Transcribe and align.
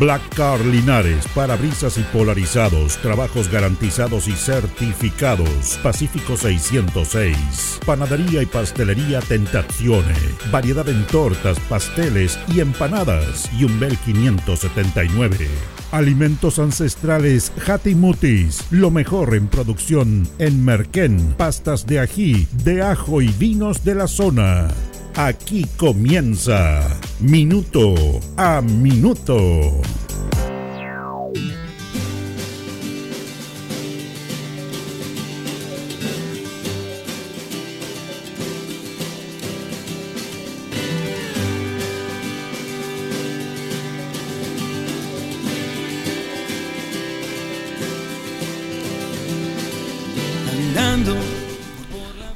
Black 0.00 0.34
Car 0.34 0.64
Linares, 0.64 1.28
parabrisas 1.34 1.98
y 1.98 2.02
polarizados, 2.04 2.96
trabajos 3.02 3.50
garantizados 3.50 4.28
y 4.28 4.32
certificados. 4.32 5.78
Pacífico 5.82 6.38
606. 6.38 7.80
Panadería 7.84 8.42
y 8.42 8.46
pastelería 8.46 9.20
Tentazione. 9.20 10.14
Variedad 10.50 10.88
en 10.88 11.06
tortas, 11.06 11.60
pasteles 11.68 12.38
y 12.48 12.60
empanadas. 12.60 13.50
Y 13.52 13.64
un 13.64 13.78
Bel 13.78 13.98
579. 13.98 15.46
Alimentos 15.92 16.58
ancestrales 16.58 17.52
Hatimutis, 17.66 18.64
lo 18.70 18.90
mejor 18.90 19.34
en 19.34 19.48
producción 19.48 20.26
en 20.38 20.64
Merquén, 20.64 21.34
pastas 21.36 21.84
de 21.84 21.98
ají, 21.98 22.48
de 22.64 22.80
ajo 22.80 23.20
y 23.20 23.28
vinos 23.28 23.84
de 23.84 23.96
la 23.96 24.08
zona. 24.08 24.68
Aquí 25.16 25.66
comienza 25.76 26.88
Minuto 27.20 27.94
a 28.36 28.60
Minuto. 28.62 29.82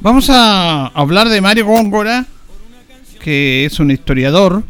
Vamos 0.05 0.29
a 0.29 0.89
hablar 0.89 1.31
de 1.31 1.41
Mario 1.41 1.65
Góngora, 1.65 2.27
que 3.25 3.65
es 3.65 3.81
un 3.81 3.91
historiador, 3.91 4.65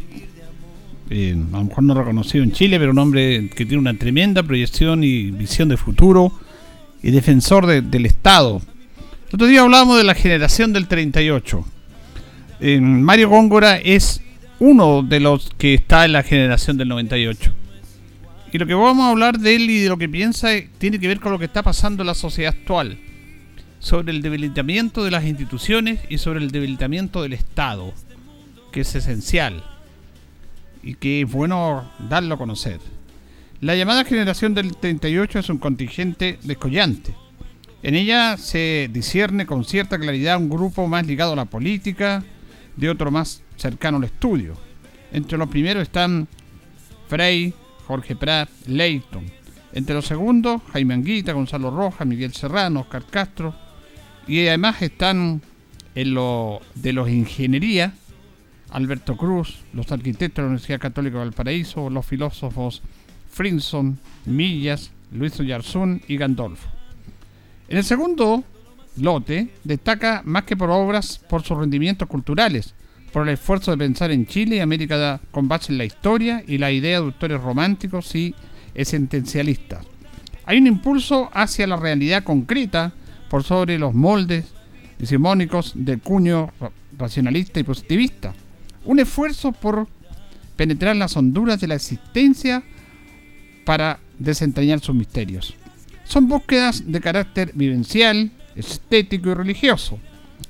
eh, 1.11 1.33
a 1.33 1.57
lo 1.57 1.65
mejor 1.65 1.83
no 1.83 1.93
reconocido 1.95 2.45
en 2.45 2.53
Chile, 2.53 2.79
pero 2.79 2.93
un 2.93 2.99
hombre 3.01 3.51
que 3.51 3.67
tiene 3.67 3.79
una 3.79 3.95
tremenda 3.95 4.45
proyección 4.45 5.03
y 5.03 5.33
visión 5.33 5.69
de 5.69 5.77
futuro 5.77 6.33
y 7.03 7.11
defensor 7.11 7.67
del 7.67 8.07
Estado. 8.07 8.63
El 9.29 9.35
otro 9.35 9.49
día 9.49 9.63
hablábamos 9.63 9.99
de 9.99 10.05
la 10.05 10.15
generación 10.15 10.73
del 10.73 10.87
38. 10.87 11.65
Eh, 12.61 12.81
Mario 12.81 13.29
Góngora 13.29 13.77
es 13.79 14.21
uno 14.61 15.03
de 15.03 15.19
los 15.19 15.51
que 15.59 15.75
está 15.75 16.05
en 16.05 16.13
la 16.13 16.23
generación 16.23 16.77
del 16.77 16.87
98. 16.87 17.53
Y 18.53 18.59
lo 18.59 18.67
que 18.69 18.75
vamos 18.75 19.05
a 19.05 19.11
hablar 19.11 19.37
de 19.41 19.57
él 19.57 19.69
y 19.69 19.81
de 19.81 19.89
lo 19.89 19.99
que 19.99 20.09
piensa 20.09 20.51
tiene 20.79 21.01
que 21.01 21.09
ver 21.09 21.19
con 21.19 21.33
lo 21.33 21.41
que 21.41 21.47
está 21.47 21.65
pasando 21.65 22.05
en 22.05 22.07
la 22.07 22.15
sociedad 22.15 22.55
actual 22.57 22.99
sobre 23.81 24.13
el 24.13 24.23
debilitamiento 24.23 25.03
de 25.03 25.11
las 25.11 25.25
instituciones 25.25 25.99
y 26.09 26.19
sobre 26.19 26.39
el 26.39 26.53
debilitamiento 26.53 27.21
del 27.21 27.33
Estado, 27.33 27.93
que 28.75 28.81
es 28.81 28.95
esencial 28.97 29.63
y 30.83 30.95
que 30.95 31.23
es 31.23 31.31
bueno 31.31 31.89
darlo 32.11 32.35
a 32.35 32.39
conocer. 32.39 32.81
La 33.61 33.77
llamada 33.77 34.05
generación 34.05 34.53
del 34.53 34.77
38 34.77 35.39
es 35.39 35.49
un 35.49 35.59
contingente 35.59 36.41
descollante. 36.43 37.15
En 37.85 37.95
ella 37.95 38.37
se 38.37 38.91
discierne 38.93 39.47
con 39.47 39.65
cierta 39.65 39.97
claridad 39.97 40.39
un 40.39 40.51
grupo 40.51 40.89
más 40.89 41.07
ligado 41.07 41.35
a 41.35 41.37
la 41.37 41.45
política, 41.45 42.25
de 42.75 42.91
otro 42.91 43.13
más 43.13 43.43
cercano 43.57 43.99
al 43.99 44.05
estudio. 44.05 44.55
Entre 45.13 45.39
los 45.39 45.49
primeros 45.49 45.85
están 45.85 46.27
Frey, 47.07 47.55
Jorge 47.87 48.17
Prat, 48.17 48.49
Leighton. 48.67 49.25
Entre 49.73 49.95
los 49.95 50.05
segundos, 50.05 50.63
Jaime 50.73 50.95
Anguita, 50.95 51.33
Gonzalo 51.33 51.71
Rojas, 51.71 52.09
Miguel 52.09 52.35
Serrano, 52.35 52.81
Oscar 52.81 53.05
Castro, 53.09 53.55
y 54.27 54.45
además 54.49 54.83
están 54.83 55.43
en 55.95 56.15
lo 56.15 56.61
de 56.75 56.93
los 56.93 57.09
ingeniería, 57.09 57.95
Alberto 58.75 59.17
Cruz, 59.17 59.61
los 59.73 59.91
arquitectos 59.93 60.37
de 60.37 60.43
la 60.43 60.49
Universidad 60.49 60.81
Católica 60.81 61.19
de 61.19 61.25
Valparaíso, 61.25 61.89
los 61.89 62.05
filósofos 62.05 62.83
Frinson, 63.31 63.99
Millas, 64.27 64.91
Luis 65.13 65.39
Oyarzún 65.39 66.03
y 66.09 66.17
Gandolfo. 66.17 66.69
En 67.69 67.79
el 67.79 67.85
segundo 67.85 68.43
lote 68.97 69.49
destaca 69.63 70.23
más 70.25 70.43
que 70.43 70.57
por 70.57 70.71
obras 70.71 71.19
por 71.19 71.43
sus 71.43 71.57
rendimientos 71.57 72.09
culturales, 72.09 72.75
por 73.13 73.23
el 73.23 73.35
esfuerzo 73.35 73.71
de 73.71 73.79
pensar 73.79 74.11
en 74.11 74.27
Chile 74.27 74.57
y 74.57 74.61
América 74.61 75.21
con 75.31 75.47
base 75.47 75.71
en 75.71 75.79
la 75.79 75.85
historia 75.85 76.43
y 76.45 76.59
la 76.59 76.73
idea 76.73 77.01
de 77.01 77.07
autores 77.07 77.41
románticos 77.41 78.13
y 78.17 78.35
esencialistas. 78.75 79.87
Hay 80.47 80.59
un 80.59 80.67
impulso 80.67 81.31
hacia 81.33 81.69
la 81.69 81.77
realidad 81.77 82.25
concreta 82.25 82.93
por 83.31 83.45
sobre 83.45 83.79
los 83.79 83.95
moldes 83.95 84.53
hegemónicos 84.99 85.73
del 85.77 86.01
cuño 86.01 86.51
racionalista 86.99 87.61
y 87.61 87.63
positivista. 87.63 88.35
Un 88.85 89.01
esfuerzo 89.01 89.53
por 89.53 89.89
penetrar 90.57 90.97
las 90.97 91.17
honduras 91.17 91.61
de 91.61 91.69
la 91.69 91.75
existencia 91.75 92.63
para 93.65 93.99
desentrañar 94.19 94.81
sus 94.81 94.95
misterios. 94.95 95.55
Son 96.05 96.29
búsquedas 96.29 96.85
de 96.87 97.01
carácter 97.01 97.53
vivencial, 97.55 98.31
estético 98.55 99.31
y 99.31 99.35
religioso. 99.35 99.99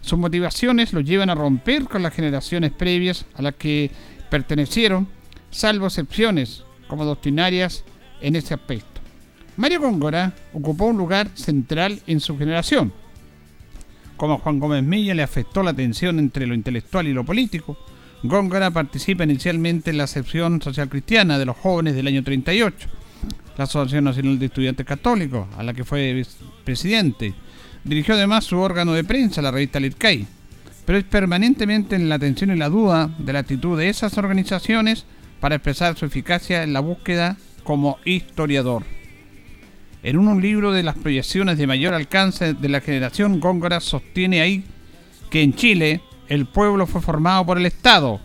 Sus 0.00 0.18
motivaciones 0.18 0.92
los 0.92 1.04
llevan 1.04 1.30
a 1.30 1.34
romper 1.34 1.84
con 1.84 2.02
las 2.02 2.12
generaciones 2.12 2.72
previas 2.72 3.24
a 3.34 3.42
las 3.42 3.54
que 3.54 3.90
pertenecieron, 4.30 5.08
salvo 5.50 5.86
excepciones 5.86 6.64
como 6.88 7.04
doctrinarias 7.04 7.84
en 8.20 8.36
ese 8.36 8.54
aspecto. 8.54 9.00
Mario 9.56 9.80
Góngora 9.80 10.32
ocupó 10.52 10.86
un 10.86 10.96
lugar 10.96 11.28
central 11.34 12.00
en 12.06 12.20
su 12.20 12.36
generación. 12.36 12.92
Como 14.16 14.34
a 14.34 14.38
Juan 14.38 14.58
Gómez 14.58 14.82
Milla 14.82 15.14
le 15.14 15.22
afectó 15.22 15.62
la 15.62 15.72
tensión 15.72 16.18
entre 16.18 16.46
lo 16.46 16.54
intelectual 16.54 17.06
y 17.06 17.12
lo 17.12 17.24
político, 17.24 17.76
Góngora 18.26 18.70
participa 18.70 19.24
inicialmente 19.24 19.90
en 19.90 19.98
la 19.98 20.06
sección 20.06 20.62
social 20.62 20.88
cristiana 20.88 21.38
de 21.38 21.44
los 21.44 21.58
jóvenes 21.58 21.94
del 21.94 22.06
año 22.06 22.24
38, 22.24 22.88
la 23.58 23.64
Asociación 23.64 24.04
Nacional 24.04 24.38
de 24.38 24.46
Estudiantes 24.46 24.86
Católicos, 24.86 25.46
a 25.58 25.62
la 25.62 25.74
que 25.74 25.84
fue 25.84 26.24
presidente. 26.64 27.34
Dirigió 27.84 28.14
además 28.14 28.44
su 28.44 28.58
órgano 28.58 28.94
de 28.94 29.04
prensa, 29.04 29.42
la 29.42 29.50
revista 29.50 29.78
Litcay, 29.78 30.26
pero 30.86 30.96
es 30.96 31.04
permanentemente 31.04 31.96
en 31.96 32.08
la 32.08 32.18
tensión 32.18 32.50
y 32.50 32.56
la 32.56 32.70
duda 32.70 33.10
de 33.18 33.34
la 33.34 33.40
actitud 33.40 33.78
de 33.78 33.90
esas 33.90 34.16
organizaciones 34.16 35.04
para 35.38 35.56
expresar 35.56 35.94
su 35.98 36.06
eficacia 36.06 36.62
en 36.62 36.72
la 36.72 36.80
búsqueda 36.80 37.36
como 37.62 37.98
historiador. 38.06 38.84
En 40.02 40.16
un 40.16 40.40
libro 40.40 40.72
de 40.72 40.82
las 40.82 40.96
proyecciones 40.96 41.58
de 41.58 41.66
mayor 41.66 41.92
alcance 41.92 42.54
de 42.54 42.68
la 42.70 42.80
generación, 42.80 43.38
Góngora 43.38 43.80
sostiene 43.80 44.40
ahí 44.40 44.64
que 45.28 45.42
en 45.42 45.52
Chile 45.52 46.00
el 46.28 46.46
pueblo 46.46 46.86
fue 46.86 47.00
formado 47.00 47.44
por 47.44 47.58
el 47.58 47.66
Estado, 47.66 48.20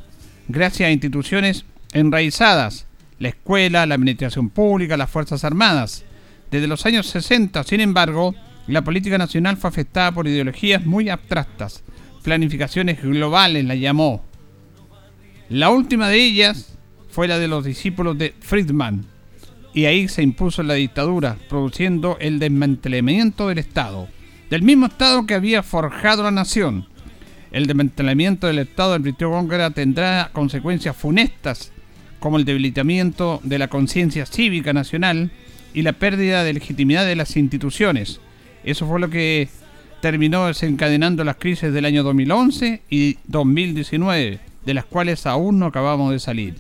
gracias 0.48 0.88
a 0.88 0.92
instituciones 0.92 1.66
enraizadas, 1.92 2.86
la 3.20 3.30
escuela, 3.30 3.86
la 3.86 3.96
administración 3.96 4.50
pública, 4.50 4.98
las 4.98 5.10
Fuerzas 5.10 5.44
Armadas. 5.44 6.04
Desde 6.52 6.68
los 6.68 6.86
años 6.86 7.08
60, 7.08 7.64
sin 7.64 7.82
embargo, 7.82 8.34
la 8.68 8.84
política 8.84 9.18
nacional 9.18 9.58
fue 9.58 9.70
afectada 9.70 10.12
por 10.12 10.28
ideologías 10.28 10.86
muy 10.86 11.10
abstractas, 11.10 11.84
planificaciones 12.24 13.02
globales 13.02 13.66
la 13.66 13.76
llamó. 13.76 14.24
La 15.50 15.70
última 15.70 16.10
de 16.10 16.24
ellas 16.24 16.78
fue 17.10 17.28
la 17.28 17.40
de 17.40 17.48
los 17.48 17.66
discípulos 17.66 18.18
de 18.18 18.34
Friedman, 18.40 19.06
y 19.74 19.86
ahí 19.86 20.08
se 20.08 20.24
impuso 20.24 20.64
la 20.64 20.74
dictadura, 20.76 21.38
produciendo 21.48 22.18
el 22.20 22.40
desmantelamiento 22.40 23.48
del 23.48 23.60
Estado, 23.60 24.08
del 24.50 24.64
mismo 24.64 24.88
Estado 24.88 25.26
que 25.26 25.36
había 25.36 25.64
forjado 25.64 26.24
la 26.24 26.32
nación. 26.32 26.88
El 27.52 27.66
desmantelamiento 27.66 28.48
del 28.48 28.60
Estado 28.60 28.94
del 28.94 29.02
Brito 29.02 29.30
Góngora 29.30 29.72
tendrá 29.72 30.30
consecuencias 30.34 30.96
funestas, 30.96 31.72
como 32.20 32.38
el 32.38 32.46
debilitamiento 32.46 33.40
de 33.44 33.60
la 33.60 33.70
conciencia 33.70 34.26
cívica 34.26 34.74
nacional 34.74 35.32
y 35.74 35.82
la 35.82 35.94
pérdida 35.94 36.44
de 36.44 36.54
legitimidad 36.54 37.06
de 37.06 37.16
las 37.16 37.38
instituciones. 37.38 38.20
Eso 38.64 38.88
fue 38.88 39.00
lo 39.00 39.10
que 39.10 39.48
terminó 40.02 40.48
desencadenando 40.48 41.24
las 41.24 41.38
crisis 41.38 41.74
del 41.74 41.86
año 41.86 42.04
2011 42.04 42.82
y 42.90 43.18
2019, 43.26 44.40
de 44.66 44.74
las 44.74 44.86
cuales 44.86 45.26
aún 45.26 45.60
no 45.60 45.66
acabamos 45.66 46.12
de 46.12 46.20
salir. 46.20 46.56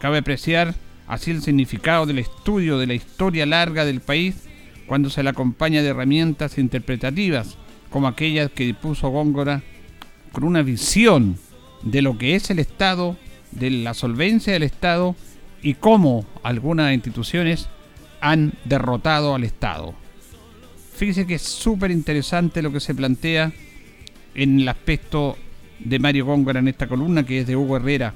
Cabe 0.00 0.18
apreciar 0.18 0.74
Así 1.06 1.30
el 1.30 1.42
significado 1.42 2.04
del 2.04 2.18
estudio 2.18 2.78
de 2.78 2.88
la 2.88 2.94
historia 2.94 3.46
larga 3.46 3.84
del 3.84 4.00
país 4.00 4.42
cuando 4.86 5.08
se 5.08 5.22
le 5.22 5.30
acompaña 5.30 5.82
de 5.82 5.88
herramientas 5.88 6.58
interpretativas 6.58 7.56
como 7.90 8.08
aquellas 8.08 8.50
que 8.50 8.64
dispuso 8.64 9.08
Góngora 9.10 9.62
con 10.36 10.44
una 10.44 10.60
visión 10.60 11.38
de 11.82 12.02
lo 12.02 12.18
que 12.18 12.34
es 12.34 12.50
el 12.50 12.58
Estado, 12.58 13.16
de 13.52 13.70
la 13.70 13.94
solvencia 13.94 14.52
del 14.52 14.64
Estado 14.64 15.16
y 15.62 15.72
cómo 15.72 16.26
algunas 16.42 16.92
instituciones 16.92 17.70
han 18.20 18.52
derrotado 18.66 19.34
al 19.34 19.44
Estado. 19.44 19.94
Fíjese 20.94 21.26
que 21.26 21.36
es 21.36 21.42
súper 21.42 21.90
interesante 21.90 22.60
lo 22.60 22.70
que 22.70 22.80
se 22.80 22.94
plantea 22.94 23.50
en 24.34 24.60
el 24.60 24.68
aspecto 24.68 25.38
de 25.78 25.98
Mario 25.98 26.26
Góngora 26.26 26.60
en 26.60 26.68
esta 26.68 26.86
columna, 26.86 27.24
que 27.24 27.40
es 27.40 27.46
de 27.46 27.56
Hugo 27.56 27.78
Herrera. 27.78 28.12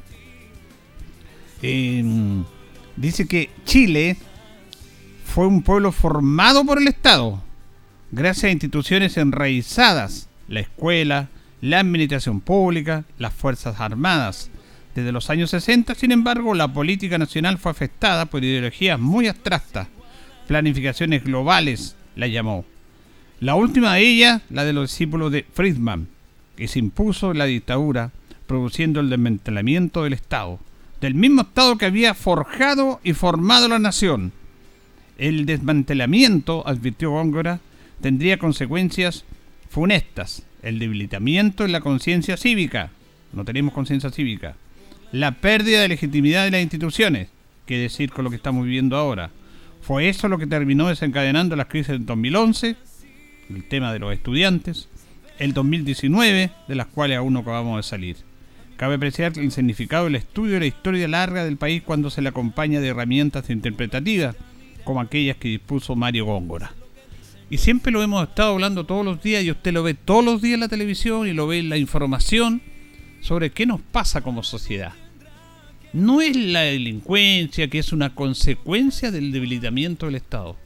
dice 1.62 3.26
que 3.28 3.48
Chile 3.64 4.18
fue 5.24 5.46
un 5.46 5.62
pueblo 5.62 5.90
formado 5.90 6.66
por 6.66 6.82
el 6.82 6.88
Estado, 6.88 7.42
gracias 8.12 8.44
a 8.44 8.50
instituciones 8.50 9.16
enraizadas, 9.16 10.28
la 10.48 10.60
escuela, 10.60 11.30
la 11.60 11.80
administración 11.80 12.40
pública, 12.40 13.04
las 13.18 13.34
Fuerzas 13.34 13.80
Armadas. 13.80 14.50
Desde 14.94 15.12
los 15.12 15.30
años 15.30 15.50
60, 15.50 15.94
sin 15.94 16.12
embargo, 16.12 16.54
la 16.54 16.72
política 16.72 17.18
nacional 17.18 17.58
fue 17.58 17.70
afectada 17.70 18.26
por 18.26 18.42
ideologías 18.42 18.98
muy 18.98 19.28
abstractas, 19.28 19.88
planificaciones 20.48 21.22
globales, 21.24 21.96
la 22.16 22.26
llamó. 22.26 22.64
La 23.40 23.54
última 23.54 23.94
de 23.94 24.00
ellas, 24.00 24.42
la 24.50 24.64
de 24.64 24.72
los 24.72 24.90
discípulos 24.90 25.32
de 25.32 25.46
Friedman, 25.52 26.08
que 26.56 26.68
se 26.68 26.78
impuso 26.78 27.32
la 27.32 27.46
dictadura, 27.46 28.10
produciendo 28.46 29.00
el 29.00 29.08
desmantelamiento 29.08 30.02
del 30.02 30.12
Estado, 30.12 30.58
del 31.00 31.14
mismo 31.14 31.42
Estado 31.42 31.78
que 31.78 31.86
había 31.86 32.14
forjado 32.14 33.00
y 33.04 33.12
formado 33.12 33.68
la 33.68 33.78
nación. 33.78 34.32
El 35.16 35.46
desmantelamiento, 35.46 36.66
advirtió 36.66 37.12
Góngora, 37.12 37.60
tendría 38.00 38.38
consecuencias 38.38 39.24
funestas, 39.70 40.42
el 40.62 40.80
debilitamiento 40.80 41.64
en 41.64 41.72
la 41.72 41.80
conciencia 41.80 42.36
cívica, 42.36 42.90
no 43.32 43.44
tenemos 43.44 43.72
conciencia 43.72 44.10
cívica, 44.10 44.56
la 45.12 45.30
pérdida 45.30 45.80
de 45.80 45.88
legitimidad 45.88 46.44
de 46.44 46.50
las 46.50 46.60
instituciones, 46.60 47.28
qué 47.66 47.78
decir 47.78 48.10
con 48.10 48.24
lo 48.24 48.30
que 48.30 48.36
estamos 48.36 48.64
viviendo 48.64 48.96
ahora. 48.96 49.30
Fue 49.80 50.08
eso 50.08 50.28
lo 50.28 50.38
que 50.38 50.48
terminó 50.48 50.88
desencadenando 50.88 51.54
las 51.54 51.68
crisis 51.68 51.92
del 51.92 52.04
2011, 52.04 52.76
el 53.48 53.68
tema 53.68 53.92
de 53.92 54.00
los 54.00 54.12
estudiantes, 54.12 54.88
el 55.38 55.54
2019, 55.54 56.50
de 56.66 56.74
las 56.74 56.88
cuales 56.88 57.18
aún 57.18 57.32
no 57.32 57.40
acabamos 57.40 57.76
de 57.76 57.88
salir. 57.88 58.16
Cabe 58.76 58.96
apreciar 58.96 59.38
el 59.38 59.52
significado 59.52 60.04
del 60.04 60.16
estudio 60.16 60.54
de 60.54 60.60
la 60.60 60.66
historia 60.66 61.06
larga 61.06 61.44
del 61.44 61.56
país 61.56 61.82
cuando 61.82 62.10
se 62.10 62.22
le 62.22 62.28
acompaña 62.30 62.80
de 62.80 62.88
herramientas 62.88 63.48
interpretativas, 63.50 64.34
como 64.82 65.00
aquellas 65.00 65.36
que 65.36 65.48
dispuso 65.48 65.94
Mario 65.94 66.24
Góngora. 66.24 66.72
Y 67.50 67.58
siempre 67.58 67.90
lo 67.90 68.00
hemos 68.00 68.28
estado 68.28 68.52
hablando 68.52 68.86
todos 68.86 69.04
los 69.04 69.20
días 69.20 69.42
y 69.42 69.50
usted 69.50 69.72
lo 69.72 69.82
ve 69.82 69.94
todos 69.94 70.24
los 70.24 70.40
días 70.40 70.54
en 70.54 70.60
la 70.60 70.68
televisión 70.68 71.26
y 71.26 71.32
lo 71.32 71.48
ve 71.48 71.58
en 71.58 71.68
la 71.68 71.78
información 71.78 72.62
sobre 73.20 73.50
qué 73.50 73.66
nos 73.66 73.80
pasa 73.80 74.20
como 74.20 74.44
sociedad. 74.44 74.92
No 75.92 76.22
es 76.22 76.36
la 76.36 76.60
delincuencia 76.60 77.68
que 77.68 77.80
es 77.80 77.92
una 77.92 78.14
consecuencia 78.14 79.10
del 79.10 79.32
debilitamiento 79.32 80.06
del 80.06 80.14
Estado. 80.14 80.56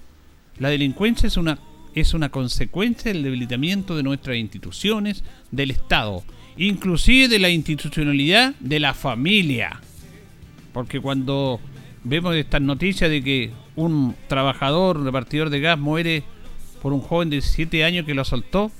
La 0.58 0.68
delincuencia 0.68 1.26
es 1.26 1.38
una 1.38 1.58
es 1.94 2.12
una 2.12 2.28
consecuencia 2.28 3.12
del 3.12 3.22
debilitamiento 3.22 3.96
de 3.96 4.02
nuestras 4.02 4.36
instituciones, 4.36 5.22
del 5.52 5.70
Estado, 5.70 6.24
inclusive 6.56 7.28
de 7.28 7.38
la 7.38 7.50
institucionalidad 7.50 8.54
de 8.58 8.80
la 8.80 8.94
familia. 8.94 9.80
Porque 10.72 11.00
cuando 11.00 11.60
vemos 12.02 12.34
estas 12.34 12.60
noticias 12.60 13.08
de 13.08 13.22
que 13.22 13.52
un 13.76 14.16
trabajador 14.26 15.02
repartidor 15.04 15.50
de 15.50 15.60
gas 15.60 15.78
muere 15.78 16.24
por 16.84 16.92
un 16.92 17.00
joven 17.00 17.30
de 17.30 17.36
17 17.36 17.82
años 17.82 18.04
que 18.04 18.12
lo 18.12 18.20
asaltó, 18.20 18.70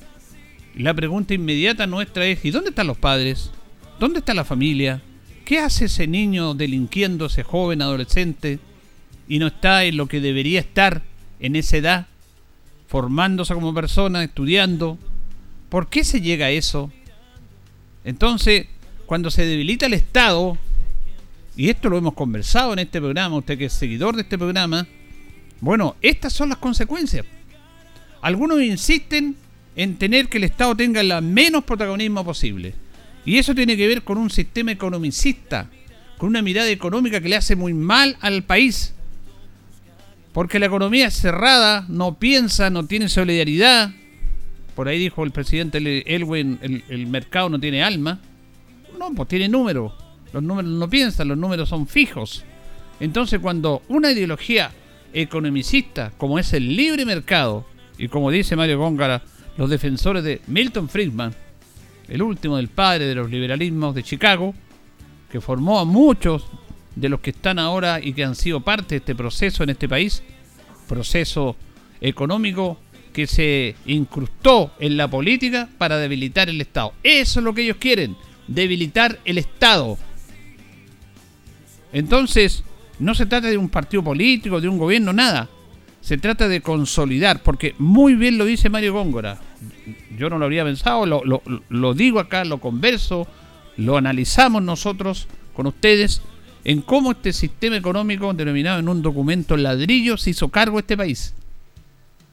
la 0.74 0.92
pregunta 0.92 1.32
inmediata 1.32 1.86
nuestra 1.86 2.26
es, 2.26 2.44
¿y 2.44 2.50
dónde 2.50 2.68
están 2.68 2.86
los 2.86 2.98
padres? 2.98 3.50
¿Dónde 3.98 4.18
está 4.18 4.34
la 4.34 4.44
familia? 4.44 5.00
¿Qué 5.46 5.58
hace 5.58 5.86
ese 5.86 6.06
niño 6.06 6.52
delinquiendo, 6.52 7.24
ese 7.24 7.44
joven 7.44 7.80
adolescente, 7.80 8.58
y 9.26 9.38
no 9.38 9.46
está 9.46 9.84
en 9.84 9.96
lo 9.96 10.06
que 10.06 10.20
debería 10.20 10.60
estar 10.60 11.00
en 11.40 11.56
esa 11.56 11.78
edad? 11.78 12.06
formándose 12.88 13.54
como 13.54 13.72
persona, 13.72 14.22
estudiando. 14.22 14.98
¿Por 15.70 15.88
qué 15.88 16.04
se 16.04 16.20
llega 16.20 16.44
a 16.44 16.50
eso? 16.50 16.92
Entonces, 18.04 18.66
cuando 19.06 19.30
se 19.30 19.46
debilita 19.46 19.86
el 19.86 19.94
Estado, 19.94 20.58
y 21.56 21.70
esto 21.70 21.88
lo 21.88 21.96
hemos 21.96 22.12
conversado 22.12 22.74
en 22.74 22.80
este 22.80 23.00
programa, 23.00 23.38
usted 23.38 23.56
que 23.56 23.64
es 23.64 23.72
seguidor 23.72 24.14
de 24.14 24.22
este 24.22 24.36
programa, 24.36 24.86
bueno, 25.60 25.96
estas 26.02 26.34
son 26.34 26.50
las 26.50 26.58
consecuencias. 26.58 27.24
Algunos 28.24 28.62
insisten 28.62 29.36
en 29.76 29.98
tener 29.98 30.30
que 30.30 30.38
el 30.38 30.44
Estado 30.44 30.74
tenga 30.74 31.02
el 31.02 31.20
menos 31.20 31.62
protagonismo 31.64 32.24
posible. 32.24 32.72
Y 33.26 33.36
eso 33.36 33.54
tiene 33.54 33.76
que 33.76 33.86
ver 33.86 34.02
con 34.02 34.16
un 34.16 34.30
sistema 34.30 34.72
economicista, 34.72 35.68
con 36.16 36.30
una 36.30 36.40
mirada 36.40 36.70
económica 36.70 37.20
que 37.20 37.28
le 37.28 37.36
hace 37.36 37.54
muy 37.54 37.74
mal 37.74 38.16
al 38.22 38.42
país. 38.42 38.94
Porque 40.32 40.58
la 40.58 40.64
economía 40.64 41.08
es 41.08 41.20
cerrada, 41.20 41.84
no 41.90 42.14
piensa, 42.14 42.70
no 42.70 42.86
tiene 42.86 43.10
solidaridad. 43.10 43.90
Por 44.74 44.88
ahí 44.88 44.98
dijo 44.98 45.22
el 45.22 45.30
presidente 45.30 45.76
Elwin, 46.06 46.58
el, 46.62 47.06
mercado 47.08 47.50
no 47.50 47.60
tiene 47.60 47.82
alma. 47.82 48.20
No, 48.98 49.12
pues 49.12 49.28
tiene 49.28 49.50
números. 49.50 49.92
Los 50.32 50.42
números 50.42 50.70
no 50.70 50.88
piensan, 50.88 51.28
los 51.28 51.36
números 51.36 51.68
son 51.68 51.86
fijos. 51.86 52.42
Entonces 53.00 53.38
cuando 53.38 53.82
una 53.88 54.12
ideología 54.12 54.72
economicista, 55.12 56.10
como 56.16 56.38
es 56.38 56.54
el 56.54 56.74
libre 56.74 57.04
mercado, 57.04 57.66
y 57.98 58.08
como 58.08 58.30
dice 58.30 58.56
Mario 58.56 58.78
Góngara, 58.78 59.22
los 59.56 59.70
defensores 59.70 60.24
de 60.24 60.40
Milton 60.46 60.88
Friedman, 60.88 61.34
el 62.08 62.22
último 62.22 62.56
del 62.56 62.68
padre 62.68 63.06
de 63.06 63.14
los 63.14 63.30
liberalismos 63.30 63.94
de 63.94 64.02
Chicago, 64.02 64.54
que 65.30 65.40
formó 65.40 65.78
a 65.78 65.84
muchos 65.84 66.46
de 66.96 67.08
los 67.08 67.20
que 67.20 67.30
están 67.30 67.58
ahora 67.58 68.00
y 68.02 68.12
que 68.12 68.24
han 68.24 68.34
sido 68.34 68.60
parte 68.60 68.94
de 68.94 68.98
este 68.98 69.14
proceso 69.14 69.62
en 69.62 69.70
este 69.70 69.88
país, 69.88 70.22
proceso 70.88 71.56
económico 72.00 72.78
que 73.12 73.26
se 73.26 73.76
incrustó 73.86 74.72
en 74.78 74.96
la 74.96 75.08
política 75.08 75.68
para 75.78 75.98
debilitar 75.98 76.48
el 76.48 76.60
Estado. 76.60 76.92
Eso 77.02 77.40
es 77.40 77.44
lo 77.44 77.54
que 77.54 77.62
ellos 77.62 77.76
quieren, 77.78 78.16
debilitar 78.48 79.18
el 79.24 79.38
Estado. 79.38 79.96
Entonces, 81.92 82.64
no 82.98 83.14
se 83.14 83.26
trata 83.26 83.48
de 83.48 83.56
un 83.56 83.68
partido 83.68 84.02
político, 84.02 84.60
de 84.60 84.68
un 84.68 84.78
gobierno, 84.78 85.12
nada. 85.12 85.48
Se 86.04 86.18
trata 86.18 86.48
de 86.48 86.60
consolidar, 86.60 87.42
porque 87.42 87.74
muy 87.78 88.14
bien 88.14 88.36
lo 88.36 88.44
dice 88.44 88.68
Mario 88.68 88.92
Góngora. 88.92 89.38
Yo 90.18 90.28
no 90.28 90.36
lo 90.36 90.44
habría 90.44 90.62
pensado, 90.62 91.06
lo, 91.06 91.22
lo 91.70 91.94
digo 91.94 92.20
acá, 92.20 92.44
lo 92.44 92.60
converso, 92.60 93.26
lo 93.78 93.96
analizamos 93.96 94.62
nosotros 94.62 95.28
con 95.54 95.66
ustedes 95.66 96.20
en 96.64 96.82
cómo 96.82 97.12
este 97.12 97.32
sistema 97.32 97.78
económico, 97.78 98.34
denominado 98.34 98.80
en 98.80 98.90
un 98.90 99.00
documento 99.00 99.56
ladrillo, 99.56 100.18
se 100.18 100.28
hizo 100.28 100.50
cargo 100.50 100.76
de 100.76 100.80
este 100.80 100.96
país. 100.98 101.32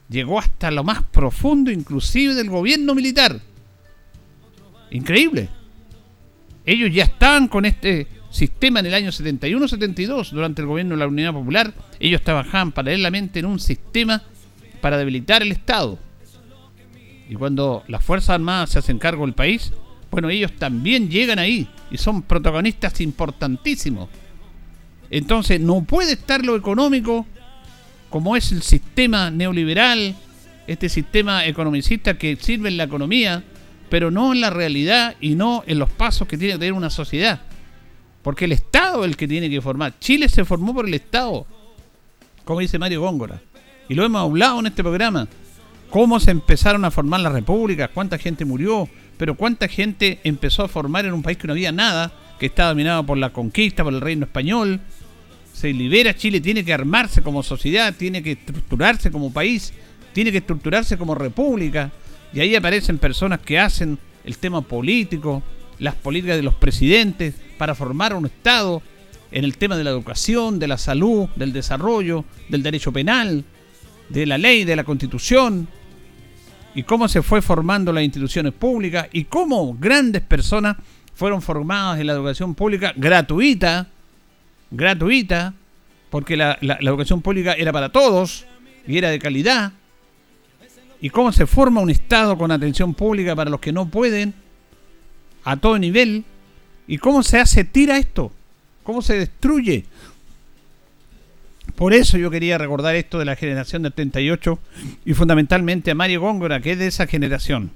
Llegó 0.09 0.39
hasta 0.39 0.69
lo 0.69 0.83
más 0.83 1.03
profundo, 1.03 1.71
inclusive 1.71 2.35
del 2.35 2.49
gobierno 2.49 2.93
militar. 2.93 3.39
Increíble. 4.89 5.47
Ellos 6.65 6.93
ya 6.93 7.05
estaban 7.05 7.47
con 7.47 7.63
este 7.63 8.05
sistema 8.31 8.79
en 8.79 8.87
el 8.87 8.93
año 8.93 9.11
71-72, 9.11 10.31
durante 10.31 10.61
el 10.61 10.67
gobierno 10.67 10.95
de 10.95 10.99
la 10.99 11.07
Unidad 11.07 11.33
Popular. 11.33 11.73
Ellos 11.99 12.21
trabajaban 12.21 12.71
paralelamente 12.71 13.39
en 13.39 13.45
un 13.45 13.59
sistema 13.59 14.23
para 14.81 14.97
debilitar 14.97 15.41
el 15.41 15.51
Estado. 15.51 15.99
Y 17.29 17.35
cuando 17.35 17.83
las 17.87 18.03
Fuerzas 18.03 18.31
Armadas 18.31 18.71
se 18.71 18.79
hacen 18.79 18.97
cargo 18.97 19.25
del 19.25 19.35
país, 19.35 19.71
bueno, 20.09 20.29
ellos 20.29 20.51
también 20.53 21.09
llegan 21.09 21.39
ahí 21.39 21.67
y 21.89 21.97
son 21.97 22.23
protagonistas 22.23 22.99
importantísimos. 22.99 24.09
Entonces 25.09 25.59
no 25.59 25.83
puede 25.83 26.13
estar 26.13 26.43
lo 26.43 26.55
económico 26.55 27.25
como 28.09 28.35
es 28.35 28.51
el 28.51 28.61
sistema 28.61 29.31
neoliberal, 29.31 30.15
este 30.67 30.89
sistema 30.89 31.45
economicista 31.45 32.17
que 32.17 32.35
sirve 32.35 32.67
en 32.67 32.77
la 32.77 32.83
economía, 32.83 33.43
pero 33.89 34.11
no 34.11 34.33
en 34.33 34.41
la 34.41 34.49
realidad 34.49 35.15
y 35.21 35.35
no 35.35 35.63
en 35.65 35.79
los 35.79 35.89
pasos 35.89 36.27
que 36.27 36.37
tiene 36.37 36.53
que 36.53 36.59
tener 36.59 36.73
una 36.73 36.89
sociedad. 36.89 37.41
Porque 38.23 38.45
el 38.45 38.51
Estado 38.51 39.03
es 39.03 39.09
el 39.09 39.17
que 39.17 39.27
tiene 39.27 39.49
que 39.49 39.61
formar. 39.61 39.97
Chile 39.99 40.29
se 40.29 40.45
formó 40.45 40.73
por 40.73 40.87
el 40.87 40.93
Estado, 40.93 41.45
como 42.45 42.59
dice 42.59 42.79
Mario 42.79 43.01
Góngora. 43.01 43.41
Y 43.89 43.95
lo 43.95 44.05
hemos 44.05 44.21
hablado 44.21 44.59
en 44.59 44.67
este 44.67 44.83
programa. 44.83 45.27
Cómo 45.89 46.19
se 46.19 46.31
empezaron 46.31 46.85
a 46.85 46.91
formar 46.91 47.19
las 47.19 47.33
repúblicas, 47.33 47.89
cuánta 47.93 48.17
gente 48.17 48.45
murió, 48.45 48.87
pero 49.17 49.35
cuánta 49.35 49.67
gente 49.67 50.19
empezó 50.23 50.63
a 50.63 50.67
formar 50.67 51.05
en 51.05 51.13
un 51.13 51.21
país 51.21 51.37
que 51.37 51.47
no 51.47 51.53
había 51.53 51.71
nada, 51.71 52.11
que 52.39 52.45
estaba 52.45 52.69
dominado 52.69 53.05
por 53.05 53.17
la 53.17 53.31
conquista, 53.31 53.83
por 53.83 53.93
el 53.93 54.01
reino 54.01 54.25
español, 54.25 54.79
se 55.53 55.73
libera 55.73 56.15
Chile, 56.15 56.39
tiene 56.39 56.63
que 56.63 56.73
armarse 56.73 57.21
como 57.21 57.43
sociedad, 57.43 57.93
tiene 57.95 58.23
que 58.23 58.31
estructurarse 58.31 59.11
como 59.11 59.31
país, 59.31 59.73
tiene 60.13 60.31
que 60.31 60.39
estructurarse 60.39 60.97
como 60.97 61.13
república. 61.13 61.91
Y 62.33 62.39
ahí 62.39 62.55
aparecen 62.55 62.97
personas 62.97 63.41
que 63.41 63.59
hacen 63.59 63.99
el 64.23 64.37
tema 64.37 64.61
político, 64.61 65.43
las 65.81 65.95
políticas 65.95 66.37
de 66.37 66.43
los 66.43 66.53
presidentes 66.53 67.33
para 67.57 67.73
formar 67.73 68.13
un 68.13 68.27
Estado 68.27 68.83
en 69.31 69.43
el 69.43 69.57
tema 69.57 69.75
de 69.75 69.83
la 69.83 69.89
educación, 69.89 70.59
de 70.59 70.67
la 70.67 70.77
salud, 70.77 71.27
del 71.35 71.51
desarrollo, 71.51 72.23
del 72.49 72.61
derecho 72.61 72.93
penal, 72.93 73.43
de 74.07 74.25
la 74.27 74.37
ley, 74.37 74.63
de 74.63 74.75
la 74.75 74.83
constitución, 74.83 75.67
y 76.75 76.83
cómo 76.83 77.07
se 77.07 77.23
fue 77.23 77.41
formando 77.41 77.91
las 77.91 78.03
instituciones 78.03 78.53
públicas 78.53 79.07
y 79.11 79.23
cómo 79.23 79.73
grandes 79.73 80.21
personas 80.21 80.77
fueron 81.15 81.41
formados 81.41 81.99
en 81.99 82.07
la 82.07 82.13
educación 82.13 82.53
pública 82.53 82.93
gratuita, 82.95 83.87
gratuita, 84.69 85.55
porque 86.11 86.37
la, 86.37 86.59
la 86.61 86.77
educación 86.79 87.21
pública 87.21 87.53
era 87.53 87.73
para 87.73 87.89
todos 87.89 88.45
y 88.87 88.99
era 88.99 89.09
de 89.09 89.17
calidad. 89.17 89.71
¿Y 91.01 91.09
cómo 91.09 91.31
se 91.31 91.47
forma 91.47 91.81
un 91.81 91.89
Estado 91.89 92.37
con 92.37 92.51
atención 92.51 92.93
pública 92.93 93.35
para 93.35 93.49
los 93.49 93.59
que 93.59 93.71
no 93.71 93.87
pueden? 93.87 94.35
A 95.43 95.57
todo 95.57 95.77
nivel. 95.79 96.23
¿Y 96.87 96.97
cómo 96.97 97.23
se 97.23 97.39
hace 97.39 97.63
tira 97.63 97.97
esto? 97.97 98.31
¿Cómo 98.83 99.01
se 99.01 99.17
destruye? 99.17 99.85
Por 101.75 101.93
eso 101.93 102.17
yo 102.17 102.29
quería 102.29 102.57
recordar 102.57 102.95
esto 102.95 103.17
de 103.19 103.25
la 103.25 103.35
generación 103.35 103.83
del 103.83 103.93
38 103.93 104.59
y 105.05 105.13
fundamentalmente 105.13 105.91
a 105.91 105.95
Mario 105.95 106.21
Góngora, 106.21 106.59
que 106.59 106.73
es 106.73 106.79
de 106.79 106.87
esa 106.87 107.07
generación. 107.07 107.71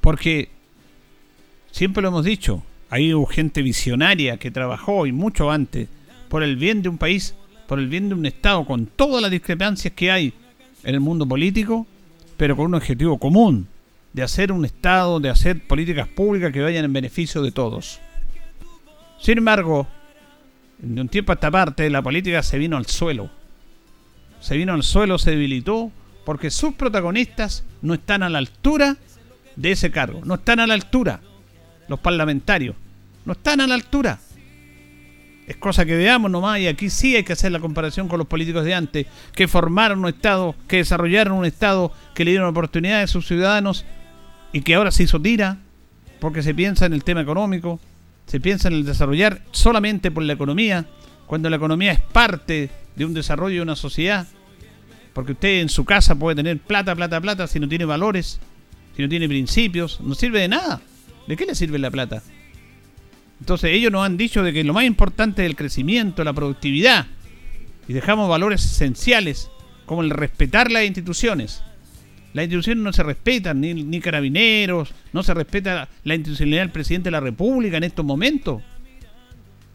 Porque 0.00 0.50
siempre 1.70 2.02
lo 2.02 2.08
hemos 2.08 2.24
dicho, 2.24 2.62
hay 2.90 3.12
gente 3.30 3.62
visionaria 3.62 4.36
que 4.36 4.50
trabajó 4.50 5.06
y 5.06 5.12
mucho 5.12 5.50
antes 5.50 5.88
por 6.28 6.42
el 6.42 6.56
bien 6.56 6.82
de 6.82 6.88
un 6.88 6.98
país, 6.98 7.34
por 7.66 7.78
el 7.78 7.88
bien 7.88 8.08
de 8.08 8.14
un 8.14 8.26
Estado, 8.26 8.64
con 8.64 8.86
todas 8.86 9.22
las 9.22 9.30
discrepancias 9.30 9.94
que 9.94 10.10
hay 10.10 10.32
en 10.82 10.94
el 10.94 11.00
mundo 11.00 11.26
político, 11.26 11.86
pero 12.36 12.56
con 12.56 12.66
un 12.66 12.74
objetivo 12.74 13.18
común, 13.18 13.68
de 14.14 14.22
hacer 14.22 14.52
un 14.52 14.64
Estado, 14.64 15.20
de 15.20 15.28
hacer 15.28 15.66
políticas 15.66 16.08
públicas 16.08 16.52
que 16.52 16.62
vayan 16.62 16.84
en 16.84 16.92
beneficio 16.92 17.42
de 17.42 17.50
todos. 17.50 18.00
Sin 19.20 19.38
embargo, 19.38 19.88
de 20.78 21.00
un 21.00 21.08
tiempo 21.08 21.32
a 21.32 21.34
esta 21.34 21.50
parte, 21.50 21.90
la 21.90 22.00
política 22.00 22.42
se 22.42 22.56
vino 22.56 22.76
al 22.76 22.86
suelo. 22.86 23.28
Se 24.40 24.56
vino 24.56 24.72
al 24.72 24.84
suelo, 24.84 25.18
se 25.18 25.32
debilitó, 25.32 25.90
porque 26.24 26.50
sus 26.50 26.74
protagonistas 26.74 27.64
no 27.82 27.94
están 27.94 28.22
a 28.22 28.30
la 28.30 28.38
altura 28.38 28.96
de 29.56 29.72
ese 29.72 29.90
cargo. 29.90 30.20
No 30.24 30.34
están 30.34 30.60
a 30.60 30.66
la 30.68 30.74
altura. 30.74 31.20
Los 31.88 31.98
parlamentarios. 31.98 32.76
No 33.24 33.32
están 33.32 33.60
a 33.60 33.66
la 33.66 33.74
altura. 33.74 34.20
Es 35.48 35.56
cosa 35.56 35.84
que 35.84 35.96
veamos 35.96 36.30
nomás 36.30 36.60
y 36.60 36.68
aquí 36.68 36.88
sí 36.88 37.16
hay 37.16 37.24
que 37.24 37.32
hacer 37.32 37.50
la 37.50 37.60
comparación 37.60 38.06
con 38.06 38.18
los 38.18 38.28
políticos 38.28 38.64
de 38.64 38.74
antes, 38.74 39.06
que 39.34 39.48
formaron 39.48 39.98
un 39.98 40.08
Estado, 40.08 40.54
que 40.68 40.76
desarrollaron 40.76 41.36
un 41.36 41.44
Estado, 41.44 41.92
que 42.14 42.24
le 42.24 42.30
dieron 42.30 42.48
oportunidades 42.48 43.10
a 43.10 43.12
sus 43.12 43.26
ciudadanos 43.26 43.84
y 44.54 44.62
que 44.62 44.76
ahora 44.76 44.92
se 44.92 45.02
hizo 45.02 45.20
tira 45.20 45.58
porque 46.20 46.42
se 46.42 46.54
piensa 46.54 46.86
en 46.86 46.92
el 46.92 47.02
tema 47.02 47.20
económico, 47.20 47.80
se 48.26 48.40
piensa 48.40 48.68
en 48.68 48.74
el 48.74 48.84
desarrollar 48.84 49.42
solamente 49.50 50.12
por 50.12 50.22
la 50.22 50.32
economía, 50.32 50.86
cuando 51.26 51.50
la 51.50 51.56
economía 51.56 51.92
es 51.92 52.00
parte 52.00 52.70
de 52.94 53.04
un 53.04 53.12
desarrollo 53.12 53.56
de 53.56 53.62
una 53.62 53.74
sociedad, 53.74 54.28
porque 55.12 55.32
usted 55.32 55.60
en 55.60 55.68
su 55.68 55.84
casa 55.84 56.14
puede 56.14 56.36
tener 56.36 56.60
plata, 56.60 56.94
plata, 56.94 57.20
plata, 57.20 57.48
si 57.48 57.58
no 57.58 57.68
tiene 57.68 57.84
valores, 57.84 58.38
si 58.96 59.02
no 59.02 59.08
tiene 59.08 59.28
principios, 59.28 60.00
no 60.00 60.14
sirve 60.14 60.40
de 60.40 60.48
nada. 60.48 60.80
¿De 61.26 61.36
qué 61.36 61.46
le 61.46 61.56
sirve 61.56 61.80
la 61.80 61.90
plata? 61.90 62.22
Entonces 63.40 63.72
ellos 63.72 63.90
nos 63.90 64.06
han 64.06 64.16
dicho 64.16 64.44
de 64.44 64.52
que 64.52 64.62
lo 64.62 64.72
más 64.72 64.84
importante 64.84 65.42
es 65.42 65.50
el 65.50 65.56
crecimiento, 65.56 66.22
la 66.22 66.32
productividad, 66.32 67.06
y 67.88 67.92
dejamos 67.92 68.28
valores 68.28 68.64
esenciales 68.64 69.50
como 69.84 70.02
el 70.02 70.10
respetar 70.10 70.70
las 70.70 70.84
instituciones. 70.84 71.64
Las 72.34 72.44
instituciones 72.44 72.82
no 72.82 72.92
se 72.92 73.04
respetan, 73.04 73.60
ni, 73.60 73.72
ni 73.74 74.00
carabineros, 74.00 74.92
no 75.12 75.22
se 75.22 75.32
respeta 75.34 75.88
la 76.02 76.14
institucionalidad 76.16 76.62
del 76.62 76.70
presidente 76.70 77.06
de 77.06 77.12
la 77.12 77.20
República 77.20 77.76
en 77.76 77.84
estos 77.84 78.04
momentos. 78.04 78.60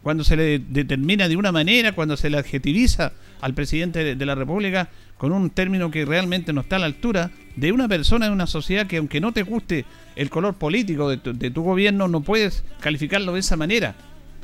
Cuando 0.02 0.24
se 0.24 0.36
le 0.36 0.58
determina 0.58 1.26
de 1.26 1.36
una 1.36 1.52
manera, 1.52 1.92
cuando 1.92 2.18
se 2.18 2.28
le 2.28 2.36
adjetiviza 2.36 3.12
al 3.40 3.54
presidente 3.54 4.14
de 4.14 4.26
la 4.26 4.34
República 4.34 4.90
con 5.16 5.32
un 5.32 5.48
término 5.50 5.90
que 5.90 6.04
realmente 6.04 6.52
no 6.52 6.60
está 6.60 6.76
a 6.76 6.80
la 6.80 6.86
altura 6.86 7.30
de 7.56 7.72
una 7.72 7.88
persona 7.88 8.26
en 8.26 8.32
una 8.32 8.46
sociedad 8.46 8.86
que 8.86 8.98
aunque 8.98 9.20
no 9.20 9.32
te 9.32 9.42
guste 9.42 9.86
el 10.16 10.28
color 10.28 10.54
político 10.54 11.08
de 11.08 11.50
tu, 11.50 11.62
gobierno, 11.62 12.08
no 12.08 12.20
puedes 12.20 12.62
calificarlo 12.80 13.32
de 13.32 13.40
esa 13.40 13.56
manera. 13.56 13.94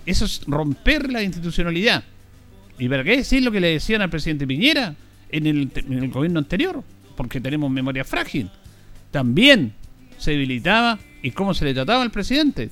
Eso 0.06 0.25
es 0.25 0.42
romper 0.46 1.12
la 1.12 1.23
institucionalidad. 1.23 2.04
¿Y 2.78 2.88
para 2.88 3.04
qué 3.04 3.18
decir 3.18 3.42
lo 3.42 3.52
que 3.52 3.61
le 3.61 3.73
decían 3.73 4.00
al 4.00 4.11
presidente 4.11 4.46
Piñera 4.46 4.94
en 5.30 5.46
el 5.46 6.11
gobierno 6.11 6.38
anterior? 6.38 6.82
Porque 7.16 7.40
tenemos 7.40 7.70
memoria 7.70 8.04
frágil. 8.04 8.50
También 9.11 9.75
se 10.18 10.32
debilitaba 10.32 10.99
y 11.23 11.30
cómo 11.30 11.54
se 11.54 11.64
le 11.64 11.75
trataba 11.75 12.02
al 12.02 12.11
presidente. 12.11 12.70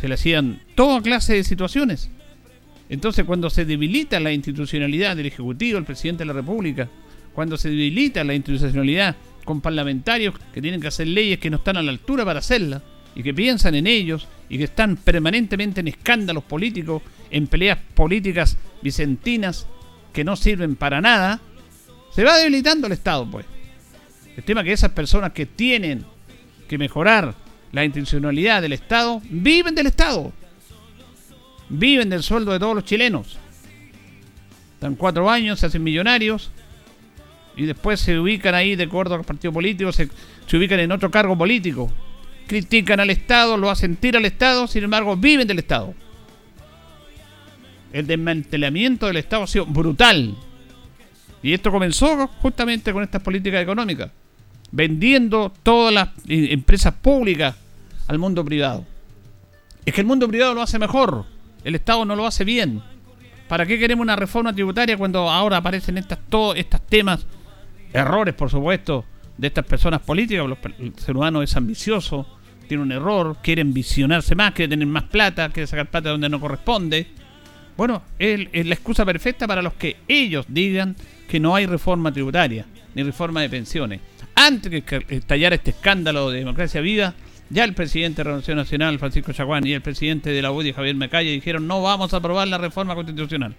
Se 0.00 0.08
le 0.08 0.14
hacían 0.14 0.60
toda 0.74 1.00
clase 1.00 1.34
de 1.34 1.44
situaciones. 1.44 2.10
Entonces, 2.88 3.24
cuando 3.24 3.48
se 3.48 3.64
debilita 3.64 4.20
la 4.20 4.32
institucionalidad 4.32 5.16
del 5.16 5.26
Ejecutivo, 5.26 5.78
el 5.78 5.84
presidente 5.84 6.22
de 6.22 6.26
la 6.26 6.32
República, 6.34 6.88
cuando 7.32 7.56
se 7.56 7.70
debilita 7.70 8.22
la 8.24 8.34
institucionalidad 8.34 9.16
con 9.44 9.60
parlamentarios 9.60 10.34
que 10.52 10.62
tienen 10.62 10.80
que 10.80 10.88
hacer 10.88 11.08
leyes 11.08 11.38
que 11.38 11.50
no 11.50 11.56
están 11.56 11.76
a 11.76 11.82
la 11.82 11.90
altura 11.90 12.24
para 12.24 12.40
hacerlas, 12.40 12.82
y 13.14 13.22
que 13.22 13.32
piensan 13.32 13.74
en 13.74 13.86
ellos, 13.86 14.26
y 14.48 14.58
que 14.58 14.64
están 14.64 14.96
permanentemente 14.96 15.80
en 15.80 15.88
escándalos 15.88 16.44
políticos, 16.44 17.02
en 17.30 17.46
peleas 17.46 17.78
políticas 17.94 18.56
vicentinas 18.82 19.66
que 20.12 20.24
no 20.24 20.36
sirven 20.36 20.76
para 20.76 21.00
nada, 21.00 21.40
se 22.14 22.24
va 22.24 22.38
debilitando 22.38 22.86
el 22.86 22.92
Estado, 22.92 23.28
pues. 23.30 23.46
El 24.36 24.44
tema 24.44 24.60
es 24.60 24.66
que 24.66 24.72
esas 24.72 24.90
personas 24.90 25.32
que 25.32 25.46
tienen 25.46 26.04
que 26.68 26.78
mejorar 26.78 27.34
la 27.72 27.84
institucionalidad 27.84 28.62
del 28.62 28.72
Estado, 28.72 29.20
viven 29.30 29.74
del 29.74 29.86
Estado 29.86 30.32
viven 31.68 32.10
del 32.10 32.22
sueldo 32.22 32.52
de 32.52 32.58
todos 32.58 32.74
los 32.74 32.84
chilenos. 32.84 33.38
Están 34.74 34.94
cuatro 34.96 35.30
años, 35.30 35.60
se 35.60 35.66
hacen 35.66 35.82
millonarios 35.82 36.50
y 37.56 37.64
después 37.66 38.00
se 38.00 38.18
ubican 38.18 38.54
ahí 38.54 38.76
de 38.76 38.84
acuerdo 38.84 39.14
a 39.14 39.18
los 39.18 39.26
partidos 39.26 39.54
políticos, 39.54 39.96
se, 39.96 40.08
ubican 40.56 40.80
en 40.80 40.92
otro 40.92 41.10
cargo 41.10 41.36
político. 41.36 41.90
Critican 42.46 43.00
al 43.00 43.10
Estado, 43.10 43.56
lo 43.56 43.70
hacen 43.70 43.96
tirar 43.96 44.20
al 44.20 44.26
Estado, 44.26 44.66
sin 44.66 44.84
embargo 44.84 45.16
viven 45.16 45.46
del 45.46 45.60
Estado. 45.60 45.94
El 47.92 48.06
desmantelamiento 48.06 49.06
del 49.06 49.16
Estado 49.16 49.44
ha 49.44 49.46
sido 49.46 49.66
brutal. 49.66 50.34
Y 51.44 51.52
esto 51.52 51.70
comenzó 51.70 52.26
justamente 52.40 52.90
con 52.90 53.02
estas 53.02 53.20
políticas 53.20 53.62
económicas, 53.62 54.10
vendiendo 54.72 55.52
todas 55.62 55.92
las 55.92 56.08
eh, 56.26 56.48
empresas 56.52 56.94
públicas 56.94 57.54
al 58.06 58.18
mundo 58.18 58.42
privado. 58.42 58.86
Es 59.84 59.92
que 59.92 60.00
el 60.00 60.06
mundo 60.06 60.26
privado 60.26 60.54
lo 60.54 60.62
hace 60.62 60.78
mejor. 60.78 61.26
El 61.62 61.74
Estado 61.74 62.06
no 62.06 62.16
lo 62.16 62.26
hace 62.26 62.44
bien. 62.44 62.82
¿Para 63.46 63.66
qué 63.66 63.78
queremos 63.78 64.02
una 64.04 64.16
reforma 64.16 64.54
tributaria 64.54 64.96
cuando 64.96 65.28
ahora 65.30 65.58
aparecen 65.58 65.98
estas, 65.98 66.18
todos 66.30 66.56
estos 66.56 66.80
temas? 66.86 67.26
Errores, 67.92 68.32
por 68.32 68.48
supuesto, 68.48 69.04
de 69.36 69.48
estas 69.48 69.66
personas 69.66 70.00
políticas. 70.00 70.46
El 70.78 70.94
ser 70.96 71.14
humano 71.14 71.42
es 71.42 71.54
ambicioso, 71.56 72.26
tiene 72.66 72.82
un 72.82 72.90
error, 72.90 73.36
quieren 73.42 73.74
visionarse 73.74 74.34
más, 74.34 74.54
quiere 74.54 74.70
tener 74.70 74.88
más 74.88 75.04
plata, 75.04 75.50
quiere 75.50 75.66
sacar 75.66 75.90
plata 75.90 76.08
donde 76.08 76.30
no 76.30 76.40
corresponde. 76.40 77.06
Bueno, 77.76 78.02
es, 78.18 78.48
es 78.52 78.66
la 78.66 78.74
excusa 78.74 79.04
perfecta 79.04 79.46
para 79.46 79.62
los 79.62 79.74
que 79.74 79.96
ellos 80.08 80.46
digan 80.48 80.96
que 81.28 81.40
no 81.40 81.54
hay 81.54 81.66
reforma 81.66 82.12
tributaria 82.12 82.66
ni 82.94 83.02
reforma 83.02 83.40
de 83.40 83.50
pensiones. 83.50 84.00
Antes 84.34 84.84
que 84.84 85.04
estallara 85.08 85.54
este 85.54 85.70
escándalo 85.70 86.30
de 86.30 86.40
democracia 86.40 86.80
viva, 86.80 87.14
ya 87.50 87.64
el 87.64 87.74
presidente 87.74 88.18
de 88.18 88.24
la 88.24 88.30
Revolución 88.30 88.56
Nacional, 88.56 88.98
Francisco 88.98 89.32
Chaguán, 89.32 89.66
y 89.66 89.72
el 89.72 89.82
presidente 89.82 90.30
de 90.30 90.42
la 90.42 90.50
UDI, 90.50 90.72
Javier 90.72 90.94
Mecaya, 90.96 91.30
dijeron 91.30 91.66
no 91.66 91.82
vamos 91.82 92.14
a 92.14 92.18
aprobar 92.18 92.48
la 92.48 92.58
reforma 92.58 92.94
constitucional. 92.94 93.54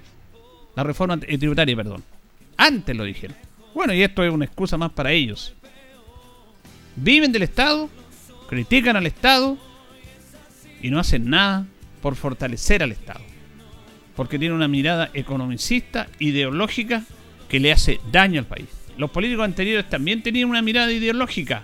La 0.76 0.84
reforma 0.84 1.20
eh, 1.28 1.38
tributaria, 1.38 1.76
perdón. 1.76 2.04
Antes 2.58 2.96
lo 2.96 3.04
dijeron. 3.04 3.36
Bueno, 3.74 3.94
y 3.94 4.02
esto 4.02 4.24
es 4.24 4.32
una 4.32 4.46
excusa 4.46 4.78
más 4.78 4.92
para 4.92 5.12
ellos. 5.12 5.54
Viven 6.96 7.32
del 7.32 7.44
Estado, 7.44 7.90
critican 8.50 8.96
al 8.96 9.06
Estado 9.06 9.58
y 10.82 10.90
no 10.90 11.00
hacen 11.00 11.30
nada 11.30 11.66
por 12.02 12.16
fortalecer 12.16 12.84
al 12.84 12.92
Estado. 12.92 13.22
Porque 14.16 14.40
tienen 14.40 14.56
una 14.56 14.68
mirada 14.68 15.10
economicista, 15.14 16.08
ideológica, 16.20 17.04
que 17.50 17.60
le 17.60 17.72
hace 17.72 18.00
daño 18.12 18.40
al 18.40 18.46
país. 18.46 18.68
Los 18.98 19.12
políticos 19.12 19.46
anteriores 19.46 19.90
también 19.90 20.24
tenían 20.24 20.50
una 20.50 20.62
mirada 20.62 20.92
ideológica 20.92 21.64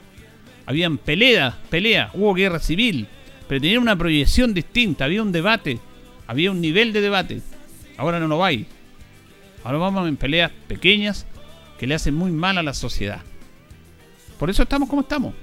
habían 0.66 0.98
peleas, 0.98 1.56
peleas, 1.70 2.12
hubo 2.14 2.34
guerra 2.34 2.60
civil, 2.60 3.08
pero 3.48 3.62
tenían 3.62 3.82
una 3.82 3.98
proyección 3.98 4.54
distinta, 4.54 5.06
había 5.06 5.22
un 5.22 5.32
debate, 5.32 5.80
había 6.28 6.52
un 6.52 6.62
nivel 6.62 6.94
de 6.94 7.02
debate. 7.02 7.42
Ahora 7.98 8.20
no 8.20 8.28
lo 8.28 8.44
hay. 8.44 8.66
Ahora 9.64 9.80
vamos 9.80 10.08
en 10.08 10.18
peleas 10.18 10.52
pequeñas 10.68 11.26
que 11.78 11.88
le 11.88 11.96
hacen 11.96 12.16
muy 12.16 12.32
mal 12.32 12.58
a 12.58 12.64
la 12.64 12.74
sociedad. 12.74 13.22
Por 14.40 14.50
eso 14.50 14.64
estamos 14.64 14.90
como 14.90 15.02
estamos. 15.02 15.34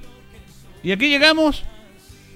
Y 0.83 0.93
aquí 0.93 1.09
llegamos 1.09 1.63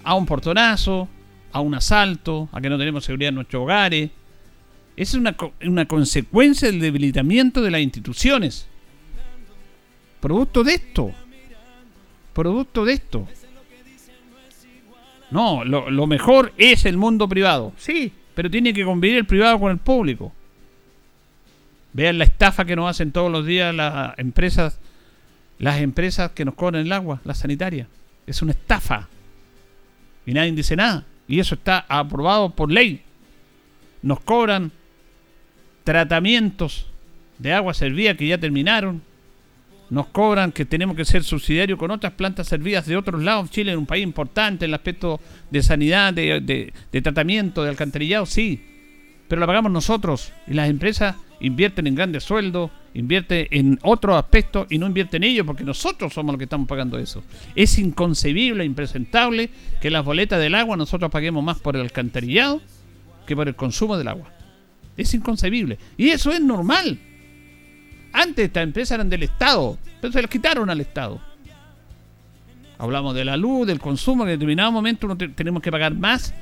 a 0.05 0.15
un 0.15 0.27
portonazo, 0.27 1.09
a 1.51 1.61
un 1.61 1.75
asalto, 1.75 2.49
a 2.53 2.61
que 2.61 2.69
no 2.69 2.79
tenemos 2.79 3.05
seguridad 3.05 3.31
en 3.31 3.37
nuestros 3.37 3.63
hogares. 3.63 4.11
Esa 4.97 5.13
es 5.13 5.15
una, 5.15 5.37
una 5.65 5.87
consecuencia 5.87 6.69
del 6.71 6.81
debilitamiento 6.81 7.63
de 7.63 7.71
las 7.71 7.81
instituciones. 7.81 8.69
Producto 10.21 10.63
de 10.63 10.75
esto 10.75 11.15
producto 12.33 12.85
de 12.85 12.95
esto. 12.95 13.29
No, 15.31 15.65
lo, 15.65 16.07
mejor 16.07 16.53
es 16.59 16.85
el 16.85 16.97
mundo 16.97 17.29
privado. 17.29 17.73
Sí, 17.79 18.13
pero 18.35 18.51
tiene 18.51 18.75
que 18.75 18.85
convivir 18.85 19.17
el 19.19 19.25
privado 19.25 19.59
con 19.59 19.71
el 19.71 19.79
público. 19.79 20.33
Vean 21.95 22.19
la 22.19 22.25
estafa 22.25 22.65
que 22.65 22.77
nos 22.77 22.89
hacen 22.89 23.13
todos 23.13 23.31
los 23.31 23.47
días 23.47 23.75
las 23.75 24.19
empresas, 24.19 24.79
las 25.59 25.81
empresas 25.81 26.33
que 26.33 26.45
nos 26.45 26.55
cobran 26.55 26.87
el 26.87 26.93
agua, 26.93 27.21
la 27.25 27.35
sanitaria. 27.35 27.87
Es 28.27 28.43
una 28.43 28.53
estafa. 28.53 29.09
Y 30.27 30.35
nadie 30.35 30.53
dice 30.53 30.77
nada. 30.77 31.05
Y 31.27 31.41
eso 31.41 31.55
está 31.55 31.85
aprobado 31.89 32.51
por 32.51 32.71
ley. 32.71 33.03
Nos 34.03 34.21
cobran 34.21 34.71
tratamientos 35.85 36.87
de 37.39 37.53
agua 37.53 37.75
servida 37.75 38.17
que 38.17 38.27
ya 38.27 38.39
terminaron. 38.39 39.03
Nos 39.91 40.07
cobran 40.07 40.53
que 40.53 40.65
tenemos 40.65 40.97
que 40.97 41.05
ser 41.05 41.23
subsidiarios 41.23 41.79
con 41.79 41.91
otras 41.91 42.15
plantas 42.15 42.49
servidas 42.49 42.87
de 42.87 42.97
otros 42.97 43.23
lados. 43.23 43.51
Chile 43.51 43.73
es 43.73 43.79
un 43.79 43.85
país 43.85 44.03
importante 44.03 44.65
en 44.65 44.71
el 44.71 44.75
aspecto 44.75 45.21
de 45.51 45.63
sanidad, 45.63 46.15
de, 46.15 46.73
de 46.91 47.03
tratamiento, 47.03 47.63
de 47.63 47.69
alcantarillado, 47.69 48.25
sí. 48.25 48.65
Pero 49.29 49.41
la 49.41 49.47
pagamos 49.47 49.71
nosotros. 49.71 50.33
Y 50.47 50.55
las 50.55 50.71
empresas 50.71 51.17
invierten 51.41 51.87
en 51.89 51.95
grandes 51.95 52.25
sueldos, 52.25 52.71
invierten 52.95 53.49
en 53.51 53.79
otros 53.83 54.17
aspectos 54.17 54.67
y 54.71 54.79
no 54.79 54.87
invierten 54.87 55.25
en 55.25 55.31
ellos 55.31 55.47
porque 55.47 55.65
nosotros 55.65 56.13
somos 56.15 56.33
los 56.33 56.39
que 56.39 56.45
estamos 56.45 56.69
pagando 56.69 56.99
eso. 56.99 57.23
Es 57.55 57.79
inconcebible, 57.79 58.65
impresentable 58.65 59.51
que 59.81 59.91
las 59.91 60.05
boletas 60.05 60.41
del 60.41 60.55
agua 60.55 60.77
nosotros 60.77 61.11
paguemos 61.11 61.43
más 61.43 61.59
por 61.59 61.77
el 61.77 61.83
alcantarillado 61.83 62.61
que 63.27 63.37
por 63.37 63.49
el 63.49 63.57
consumo 63.57 63.99
del 63.99 64.09
agua. 64.09 64.31
Es 64.97 65.15
inconcebible. 65.15 65.79
Y 65.97 66.11
eso 66.11 66.31
es 66.31 66.41
normal. 66.41 66.99
Antes 68.13 68.47
estas 68.47 68.65
empresas 68.65 68.97
eran 68.97 69.09
del 69.09 69.23
Estado, 69.23 69.79
pero 70.01 70.13
se 70.13 70.21
las 70.21 70.31
quitaron 70.31 70.69
al 70.69 70.81
Estado. 70.81 71.21
Hablamos 72.79 73.15
de 73.15 73.25
la 73.25 73.37
luz, 73.37 73.67
del 73.67 73.79
consumo, 73.79 74.25
que 74.25 74.33
en 74.33 74.39
determinado 74.39 74.73
momento 74.73 75.17
tenemos 75.35 75.63
que 75.63 75.71
pagar 75.71 75.95
más 75.95 76.35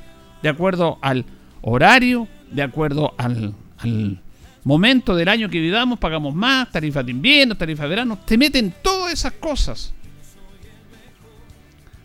de 0.42 0.49
acuerdo 0.49 0.99
al 1.02 1.25
horario, 1.62 2.26
de 2.50 2.62
acuerdo 2.62 3.14
al, 3.19 3.54
al 3.78 4.21
momento 4.64 5.14
del 5.14 5.28
año 5.28 5.49
que 5.49 5.61
vivamos, 5.61 5.99
pagamos 5.99 6.35
más, 6.35 6.71
tarifas 6.71 7.04
de 7.04 7.12
invierno, 7.12 7.57
tarifas 7.57 7.85
de 7.85 7.90
verano, 7.90 8.19
te 8.25 8.38
meten 8.38 8.75
todas 8.83 9.12
esas 9.12 9.33
cosas. 9.35 9.95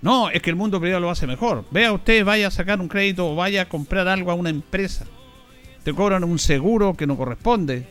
No, 0.02 0.30
es 0.30 0.42
que 0.42 0.52
el 0.52 0.56
mundo 0.56 0.80
privado 0.80 1.02
lo 1.02 1.10
hace 1.10 1.26
mejor. 1.26 1.66
Vea 1.72 1.92
usted, 1.92 2.24
vaya 2.24 2.48
a 2.48 2.52
sacar 2.52 2.80
un 2.80 2.88
crédito 2.88 3.28
o 3.28 3.36
vaya 3.36 3.64
a 3.64 3.70
comprar 3.70 4.08
algo 4.08 4.30
a 4.30 4.36
una 4.36 4.52
empresa. 4.52 5.06
Te 5.86 5.94
cobran 5.94 6.24
un 6.24 6.40
seguro 6.40 6.96
que 6.96 7.06
no 7.06 7.16
corresponde. 7.16 7.86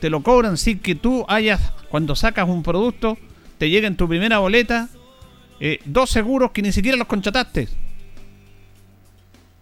Te 0.00 0.08
lo 0.08 0.22
cobran 0.22 0.56
sin 0.56 0.78
que 0.78 0.94
tú 0.94 1.24
hayas, 1.26 1.60
cuando 1.88 2.14
sacas 2.14 2.48
un 2.48 2.62
producto, 2.62 3.18
te 3.58 3.68
llega 3.68 3.88
en 3.88 3.96
tu 3.96 4.08
primera 4.08 4.38
boleta 4.38 4.88
eh, 5.58 5.80
dos 5.84 6.10
seguros 6.10 6.52
que 6.52 6.62
ni 6.62 6.70
siquiera 6.70 6.96
los 6.96 7.08
contrataste. 7.08 7.66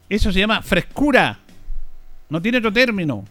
Eso 0.06 0.30
se 0.30 0.38
llama 0.38 0.60
frescura. 0.60 1.38
No 2.28 2.42
tiene 2.42 2.58
otro 2.58 2.74
término 2.74 3.24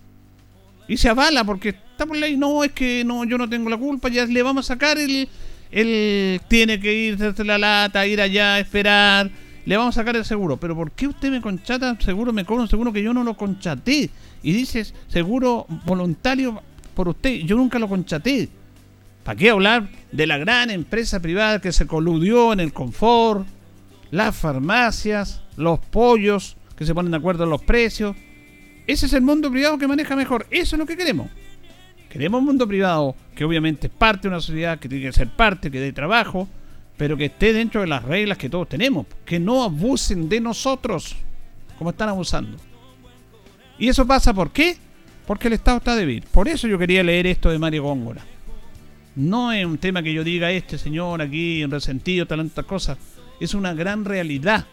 y 0.87 0.97
se 0.97 1.07
avala 1.07 1.43
porque 1.43 1.69
está 1.69 2.07
por 2.07 2.17
ley. 2.17 2.35
No, 2.35 2.63
es 2.63 2.71
que 2.71 3.03
no, 3.05 3.25
yo 3.25 3.37
no 3.37 3.47
tengo 3.47 3.69
la 3.69 3.77
culpa, 3.77 4.09
ya 4.09 4.25
le 4.25 4.41
vamos 4.41 4.65
a 4.65 4.73
sacar 4.73 4.97
el. 4.97 5.29
Él 5.69 6.41
tiene 6.47 6.79
que 6.79 6.91
ir 6.91 7.17
desde 7.17 7.43
la 7.43 7.59
lata, 7.59 8.07
ir 8.07 8.21
allá, 8.21 8.57
esperar. 8.57 9.29
Le 9.67 9.77
vamos 9.77 9.95
a 9.95 10.01
sacar 10.01 10.15
el 10.15 10.25
seguro. 10.25 10.57
Pero 10.57 10.75
¿por 10.75 10.91
qué 10.91 11.07
usted 11.07 11.29
me 11.29 11.41
conchata 11.41 11.95
seguro, 11.99 12.33
me 12.33 12.45
cobra 12.45 12.63
un 12.63 12.69
seguro 12.69 12.91
que 12.91 13.03
yo 13.03 13.13
no 13.13 13.23
lo 13.23 13.37
conchaté? 13.37 14.09
Y 14.41 14.51
dices 14.53 14.95
seguro 15.07 15.67
voluntario 15.85 16.61
por 16.95 17.09
usted. 17.09 17.41
Yo 17.41 17.55
nunca 17.55 17.77
lo 17.77 17.87
conchaté. 17.87 18.49
¿Para 19.23 19.37
qué 19.37 19.51
hablar 19.51 19.89
de 20.11 20.25
la 20.25 20.37
gran 20.37 20.71
empresa 20.71 21.19
privada 21.19 21.61
que 21.61 21.71
se 21.71 21.85
coludió 21.85 22.53
en 22.53 22.61
el 22.61 22.73
confort? 22.73 23.45
Las 24.09 24.35
farmacias, 24.35 25.43
los 25.57 25.79
pollos 25.79 26.57
que 26.75 26.85
se 26.85 26.95
ponen 26.95 27.11
de 27.11 27.17
acuerdo 27.17 27.43
en 27.43 27.49
los 27.49 27.61
precios 27.61 28.15
ese 28.87 29.05
es 29.05 29.13
el 29.13 29.21
mundo 29.21 29.51
privado 29.51 29.77
que 29.77 29.85
maneja 29.85 30.15
mejor. 30.15 30.47
Eso 30.49 30.77
es 30.77 30.79
lo 30.79 30.85
que 30.85 30.95
queremos. 30.95 31.29
Queremos 32.09 32.39
un 32.39 32.45
mundo 32.45 32.65
privado 32.65 33.15
que 33.35 33.43
obviamente 33.43 33.87
es 33.87 33.93
parte 33.93 34.23
de 34.23 34.27
una 34.29 34.39
sociedad, 34.39 34.79
que 34.79 34.87
tiene 34.87 35.05
que 35.05 35.11
ser 35.11 35.27
parte, 35.27 35.69
que 35.69 35.81
dé 35.81 35.91
trabajo, 35.91 36.47
pero 36.97 37.15
que 37.15 37.25
esté 37.25 37.53
dentro 37.53 37.81
de 37.81 37.87
las 37.87 38.03
reglas 38.03 38.37
que 38.37 38.49
todos 38.49 38.67
tenemos. 38.67 39.05
Que 39.25 39.39
no 39.39 39.63
abusen 39.63 40.27
de 40.27 40.41
nosotros 40.41 41.15
como 41.77 41.91
están 41.91 42.09
abusando. 42.09 42.57
¿Y 43.77 43.87
eso 43.87 44.05
pasa 44.05 44.33
por 44.33 44.51
qué? 44.51 44.77
Porque 45.25 45.47
el 45.47 45.53
Estado 45.53 45.77
está 45.77 45.95
débil. 45.95 46.23
Por 46.31 46.47
eso 46.47 46.67
yo 46.67 46.79
quería 46.79 47.03
leer 47.03 47.27
esto 47.27 47.49
de 47.49 47.59
Mario 47.59 47.83
Góngora. 47.83 48.23
No 49.15 49.51
es 49.51 49.65
un 49.65 49.77
tema 49.77 50.01
que 50.01 50.13
yo 50.13 50.23
diga 50.23 50.51
este 50.51 50.77
señor 50.77 51.21
aquí 51.21 51.61
en 51.61 51.71
resentido, 51.71 52.25
tantas 52.25 52.65
cosas. 52.65 52.97
Es 53.39 53.53
una 53.53 53.73
gran 53.73 54.05
realidad 54.05 54.65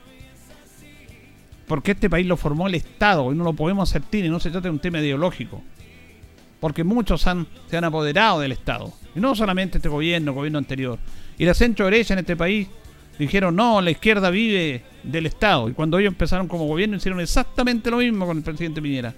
porque 1.67 1.93
este 1.93 2.11
país 2.11 2.27
lo 2.27 2.37
formó 2.37 2.67
el 2.67 2.75
Estado 2.75 3.33
y 3.33 3.37
no 3.37 3.45
lo 3.45 3.53
podemos 3.55 3.89
hacer 3.89 4.03
y 4.13 4.29
no 4.29 4.41
se 4.41 4.51
trata 4.51 4.69
de 4.69 4.73
un 4.73 4.79
tema 4.79 5.01
ideológico. 5.01 5.63
Porque 6.61 6.85
muchos 6.85 7.27
han, 7.27 7.47
se 7.69 7.77
han 7.77 7.85
apoderado 7.85 8.41
del 8.41 8.53
Estado. 8.53 8.93
Y 9.15 9.21
no 9.21 9.35
solamente 9.35 9.79
este 9.79 9.89
gobierno, 9.89 10.33
gobierno 10.33 10.59
anterior. 10.59 10.99
Y 11.39 11.45
la 11.45 11.55
centro 11.55 11.85
derecha 11.87 12.15
en 12.15 12.21
este 12.21 12.37
país 12.37 12.69
dijeron, 13.19 13.55
no, 13.55 13.81
la 13.81 13.91
izquierda 13.91 14.31
vive 14.31 14.83
del 15.03 15.27
Estado. 15.27 15.69
Y 15.69 15.73
cuando 15.73 15.99
ellos 15.99 16.13
empezaron 16.13 16.49
como 16.49 16.67
gobierno 16.67 16.97
hicieron 16.97 17.21
exactamente 17.21 17.91
lo 17.91 17.99
mismo 17.99 18.27
con 18.27 18.39
el 18.39 18.43
presidente 18.43 18.81
Piñera. 18.81 19.15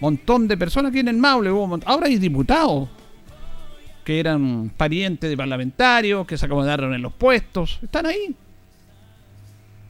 Montón 0.00 0.46
de 0.46 0.56
personas 0.56 0.90
aquí 0.90 1.00
en 1.00 1.08
el 1.08 1.16
Maule. 1.16 1.50
ahora 1.50 2.06
hay 2.06 2.18
diputados 2.18 2.88
que 4.04 4.20
eran 4.20 4.70
parientes 4.76 5.28
de 5.28 5.36
parlamentarios, 5.36 6.26
que 6.26 6.38
se 6.38 6.46
acomodaron 6.46 6.94
en 6.94 7.02
los 7.02 7.12
puestos. 7.12 7.78
Están 7.82 8.06
ahí. 8.06 8.34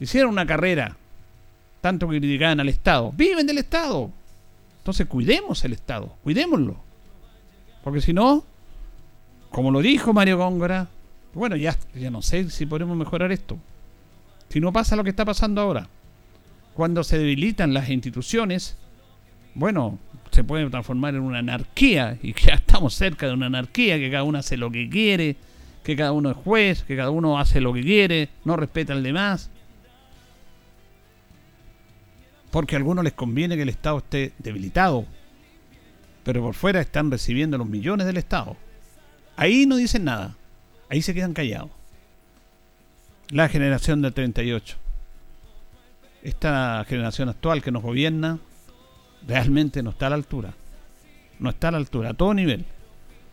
Hicieron 0.00 0.32
una 0.32 0.46
carrera 0.46 0.96
tanto 1.80 2.08
que 2.08 2.18
criticaban 2.18 2.58
al 2.60 2.68
Estado. 2.68 3.12
Viven 3.14 3.46
del 3.46 3.58
Estado. 3.58 4.10
Entonces 4.78 5.06
cuidemos 5.06 5.64
el 5.64 5.72
Estado, 5.72 6.16
cuidémoslo. 6.22 6.76
Porque 7.84 8.00
si 8.00 8.12
no, 8.12 8.44
como 9.50 9.70
lo 9.70 9.80
dijo 9.80 10.12
Mario 10.12 10.38
Góngora, 10.38 10.88
bueno, 11.34 11.56
ya, 11.56 11.76
ya 11.94 12.10
no 12.10 12.22
sé 12.22 12.50
si 12.50 12.66
podemos 12.66 12.96
mejorar 12.96 13.32
esto. 13.32 13.58
Si 14.48 14.60
no 14.60 14.72
pasa 14.72 14.96
lo 14.96 15.04
que 15.04 15.10
está 15.10 15.24
pasando 15.24 15.60
ahora, 15.60 15.88
cuando 16.74 17.04
se 17.04 17.18
debilitan 17.18 17.74
las 17.74 17.90
instituciones, 17.90 18.76
bueno, 19.54 19.98
se 20.30 20.44
puede 20.44 20.68
transformar 20.70 21.14
en 21.14 21.22
una 21.22 21.38
anarquía, 21.38 22.18
y 22.22 22.32
ya 22.34 22.54
estamos 22.54 22.94
cerca 22.94 23.26
de 23.26 23.34
una 23.34 23.46
anarquía, 23.46 23.98
que 23.98 24.10
cada 24.10 24.22
uno 24.22 24.38
hace 24.38 24.56
lo 24.56 24.70
que 24.70 24.88
quiere, 24.88 25.36
que 25.82 25.96
cada 25.96 26.12
uno 26.12 26.30
es 26.30 26.36
juez, 26.36 26.82
que 26.82 26.96
cada 26.96 27.10
uno 27.10 27.38
hace 27.38 27.60
lo 27.60 27.72
que 27.72 27.82
quiere, 27.82 28.28
no 28.44 28.56
respeta 28.56 28.92
al 28.92 29.02
demás. 29.02 29.50
Porque 32.50 32.74
a 32.74 32.78
algunos 32.78 33.04
les 33.04 33.12
conviene 33.12 33.56
que 33.56 33.62
el 33.62 33.68
Estado 33.68 33.98
esté 33.98 34.32
debilitado, 34.38 35.04
pero 36.24 36.42
por 36.42 36.54
fuera 36.54 36.80
están 36.80 37.10
recibiendo 37.10 37.58
los 37.58 37.68
millones 37.68 38.06
del 38.06 38.16
Estado. 38.16 38.56
Ahí 39.36 39.66
no 39.66 39.76
dicen 39.76 40.04
nada, 40.04 40.36
ahí 40.88 41.02
se 41.02 41.14
quedan 41.14 41.34
callados. 41.34 41.70
La 43.30 43.48
generación 43.48 44.00
del 44.00 44.14
38. 44.14 44.76
Esta 46.22 46.84
generación 46.88 47.28
actual 47.28 47.62
que 47.62 47.70
nos 47.70 47.82
gobierna 47.82 48.38
realmente 49.26 49.82
no 49.82 49.90
está 49.90 50.06
a 50.06 50.10
la 50.10 50.16
altura. 50.16 50.54
No 51.38 51.50
está 51.50 51.68
a 51.68 51.72
la 51.72 51.78
altura, 51.78 52.10
a 52.10 52.14
todo 52.14 52.34
nivel. 52.34 52.64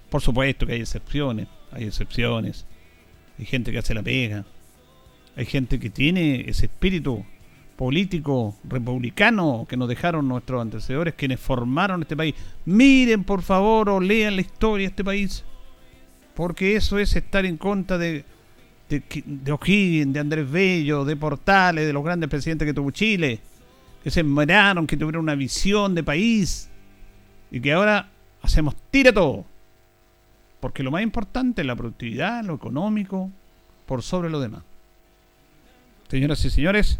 Por 0.10 0.21
supuesto 0.21 0.65
que 0.65 0.73
hay 0.73 0.82
excepciones, 0.82 1.47
hay 1.71 1.86
excepciones. 1.86 2.65
Hay 3.39 3.45
gente 3.45 3.71
que 3.71 3.80
hace 3.80 3.93
la 3.93 4.04
pega. 4.04 4.45
Hay 5.36 5.45
gente 5.45 5.80
que 5.80 5.89
tiene 5.89 6.45
ese 6.47 6.67
espíritu 6.67 7.25
político 7.75 8.55
republicano 8.63 9.65
que 9.67 9.77
nos 9.77 9.89
dejaron 9.89 10.27
nuestros 10.27 10.61
antecesores, 10.61 11.13
quienes 11.15 11.39
formaron 11.39 12.01
este 12.01 12.15
país. 12.15 12.35
Miren, 12.65 13.23
por 13.23 13.41
favor, 13.41 13.89
o 13.89 13.99
lean 13.99 14.35
la 14.35 14.41
historia 14.41 14.88
de 14.88 14.89
este 14.91 15.03
país, 15.03 15.43
porque 16.33 16.75
eso 16.75 16.97
es 16.99 17.15
estar 17.15 17.45
en 17.45 17.57
contra 17.57 17.97
de, 17.97 18.23
de, 18.89 19.03
de 19.25 19.51
O'Higgins, 19.51 20.13
de 20.13 20.19
Andrés 20.19 20.49
Bello, 20.49 21.03
de 21.05 21.15
Portales, 21.15 21.85
de 21.85 21.93
los 21.93 22.03
grandes 22.03 22.29
presidentes 22.29 22.65
que 22.65 22.73
tuvo 22.73 22.91
Chile, 22.91 23.39
que 24.03 24.11
se 24.11 24.23
miraron, 24.23 24.88
que 24.88 24.97
tuvieron 24.97 25.23
una 25.23 25.35
visión 25.35 25.95
de 25.95 26.03
país, 26.03 26.69
y 27.51 27.59
que 27.59 27.73
ahora 27.73 28.09
hacemos 28.41 28.75
tira 28.91 29.11
todo. 29.11 29.45
Porque 30.59 30.83
lo 30.83 30.91
más 30.91 31.03
importante 31.03 31.61
es 31.61 31.67
la 31.67 31.75
productividad, 31.75 32.43
lo 32.43 32.55
económico, 32.55 33.29
por 33.85 34.01
sobre 34.01 34.29
lo 34.29 34.39
demás. 34.39 34.63
Señoras 36.09 36.43
y 36.45 36.49
señores, 36.49 36.99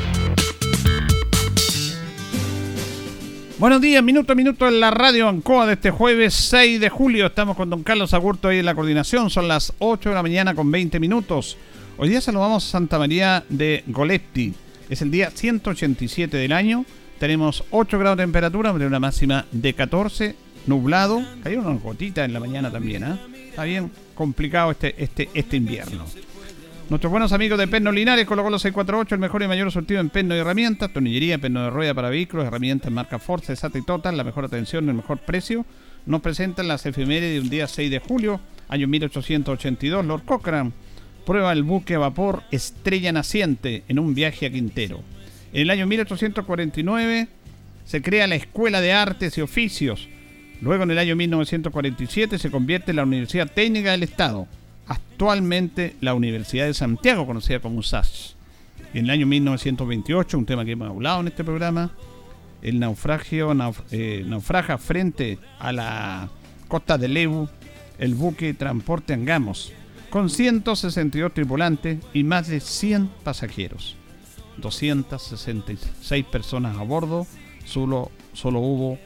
Buenos 3.61 3.79
días, 3.79 4.03
minuto 4.03 4.33
a 4.33 4.35
minuto 4.35 4.67
en 4.67 4.79
la 4.79 4.89
radio 4.89 5.29
Ancoa 5.29 5.67
de 5.67 5.73
este 5.73 5.91
jueves 5.91 6.33
6 6.33 6.81
de 6.81 6.89
julio. 6.89 7.27
Estamos 7.27 7.55
con 7.55 7.69
don 7.69 7.83
Carlos 7.83 8.11
Agurto 8.15 8.47
ahí 8.47 8.57
en 8.57 8.65
la 8.65 8.73
coordinación. 8.73 9.29
Son 9.29 9.47
las 9.47 9.71
8 9.77 10.09
de 10.09 10.15
la 10.15 10.23
mañana 10.23 10.55
con 10.55 10.71
20 10.71 10.99
minutos. 10.99 11.57
Hoy 11.99 12.09
día 12.09 12.21
saludamos 12.21 12.65
a 12.65 12.71
Santa 12.71 12.97
María 12.97 13.43
de 13.49 13.83
Goletti. 13.85 14.55
Es 14.89 15.03
el 15.03 15.11
día 15.11 15.29
187 15.29 16.37
del 16.37 16.53
año. 16.53 16.85
Tenemos 17.19 17.63
8 17.69 17.99
grados 17.99 18.17
de 18.17 18.23
temperatura, 18.23 18.71
una 18.71 18.99
máxima 18.99 19.45
de 19.51 19.75
14, 19.75 20.35
nublado. 20.65 21.23
Cayó 21.43 21.59
una 21.59 21.75
gotita 21.75 22.25
en 22.25 22.33
la 22.33 22.39
mañana 22.39 22.71
también, 22.71 23.03
¿ah? 23.03 23.19
Está 23.47 23.65
bien 23.65 23.91
complicado 24.15 24.71
este, 24.71 24.95
este, 24.97 25.29
este 25.35 25.57
invierno. 25.57 26.07
Nuestros 26.91 27.09
buenos 27.09 27.31
amigos 27.31 27.57
de 27.57 27.69
Perno 27.69 27.89
Linares 27.93 28.25
colocó 28.25 28.49
los 28.49 28.63
648, 28.63 29.15
el 29.15 29.21
mejor 29.21 29.41
y 29.41 29.47
mayor 29.47 29.71
sortido 29.71 30.01
en 30.01 30.09
perno 30.09 30.35
y 30.35 30.39
herramientas, 30.39 30.91
tornillería, 30.91 31.37
perno 31.37 31.63
de 31.63 31.69
rueda 31.69 31.93
para 31.93 32.09
vehículos, 32.09 32.45
herramientas 32.45 32.91
marca 32.91 33.17
Force, 33.17 33.55
SAT 33.55 33.77
y 33.77 33.81
Total, 33.85 34.17
la 34.17 34.25
mejor 34.25 34.43
atención, 34.43 34.89
el 34.89 34.95
mejor 34.95 35.19
precio. 35.19 35.65
Nos 36.05 36.19
presentan 36.19 36.67
las 36.67 36.85
efemérides 36.85 37.35
de 37.35 37.39
un 37.39 37.49
día 37.49 37.69
6 37.69 37.89
de 37.89 37.99
julio, 37.99 38.41
año 38.67 38.89
1882, 38.89 40.05
Lord 40.05 40.23
Cochrane 40.25 40.73
prueba 41.25 41.53
el 41.53 41.63
buque 41.63 41.95
a 41.95 41.99
vapor 41.99 42.43
Estrella 42.51 43.13
Naciente 43.13 43.85
en 43.87 43.97
un 43.97 44.13
viaje 44.13 44.47
a 44.47 44.51
Quintero. 44.51 45.01
En 45.53 45.61
el 45.61 45.69
año 45.69 45.87
1849 45.87 47.29
se 47.85 48.01
crea 48.01 48.27
la 48.27 48.35
Escuela 48.35 48.81
de 48.81 48.91
Artes 48.91 49.37
y 49.37 49.41
Oficios. 49.41 50.09
Luego 50.59 50.83
en 50.83 50.91
el 50.91 50.99
año 50.99 51.15
1947 51.15 52.37
se 52.37 52.51
convierte 52.51 52.91
en 52.91 52.97
la 52.97 53.03
Universidad 53.03 53.49
Técnica 53.49 53.91
del 53.91 54.03
Estado, 54.03 54.45
actualmente 54.91 55.95
la 56.01 56.13
Universidad 56.13 56.65
de 56.65 56.73
Santiago, 56.73 57.25
conocida 57.25 57.59
como 57.59 57.79
USACH. 57.79 58.35
En 58.93 59.05
el 59.05 59.09
año 59.09 59.25
1928, 59.25 60.37
un 60.37 60.45
tema 60.45 60.65
que 60.65 60.71
hemos 60.71 60.89
hablado 60.89 61.21
en 61.21 61.27
este 61.27 61.43
programa, 61.43 61.91
el 62.61 62.79
naufragio 62.79 63.55
eh, 63.91 64.23
naufraga 64.27 64.77
frente 64.77 65.39
a 65.59 65.71
la 65.71 66.29
costa 66.67 66.97
de 66.97 67.07
Lebu 67.07 67.47
el 67.99 68.15
buque 68.15 68.53
Transporte 68.53 69.13
Angamos, 69.13 69.71
con 70.09 70.29
162 70.29 71.33
tripulantes 71.33 71.99
y 72.13 72.23
más 72.23 72.47
de 72.47 72.59
100 72.59 73.07
pasajeros. 73.23 73.95
266 74.57 76.25
personas 76.25 76.77
a 76.77 76.83
bordo, 76.83 77.25
solo, 77.63 78.11
solo 78.33 78.59
hubo 78.59 78.97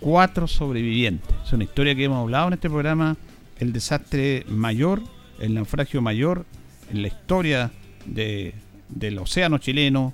4 0.00 0.48
sobrevivientes. 0.48 1.36
Es 1.44 1.52
una 1.52 1.64
historia 1.64 1.94
que 1.94 2.04
hemos 2.04 2.18
hablado 2.18 2.48
en 2.48 2.54
este 2.54 2.70
programa, 2.70 3.16
el 3.58 3.72
desastre 3.72 4.44
mayor, 4.48 5.02
el 5.40 5.54
naufragio 5.54 6.00
mayor 6.00 6.46
en 6.90 7.02
la 7.02 7.08
historia 7.08 7.70
del 8.06 9.18
océano 9.18 9.58
chileno 9.58 10.12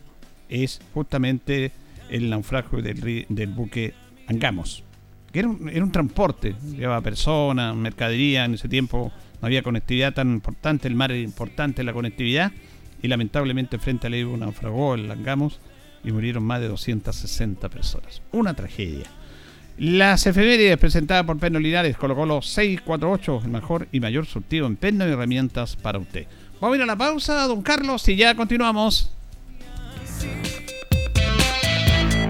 es 0.48 0.80
justamente 0.94 1.72
el 2.10 2.30
naufragio 2.30 2.82
del, 2.82 3.26
del 3.28 3.48
buque 3.48 3.94
Angamos. 4.28 4.82
Que 5.32 5.40
era 5.40 5.48
un, 5.48 5.92
transporte, 5.92 6.54
llevaba 6.76 7.00
personas, 7.00 7.76
mercadería, 7.76 8.44
en 8.44 8.54
ese 8.54 8.68
tiempo 8.68 9.12
no 9.40 9.46
había 9.46 9.62
conectividad 9.62 10.14
tan 10.14 10.32
importante, 10.32 10.88
el 10.88 10.94
mar 10.94 11.12
era 11.12 11.20
importante 11.20 11.84
la 11.84 11.92
conectividad 11.92 12.52
y 13.02 13.08
lamentablemente 13.08 13.78
frente 13.78 14.06
a 14.06 14.10
la 14.10 14.16
naufragó 14.16 14.94
el 14.94 15.08
Langamos 15.08 15.60
y 16.02 16.12
murieron 16.12 16.42
más 16.42 16.60
de 16.60 16.68
260 16.68 17.68
personas. 17.68 18.22
Una 18.32 18.54
tragedia. 18.54 19.04
Las 19.78 20.26
efemérides 20.26 20.78
presentadas 20.78 21.24
por 21.24 21.38
Perno 21.38 21.58
Linares 21.58 21.98
colocó 21.98 22.24
los 22.24 22.48
648, 22.48 23.42
el 23.44 23.50
mejor 23.50 23.88
y 23.92 24.00
mayor 24.00 24.24
surtido 24.24 24.66
en 24.66 24.76
perno 24.76 25.06
y 25.06 25.12
herramientas 25.12 25.76
para 25.76 25.98
usted. 25.98 26.26
Vamos 26.60 26.74
a 26.74 26.76
ir 26.78 26.82
a 26.82 26.86
la 26.86 26.96
pausa, 26.96 27.46
don 27.46 27.60
Carlos, 27.60 28.08
y 28.08 28.16
ya 28.16 28.34
continuamos. 28.34 29.12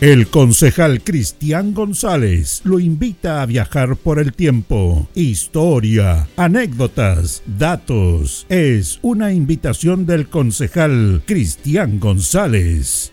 El 0.00 0.28
concejal 0.28 1.02
Cristian 1.02 1.74
González 1.74 2.62
lo 2.64 2.80
invita 2.80 3.42
a 3.42 3.46
viajar 3.46 3.96
por 3.96 4.18
el 4.18 4.32
tiempo. 4.32 5.06
Historia, 5.14 6.26
anécdotas, 6.38 7.42
datos. 7.44 8.46
Es 8.48 8.98
una 9.02 9.34
invitación 9.34 10.06
del 10.06 10.28
concejal 10.28 11.22
Cristian 11.26 12.00
González. 12.00 13.12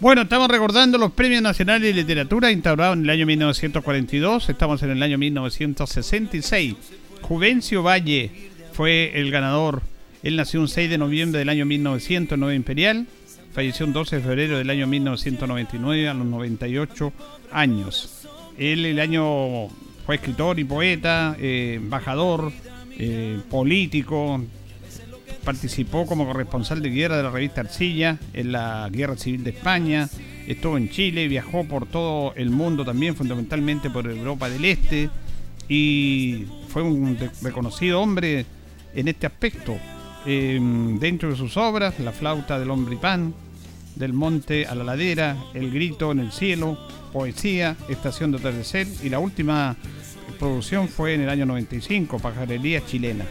Bueno, 0.00 0.22
estamos 0.22 0.48
recordando 0.48 0.98
los 0.98 1.12
premios 1.12 1.42
nacionales 1.42 1.82
de 1.82 1.94
literatura 1.94 2.50
instaurados 2.50 2.96
en 2.96 3.04
el 3.04 3.10
año 3.10 3.26
1942. 3.26 4.48
Estamos 4.48 4.82
en 4.82 4.90
el 4.90 5.00
año 5.00 5.16
1966. 5.16 6.74
Juvencio 7.20 7.84
Valle 7.84 8.32
fue 8.72 9.12
el 9.14 9.30
ganador. 9.30 9.82
Él 10.24 10.34
nació 10.34 10.60
un 10.60 10.66
6 10.66 10.90
de 10.90 10.98
noviembre 10.98 11.38
del 11.38 11.50
año 11.50 11.64
1909 11.66 12.56
Imperial 12.56 13.06
falleció 13.52 13.86
el 13.86 13.92
12 13.92 14.16
de 14.16 14.22
febrero 14.22 14.58
del 14.58 14.70
año 14.70 14.86
1999 14.86 16.08
a 16.08 16.14
los 16.14 16.26
98 16.26 17.12
años. 17.52 18.26
Él 18.58 18.84
el 18.86 19.00
año 19.00 19.68
fue 20.06 20.16
escritor 20.16 20.58
y 20.58 20.64
poeta, 20.64 21.36
eh, 21.38 21.74
embajador, 21.76 22.52
eh, 22.98 23.40
político, 23.50 24.40
participó 25.44 26.06
como 26.06 26.26
corresponsal 26.26 26.82
de 26.82 26.90
guerra 26.90 27.16
de 27.16 27.22
la 27.24 27.30
revista 27.30 27.62
Arcilla 27.62 28.18
en 28.32 28.52
la 28.52 28.88
Guerra 28.90 29.16
Civil 29.16 29.44
de 29.44 29.50
España, 29.50 30.08
estuvo 30.46 30.76
en 30.76 30.88
Chile, 30.88 31.28
viajó 31.28 31.64
por 31.64 31.86
todo 31.86 32.32
el 32.36 32.50
mundo 32.50 32.84
también, 32.84 33.16
fundamentalmente 33.16 33.90
por 33.90 34.06
Europa 34.06 34.48
del 34.48 34.64
Este, 34.64 35.10
y 35.68 36.46
fue 36.68 36.82
un 36.82 37.18
reconocido 37.42 38.00
hombre 38.00 38.44
en 38.94 39.08
este 39.08 39.26
aspecto. 39.26 39.76
Em, 40.24 40.98
dentro 40.98 41.30
de 41.30 41.36
sus 41.36 41.56
obras, 41.56 41.98
La 41.98 42.12
flauta 42.12 42.58
del 42.58 42.70
hombre 42.70 42.94
y 42.94 42.98
pan, 42.98 43.34
Del 43.96 44.12
monte 44.12 44.66
a 44.66 44.74
la 44.74 44.84
ladera, 44.84 45.36
El 45.54 45.70
grito 45.70 46.12
en 46.12 46.20
el 46.20 46.32
cielo, 46.32 46.78
Poesía, 47.12 47.76
Estación 47.88 48.30
de 48.30 48.38
atardecer 48.38 48.86
y 49.02 49.08
la 49.08 49.18
última 49.18 49.76
producción 50.38 50.88
fue 50.88 51.14
en 51.14 51.22
el 51.22 51.28
año 51.28 51.46
95, 51.46 52.18
Pajarería 52.18 52.84
chilena. 52.84 53.24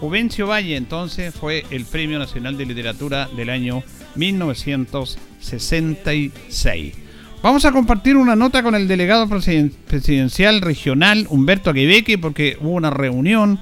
Juvencio 0.00 0.46
Valle 0.46 0.76
entonces 0.76 1.34
fue 1.34 1.64
el 1.70 1.84
Premio 1.84 2.18
Nacional 2.18 2.58
de 2.58 2.66
Literatura 2.66 3.28
del 3.36 3.50
año 3.50 3.82
1966. 4.16 6.94
Vamos 7.42 7.64
a 7.64 7.72
compartir 7.72 8.16
una 8.16 8.36
nota 8.36 8.62
con 8.62 8.74
el 8.74 8.88
delegado 8.88 9.28
presidencial 9.28 10.62
regional 10.62 11.26
Humberto 11.28 11.74
Quebeque 11.74 12.16
porque 12.16 12.56
hubo 12.60 12.70
una 12.70 12.90
reunión 12.90 13.58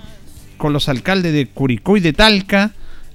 con 0.63 0.73
los 0.73 0.89
alcaldes 0.89 1.33
de 1.33 1.47
Curicó 1.47 1.97
y 1.97 2.01
de 2.01 2.13
Talca 2.13 2.71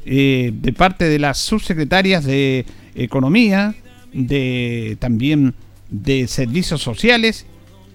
eh, 0.05 0.51
de 0.53 0.73
parte 0.73 1.05
de 1.05 1.17
las 1.17 1.37
subsecretarias 1.37 2.25
de 2.25 2.65
Economía, 2.93 3.73
de 4.11 4.97
también 4.99 5.53
de 5.89 6.27
Servicios 6.27 6.81
Sociales 6.81 7.45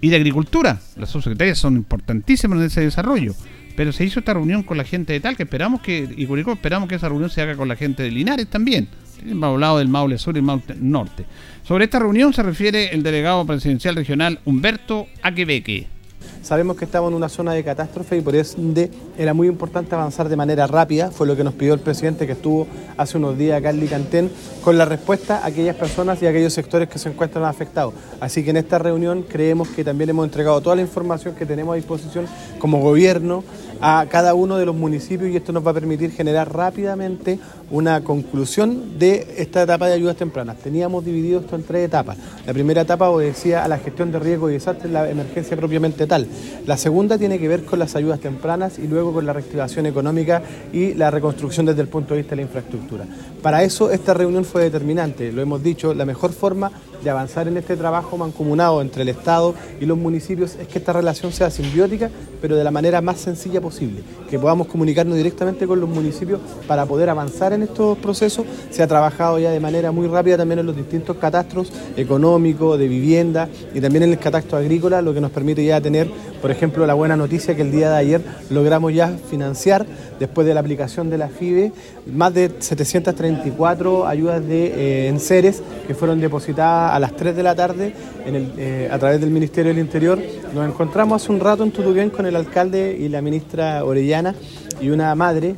y 0.01 0.09
de 0.09 0.15
Agricultura. 0.15 0.81
Las 0.95 1.11
subsecretarias 1.11 1.59
son 1.59 1.75
importantísimas 1.75 2.57
en 2.57 2.65
ese 2.65 2.81
desarrollo. 2.81 3.35
Pero 3.75 3.91
se 3.91 4.03
hizo 4.03 4.17
esta 4.17 4.33
reunión 4.33 4.63
con 4.63 4.75
la 4.75 4.85
gente 4.85 5.13
de 5.13 5.19
Talca, 5.19 5.43
esperamos 5.43 5.81
que, 5.81 6.09
y 6.17 6.25
Curicó, 6.25 6.53
esperamos 6.53 6.89
que 6.89 6.95
esa 6.95 7.09
reunión 7.09 7.29
se 7.29 7.43
haga 7.43 7.55
con 7.55 7.67
la 7.67 7.75
gente 7.75 8.01
de 8.01 8.09
Linares 8.09 8.47
también. 8.47 8.87
Hemos 9.23 9.49
hablado 9.49 9.77
del 9.77 9.87
Maule 9.87 10.17
Sur 10.17 10.35
y 10.35 10.39
el 10.39 10.45
Maule 10.45 10.63
Norte. 10.79 11.25
Sobre 11.61 11.85
esta 11.85 11.99
reunión 11.99 12.33
se 12.33 12.41
refiere 12.41 12.89
el 12.95 13.03
delegado 13.03 13.45
presidencial 13.45 13.95
regional 13.95 14.39
Humberto 14.45 15.05
Aquebeque. 15.21 15.93
Sabemos 16.43 16.75
que 16.75 16.83
estamos 16.83 17.09
en 17.09 17.15
una 17.15 17.29
zona 17.29 17.53
de 17.53 17.63
catástrofe 17.63 18.17
y 18.17 18.21
por 18.21 18.35
ende 18.35 18.91
era 19.17 19.33
muy 19.33 19.47
importante 19.47 19.95
avanzar 19.95 20.27
de 20.27 20.35
manera 20.35 20.67
rápida, 20.67 21.09
fue 21.09 21.25
lo 21.25 21.37
que 21.37 21.43
nos 21.45 21.53
pidió 21.53 21.73
el 21.73 21.79
presidente 21.79 22.27
que 22.27 22.33
estuvo 22.33 22.67
hace 22.97 23.17
unos 23.17 23.37
días 23.37 23.57
acá 23.57 23.69
en 23.69 23.79
Licantén, 23.79 24.29
con 24.61 24.77
la 24.77 24.83
respuesta 24.83 25.37
a 25.37 25.45
aquellas 25.45 25.77
personas 25.77 26.21
y 26.21 26.25
a 26.25 26.31
aquellos 26.31 26.51
sectores 26.51 26.89
que 26.89 26.99
se 26.99 27.07
encuentran 27.07 27.45
afectados. 27.45 27.93
Así 28.19 28.43
que 28.43 28.49
en 28.49 28.57
esta 28.57 28.77
reunión 28.77 29.23
creemos 29.23 29.69
que 29.69 29.85
también 29.85 30.09
hemos 30.09 30.25
entregado 30.25 30.59
toda 30.59 30.75
la 30.75 30.81
información 30.81 31.33
que 31.33 31.45
tenemos 31.45 31.71
a 31.71 31.75
disposición 31.77 32.25
como 32.59 32.81
gobierno 32.81 33.45
a 33.85 34.05
cada 34.09 34.33
uno 34.33 34.57
de 34.57 34.65
los 34.65 34.75
municipios 34.75 35.29
y 35.29 35.35
esto 35.35 35.51
nos 35.51 35.65
va 35.65 35.71
a 35.71 35.73
permitir 35.73 36.11
generar 36.11 36.53
rápidamente 36.53 37.39
una 37.69 38.01
conclusión 38.01 38.97
de 38.97 39.35
esta 39.37 39.63
etapa 39.63 39.87
de 39.87 39.93
ayudas 39.93 40.15
tempranas. 40.15 40.57
Teníamos 40.57 41.03
dividido 41.03 41.41
esto 41.41 41.55
en 41.55 41.63
tres 41.63 41.85
etapas. 41.85 42.17
La 42.45 42.53
primera 42.53 42.81
etapa 42.81 43.09
obedecía 43.09 43.63
a 43.63 43.67
la 43.67 43.77
gestión 43.79 44.11
de 44.11 44.19
riesgo 44.19 44.49
y 44.49 44.53
desastres, 44.53 44.91
la 44.91 45.09
emergencia 45.09 45.57
propiamente 45.57 46.07
tal. 46.07 46.27
La 46.65 46.77
segunda 46.77 47.17
tiene 47.17 47.39
que 47.39 47.47
ver 47.47 47.65
con 47.65 47.79
las 47.79 47.95
ayudas 47.95 48.19
tempranas 48.19 48.79
y 48.79 48.87
luego 48.87 49.13
con 49.13 49.25
la 49.25 49.33
reactivación 49.33 49.85
económica 49.85 50.41
y 50.71 50.93
la 50.93 51.11
reconstrucción 51.11 51.65
desde 51.65 51.81
el 51.81 51.87
punto 51.87 52.13
de 52.13 52.21
vista 52.21 52.31
de 52.31 52.35
la 52.37 52.41
infraestructura. 52.43 53.05
Para 53.43 53.61
eso 53.61 53.91
esta 53.91 54.13
reunión 54.13 54.45
fue 54.45 54.63
determinante, 54.63 55.33
lo 55.33 55.41
hemos 55.41 55.61
dicho, 55.61 55.93
la 55.93 56.05
mejor 56.05 56.31
forma 56.31 56.71
de 57.03 57.09
avanzar 57.09 57.45
en 57.49 57.57
este 57.57 57.75
trabajo 57.75 58.15
mancomunado 58.15 58.81
entre 58.81 59.01
el 59.01 59.09
Estado 59.09 59.53
y 59.81 59.85
los 59.85 59.97
municipios 59.97 60.55
es 60.55 60.65
que 60.69 60.79
esta 60.79 60.93
relación 60.93 61.33
sea 61.33 61.49
simbiótica, 61.49 62.09
pero 62.41 62.55
de 62.55 62.63
la 62.63 62.71
manera 62.71 63.01
más 63.01 63.19
sencilla 63.19 63.59
posible, 63.59 64.01
que 64.29 64.39
podamos 64.39 64.67
comunicarnos 64.67 65.17
directamente 65.17 65.67
con 65.67 65.81
los 65.81 65.89
municipios 65.89 66.39
para 66.69 66.85
poder 66.85 67.09
avanzar 67.09 67.51
en 67.51 67.63
estos 67.63 67.97
procesos. 67.97 68.45
Se 68.71 68.81
ha 68.81 68.87
trabajado 68.87 69.37
ya 69.39 69.51
de 69.51 69.59
manera 69.59 69.91
muy 69.91 70.07
rápida 70.07 70.37
también 70.37 70.59
en 70.59 70.65
los 70.65 70.77
distintos 70.77 71.17
catastros 71.17 71.69
económicos, 71.97 72.79
de 72.79 72.87
vivienda 72.87 73.49
y 73.73 73.81
también 73.81 74.03
en 74.03 74.11
el 74.11 74.19
catastro 74.19 74.57
agrícola, 74.57 75.01
lo 75.01 75.13
que 75.13 75.19
nos 75.19 75.31
permite 75.31 75.65
ya 75.65 75.81
tener 75.81 76.07
por 76.43 76.51
ejemplo, 76.51 76.85
la 76.85 76.93
buena 76.93 77.15
noticia 77.15 77.55
que 77.55 77.61
el 77.61 77.71
día 77.71 77.89
de 77.89 77.95
ayer 77.95 78.21
logramos 78.49 78.93
ya 78.93 79.07
financiar, 79.07 79.85
después 80.19 80.45
de 80.45 80.53
la 80.53 80.59
aplicación 80.59 81.09
de 81.09 81.17
la 81.17 81.29
FIBE, 81.29 81.71
más 82.05 82.33
de 82.33 82.51
734 83.35 84.07
ayudas 84.07 84.47
de 84.47 84.65
eh, 84.67 85.07
enseres 85.07 85.61
que 85.87 85.93
fueron 85.93 86.19
depositadas 86.19 86.93
a 86.93 86.99
las 86.99 87.15
3 87.15 87.35
de 87.35 87.43
la 87.43 87.55
tarde 87.55 87.93
eh, 88.25 88.89
a 88.91 88.99
través 88.99 89.19
del 89.19 89.31
Ministerio 89.31 89.73
del 89.73 89.83
Interior. 89.83 90.19
Nos 90.53 90.67
encontramos 90.67 91.21
hace 91.21 91.31
un 91.31 91.39
rato 91.39 91.63
en 91.63 91.71
Tutuquén 91.71 92.09
con 92.09 92.25
el 92.25 92.35
alcalde 92.35 92.95
y 92.99 93.09
la 93.09 93.21
ministra 93.21 93.83
Orellana 93.83 94.35
y 94.81 94.89
una 94.89 95.13
madre, 95.15 95.55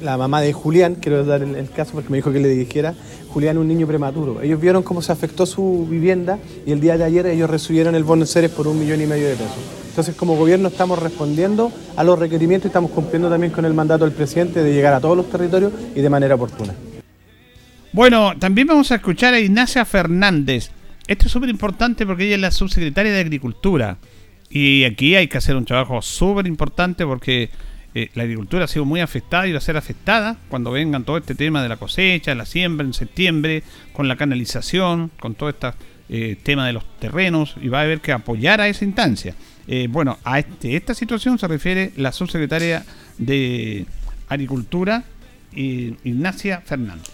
la 0.00 0.16
mamá 0.16 0.40
de 0.40 0.52
Julián, 0.52 0.96
quiero 0.96 1.24
dar 1.24 1.42
el, 1.42 1.70
caso 1.70 1.92
porque 1.92 2.10
me 2.10 2.16
dijo 2.16 2.32
que 2.32 2.40
le 2.40 2.48
dijera, 2.48 2.94
Julián 3.28 3.58
un 3.58 3.68
niño 3.68 3.86
prematuro. 3.86 4.42
Ellos 4.42 4.60
vieron 4.60 4.82
cómo 4.82 5.00
se 5.02 5.12
afectó 5.12 5.46
su 5.46 5.86
vivienda 5.88 6.38
y 6.66 6.72
el 6.72 6.80
día 6.80 6.98
de 6.98 7.04
ayer 7.04 7.26
ellos 7.26 7.48
recibieron 7.48 7.94
el 7.94 8.04
bono 8.04 8.22
enseres 8.22 8.50
por 8.50 8.66
un 8.68 8.78
millón 8.78 9.00
y 9.00 9.06
medio 9.06 9.28
de 9.28 9.34
pesos. 9.34 9.81
Entonces, 9.92 10.16
como 10.16 10.36
gobierno 10.36 10.68
estamos 10.68 10.98
respondiendo 10.98 11.70
a 11.96 12.02
los 12.02 12.18
requerimientos 12.18 12.64
y 12.64 12.68
estamos 12.68 12.92
cumpliendo 12.92 13.28
también 13.28 13.52
con 13.52 13.66
el 13.66 13.74
mandato 13.74 14.06
del 14.06 14.14
presidente 14.14 14.62
de 14.62 14.72
llegar 14.72 14.94
a 14.94 15.00
todos 15.00 15.14
los 15.14 15.28
territorios 15.28 15.70
y 15.94 16.00
de 16.00 16.08
manera 16.08 16.34
oportuna. 16.34 16.72
Bueno, 17.92 18.32
también 18.38 18.66
vamos 18.66 18.90
a 18.90 18.94
escuchar 18.94 19.34
a 19.34 19.38
Ignacia 19.38 19.84
Fernández. 19.84 20.70
Esto 21.06 21.26
es 21.26 21.32
súper 21.32 21.50
importante 21.50 22.06
porque 22.06 22.24
ella 22.24 22.36
es 22.36 22.40
la 22.40 22.50
subsecretaria 22.50 23.12
de 23.12 23.20
Agricultura. 23.20 23.98
Y 24.48 24.84
aquí 24.84 25.14
hay 25.14 25.28
que 25.28 25.36
hacer 25.36 25.56
un 25.56 25.66
trabajo 25.66 26.00
súper 26.00 26.46
importante 26.46 27.04
porque 27.04 27.50
eh, 27.94 28.08
la 28.14 28.22
agricultura 28.22 28.64
ha 28.64 28.68
sido 28.68 28.86
muy 28.86 29.00
afectada 29.00 29.46
y 29.46 29.52
va 29.52 29.58
a 29.58 29.60
ser 29.60 29.76
afectada 29.76 30.38
cuando 30.48 30.70
vengan 30.70 31.04
todo 31.04 31.18
este 31.18 31.34
tema 31.34 31.62
de 31.62 31.68
la 31.68 31.76
cosecha, 31.76 32.34
la 32.34 32.46
siembra 32.46 32.86
en 32.86 32.94
septiembre, 32.94 33.62
con 33.92 34.08
la 34.08 34.16
canalización, 34.16 35.10
con 35.20 35.34
todo 35.34 35.50
este 35.50 35.68
eh, 36.08 36.38
tema 36.42 36.66
de 36.66 36.72
los 36.72 36.84
terrenos 36.98 37.56
y 37.60 37.68
va 37.68 37.80
a 37.80 37.82
haber 37.82 38.00
que 38.00 38.12
apoyar 38.12 38.62
a 38.62 38.68
esa 38.68 38.86
instancia. 38.86 39.34
Eh, 39.74 39.88
bueno, 39.88 40.18
a 40.22 40.38
este, 40.38 40.76
esta 40.76 40.92
situación 40.92 41.38
se 41.38 41.48
refiere 41.48 41.92
la 41.96 42.12
subsecretaria 42.12 42.84
de 43.16 43.86
Agricultura, 44.28 45.02
Ignacia 45.54 46.60
Fernández. 46.60 47.08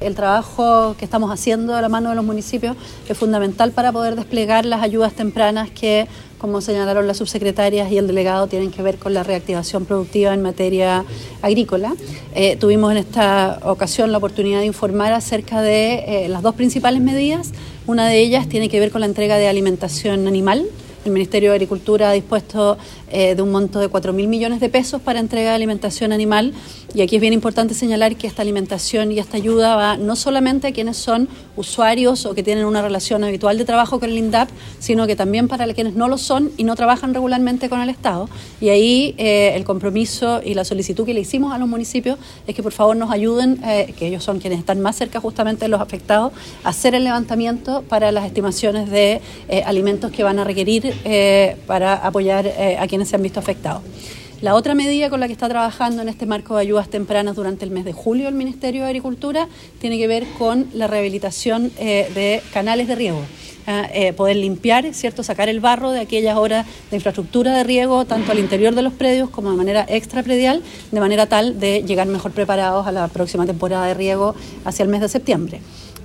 El 0.00 0.16
trabajo 0.16 0.96
que 0.98 1.04
estamos 1.04 1.30
haciendo 1.30 1.76
a 1.76 1.80
la 1.80 1.88
mano 1.88 2.08
de 2.08 2.16
los 2.16 2.24
municipios 2.24 2.76
es 3.08 3.16
fundamental 3.16 3.70
para 3.70 3.92
poder 3.92 4.16
desplegar 4.16 4.64
las 4.66 4.82
ayudas 4.82 5.12
tempranas 5.12 5.70
que, 5.70 6.08
como 6.38 6.60
señalaron 6.60 7.06
las 7.06 7.18
subsecretarias 7.18 7.92
y 7.92 7.98
el 7.98 8.08
delegado, 8.08 8.48
tienen 8.48 8.72
que 8.72 8.82
ver 8.82 8.98
con 8.98 9.14
la 9.14 9.22
reactivación 9.22 9.84
productiva 9.84 10.34
en 10.34 10.42
materia 10.42 11.04
agrícola. 11.42 11.94
Eh, 12.34 12.56
tuvimos 12.56 12.90
en 12.90 12.96
esta 12.96 13.60
ocasión 13.62 14.10
la 14.10 14.18
oportunidad 14.18 14.58
de 14.58 14.66
informar 14.66 15.12
acerca 15.12 15.62
de 15.62 16.24
eh, 16.24 16.28
las 16.28 16.42
dos 16.42 16.56
principales 16.56 17.02
medidas. 17.02 17.52
Una 17.86 18.08
de 18.08 18.18
ellas 18.18 18.48
tiene 18.48 18.68
que 18.68 18.80
ver 18.80 18.90
con 18.90 19.00
la 19.00 19.06
entrega 19.06 19.36
de 19.36 19.46
alimentación 19.46 20.26
animal 20.26 20.66
el 21.04 21.12
Ministerio 21.12 21.50
de 21.50 21.56
Agricultura 21.56 22.10
ha 22.10 22.12
dispuesto 22.12 22.76
eh, 23.10 23.34
de 23.34 23.42
un 23.42 23.50
monto 23.50 23.80
de 23.80 23.88
4 23.88 24.12
mil 24.12 24.28
millones 24.28 24.60
de 24.60 24.68
pesos 24.68 25.00
para 25.00 25.18
entrega 25.18 25.50
de 25.50 25.56
alimentación 25.56 26.12
animal 26.12 26.52
y 26.94 27.02
aquí 27.02 27.16
es 27.16 27.20
bien 27.20 27.32
importante 27.32 27.74
señalar 27.74 28.16
que 28.16 28.26
esta 28.26 28.42
alimentación 28.42 29.12
y 29.12 29.18
esta 29.18 29.36
ayuda 29.36 29.76
va 29.76 29.96
no 29.96 30.16
solamente 30.16 30.66
a 30.68 30.72
quienes 30.72 30.96
son 30.96 31.28
usuarios 31.56 32.26
o 32.26 32.34
que 32.34 32.42
tienen 32.42 32.64
una 32.64 32.82
relación 32.82 33.22
habitual 33.22 33.58
de 33.58 33.64
trabajo 33.64 34.00
con 34.00 34.10
el 34.10 34.18
INDAP, 34.18 34.48
sino 34.80 35.06
que 35.06 35.14
también 35.14 35.46
para 35.46 35.72
quienes 35.72 35.94
no 35.94 36.08
lo 36.08 36.18
son 36.18 36.50
y 36.56 36.64
no 36.64 36.74
trabajan 36.74 37.14
regularmente 37.14 37.68
con 37.68 37.80
el 37.80 37.90
Estado. 37.90 38.28
Y 38.60 38.70
ahí 38.70 39.14
eh, 39.18 39.52
el 39.54 39.64
compromiso 39.64 40.40
y 40.44 40.54
la 40.54 40.64
solicitud 40.64 41.06
que 41.06 41.14
le 41.14 41.20
hicimos 41.20 41.52
a 41.52 41.58
los 41.58 41.68
municipios 41.68 42.18
es 42.46 42.54
que 42.54 42.62
por 42.62 42.72
favor 42.72 42.96
nos 42.96 43.12
ayuden, 43.12 43.60
eh, 43.64 43.94
que 43.96 44.08
ellos 44.08 44.24
son 44.24 44.40
quienes 44.40 44.58
están 44.58 44.80
más 44.80 44.96
cerca 44.96 45.20
justamente 45.20 45.66
de 45.66 45.68
los 45.68 45.80
afectados, 45.80 46.32
a 46.64 46.70
hacer 46.70 46.94
el 46.96 47.04
levantamiento 47.04 47.82
para 47.88 48.10
las 48.10 48.26
estimaciones 48.26 48.90
de 48.90 49.20
alimentos 49.64 50.10
que 50.10 50.22
van 50.22 50.38
a 50.38 50.44
requerir 50.44 50.89
eh, 51.04 51.56
para 51.66 51.94
apoyar 51.94 52.46
eh, 52.46 52.76
a 52.78 52.86
quienes 52.86 53.08
se 53.08 53.16
han 53.16 53.22
visto 53.22 53.40
afectados. 53.40 53.82
La 54.40 54.54
otra 54.54 54.74
medida 54.74 55.10
con 55.10 55.20
la 55.20 55.26
que 55.26 55.34
está 55.34 55.48
trabajando 55.48 56.00
en 56.00 56.08
este 56.08 56.24
marco 56.24 56.56
de 56.56 56.62
ayudas 56.62 56.88
tempranas 56.88 57.36
durante 57.36 57.64
el 57.64 57.70
mes 57.70 57.84
de 57.84 57.92
julio 57.92 58.26
el 58.26 58.34
Ministerio 58.34 58.82
de 58.82 58.88
Agricultura 58.88 59.48
tiene 59.80 59.98
que 59.98 60.06
ver 60.06 60.24
con 60.38 60.66
la 60.72 60.86
rehabilitación 60.86 61.70
eh, 61.78 62.10
de 62.14 62.42
canales 62.52 62.88
de 62.88 62.94
riego. 62.94 63.20
Ah, 63.66 63.86
poder 64.16 64.36
limpiar, 64.36 64.94
¿cierto? 64.94 65.22
sacar 65.22 65.48
el 65.48 65.60
barro 65.60 65.90
de 65.92 66.00
aquellas 66.00 66.36
horas 66.36 66.66
de 66.90 66.96
infraestructura 66.96 67.54
de 67.54 67.62
riego, 67.62 68.04
tanto 68.06 68.32
al 68.32 68.38
interior 68.38 68.74
de 68.74 68.82
los 68.82 68.94
predios 68.94 69.28
como 69.28 69.50
de 69.50 69.56
manera 69.56 69.84
extrapredial, 69.86 70.62
de 70.90 70.98
manera 70.98 71.26
tal 71.26 71.60
de 71.60 71.84
llegar 71.84 72.08
mejor 72.08 72.32
preparados 72.32 72.86
a 72.86 72.92
la 72.92 73.06
próxima 73.08 73.46
temporada 73.46 73.86
de 73.86 73.94
riego 73.94 74.34
hacia 74.64 74.82
el 74.82 74.88
mes 74.88 75.02
de 75.02 75.08
septiembre. 75.10 75.60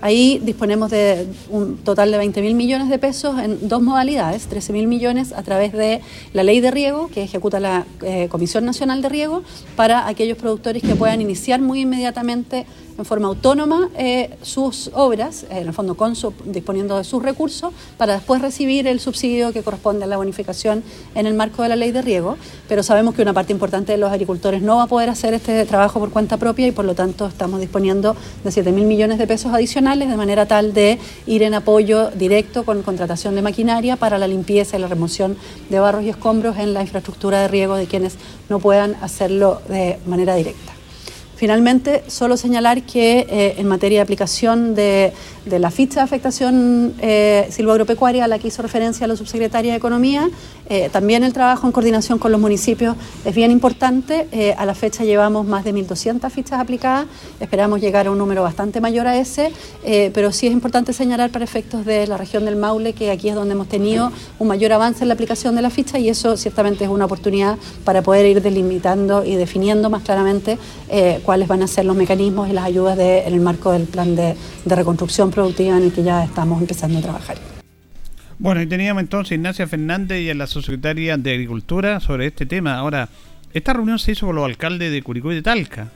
Ahí 0.05 0.39
disponemos 0.43 0.91
de 0.91 1.25
un 1.49 1.77
total 1.77 2.11
de 2.11 2.19
20 2.19 2.39
mil 2.43 2.53
millones 2.53 2.89
de 2.89 2.99
pesos 2.99 3.39
en 3.39 3.67
dos 3.67 3.81
modalidades, 3.81 4.45
13 4.45 4.71
mil 4.71 4.85
millones 4.85 5.33
a 5.33 5.41
través 5.41 5.73
de 5.73 5.99
la 6.31 6.43
ley 6.43 6.61
de 6.61 6.69
riego 6.69 7.07
que 7.07 7.23
ejecuta 7.23 7.59
la 7.59 7.87
eh, 8.03 8.27
Comisión 8.29 8.65
Nacional 8.65 9.01
de 9.01 9.09
Riego 9.09 9.41
para 9.75 10.07
aquellos 10.07 10.37
productores 10.37 10.83
que 10.83 10.93
puedan 10.93 11.21
iniciar 11.21 11.59
muy 11.59 11.81
inmediatamente 11.81 12.67
en 12.97 13.05
forma 13.05 13.27
autónoma 13.27 13.89
eh, 13.97 14.37
sus 14.41 14.89
obras, 14.93 15.45
en 15.49 15.67
el 15.67 15.73
fondo 15.73 15.95
con 15.95 16.13
disponiendo 16.45 16.97
de 16.97 17.03
sus 17.03 17.21
recursos, 17.21 17.73
para 17.97 18.13
después 18.13 18.41
recibir 18.41 18.87
el 18.87 18.99
subsidio 18.99 19.51
que 19.51 19.63
corresponde 19.63 20.05
a 20.05 20.07
la 20.07 20.17
bonificación 20.17 20.83
en 21.13 21.25
el 21.25 21.33
marco 21.33 21.63
de 21.63 21.69
la 21.69 21.75
ley 21.75 21.91
de 21.91 22.01
riego. 22.01 22.37
Pero 22.69 22.83
sabemos 22.83 23.15
que 23.15 23.21
una 23.21 23.33
parte 23.33 23.51
importante 23.51 23.91
de 23.91 23.97
los 23.97 24.11
agricultores 24.11 24.61
no 24.61 24.77
va 24.77 24.83
a 24.83 24.87
poder 24.87 25.09
hacer 25.09 25.33
este 25.33 25.65
trabajo 25.65 25.99
por 25.99 26.11
cuenta 26.11 26.37
propia 26.37 26.67
y 26.67 26.71
por 26.71 26.85
lo 26.85 26.95
tanto 26.95 27.27
estamos 27.27 27.59
disponiendo 27.59 28.15
de 28.43 28.51
7 28.51 28.71
mil 28.71 28.85
millones 28.85 29.17
de 29.17 29.27
pesos 29.27 29.53
adicionales 29.53 30.09
de 30.09 30.15
manera 30.15 30.45
tal 30.45 30.73
de 30.73 30.99
ir 31.25 31.43
en 31.43 31.53
apoyo 31.53 32.11
directo 32.11 32.63
con 32.63 32.81
contratación 32.81 33.35
de 33.35 33.41
maquinaria 33.41 33.97
para 33.97 34.17
la 34.17 34.27
limpieza 34.27 34.77
y 34.77 34.79
la 34.79 34.87
remoción 34.87 35.37
de 35.69 35.79
barros 35.79 36.03
y 36.03 36.09
escombros 36.09 36.57
en 36.57 36.73
la 36.73 36.81
infraestructura 36.81 37.41
de 37.41 37.47
riego 37.47 37.75
de 37.75 37.87
quienes 37.87 38.15
no 38.49 38.59
puedan 38.59 38.95
hacerlo 39.01 39.61
de 39.67 39.99
manera 40.05 40.35
directa. 40.35 40.74
Finalmente, 41.35 42.03
solo 42.07 42.37
señalar 42.37 42.83
que 42.83 43.27
eh, 43.29 43.55
en 43.57 43.67
materia 43.67 43.99
de 43.99 44.03
aplicación 44.03 44.73
de 44.73 45.13
la 45.45 45.71
ficha 45.71 45.99
de 45.99 46.01
afectación 46.01 46.93
eh, 46.99 47.47
silvoagropecuaria 47.51 48.25
a 48.25 48.27
la 48.27 48.39
que 48.39 48.47
hizo 48.47 48.61
referencia 48.61 49.07
la 49.07 49.15
subsecretaria 49.15 49.71
de 49.71 49.77
Economía. 49.77 50.29
Eh, 50.67 50.89
también 50.91 51.23
el 51.23 51.33
trabajo 51.33 51.67
en 51.67 51.71
coordinación 51.71 52.17
con 52.17 52.31
los 52.31 52.41
municipios 52.41 52.95
es 53.23 53.35
bien 53.35 53.51
importante. 53.51 54.27
Eh, 54.31 54.55
a 54.57 54.65
la 54.65 54.73
fecha 54.73 55.03
llevamos 55.03 55.45
más 55.45 55.63
de 55.63 55.73
1.200 55.73 56.29
fichas 56.31 56.59
aplicadas. 56.59 57.05
Esperamos 57.39 57.79
llegar 57.79 58.07
a 58.07 58.11
un 58.11 58.17
número 58.17 58.41
bastante 58.41 58.81
mayor 58.81 59.07
a 59.07 59.17
ese, 59.17 59.51
pero 60.13 60.31
sí 60.31 60.47
es 60.47 60.53
importante 60.53 60.93
señalar 60.93 61.29
para 61.29 61.45
efectos 61.45 61.85
de 61.85 62.07
la 62.07 62.17
región 62.17 62.45
del 62.45 62.55
Maule 62.55 62.93
que 62.93 63.11
aquí 63.11 63.29
es 63.29 63.35
donde 63.35 63.53
hemos 63.53 63.67
tenido 63.67 64.11
un 64.39 64.47
mayor 64.47 64.73
avance 64.73 65.03
en 65.03 65.09
la 65.09 65.13
aplicación 65.13 65.55
de 65.55 65.61
la 65.61 65.69
ficha 65.69 65.99
y 65.99 66.09
eso 66.09 66.37
ciertamente 66.37 66.83
es 66.83 66.89
una 66.89 67.05
oportunidad 67.05 67.57
para 67.83 68.01
poder 68.01 68.25
ir 68.25 68.41
delimitando 68.41 69.23
y 69.23 69.35
definiendo 69.35 69.89
más 69.89 70.03
claramente 70.03 70.57
cuáles 71.25 71.47
van 71.47 71.63
a 71.63 71.67
ser 71.67 71.85
los 71.85 71.95
mecanismos 71.95 72.49
y 72.49 72.53
las 72.53 72.65
ayudas 72.65 72.97
en 72.99 73.33
el 73.33 73.41
marco 73.41 73.71
del 73.71 73.83
plan 73.83 74.15
de, 74.15 74.35
de 74.63 74.75
reconstrucción 74.75 75.31
productiva 75.31 75.77
en 75.77 75.83
el 75.83 75.91
que 75.91 76.03
ya 76.03 76.23
estamos 76.23 76.61
empezando 76.61 76.99
a 76.99 77.01
trabajar. 77.01 77.37
Bueno, 78.37 78.61
y 78.61 78.67
teníamos 78.67 79.01
entonces 79.01 79.31
a 79.31 79.35
Ignacia 79.35 79.65
Fernández 79.65 80.21
y 80.21 80.29
a 80.29 80.35
la 80.35 80.45
subsecretaria 80.45 81.17
de 81.17 81.31
Agricultura 81.31 81.99
sobre 81.99 82.27
este 82.27 82.45
tema. 82.45 82.75
Ahora, 82.75 83.09
esta 83.53 83.73
reunión 83.73 83.97
se 83.97 84.11
hizo 84.11 84.25
con 84.25 84.35
los 84.35 84.45
alcaldes 84.45 84.91
de 84.91 85.01
Curicó 85.01 85.31
y 85.31 85.35
de 85.35 85.41
Talca. 85.41 85.89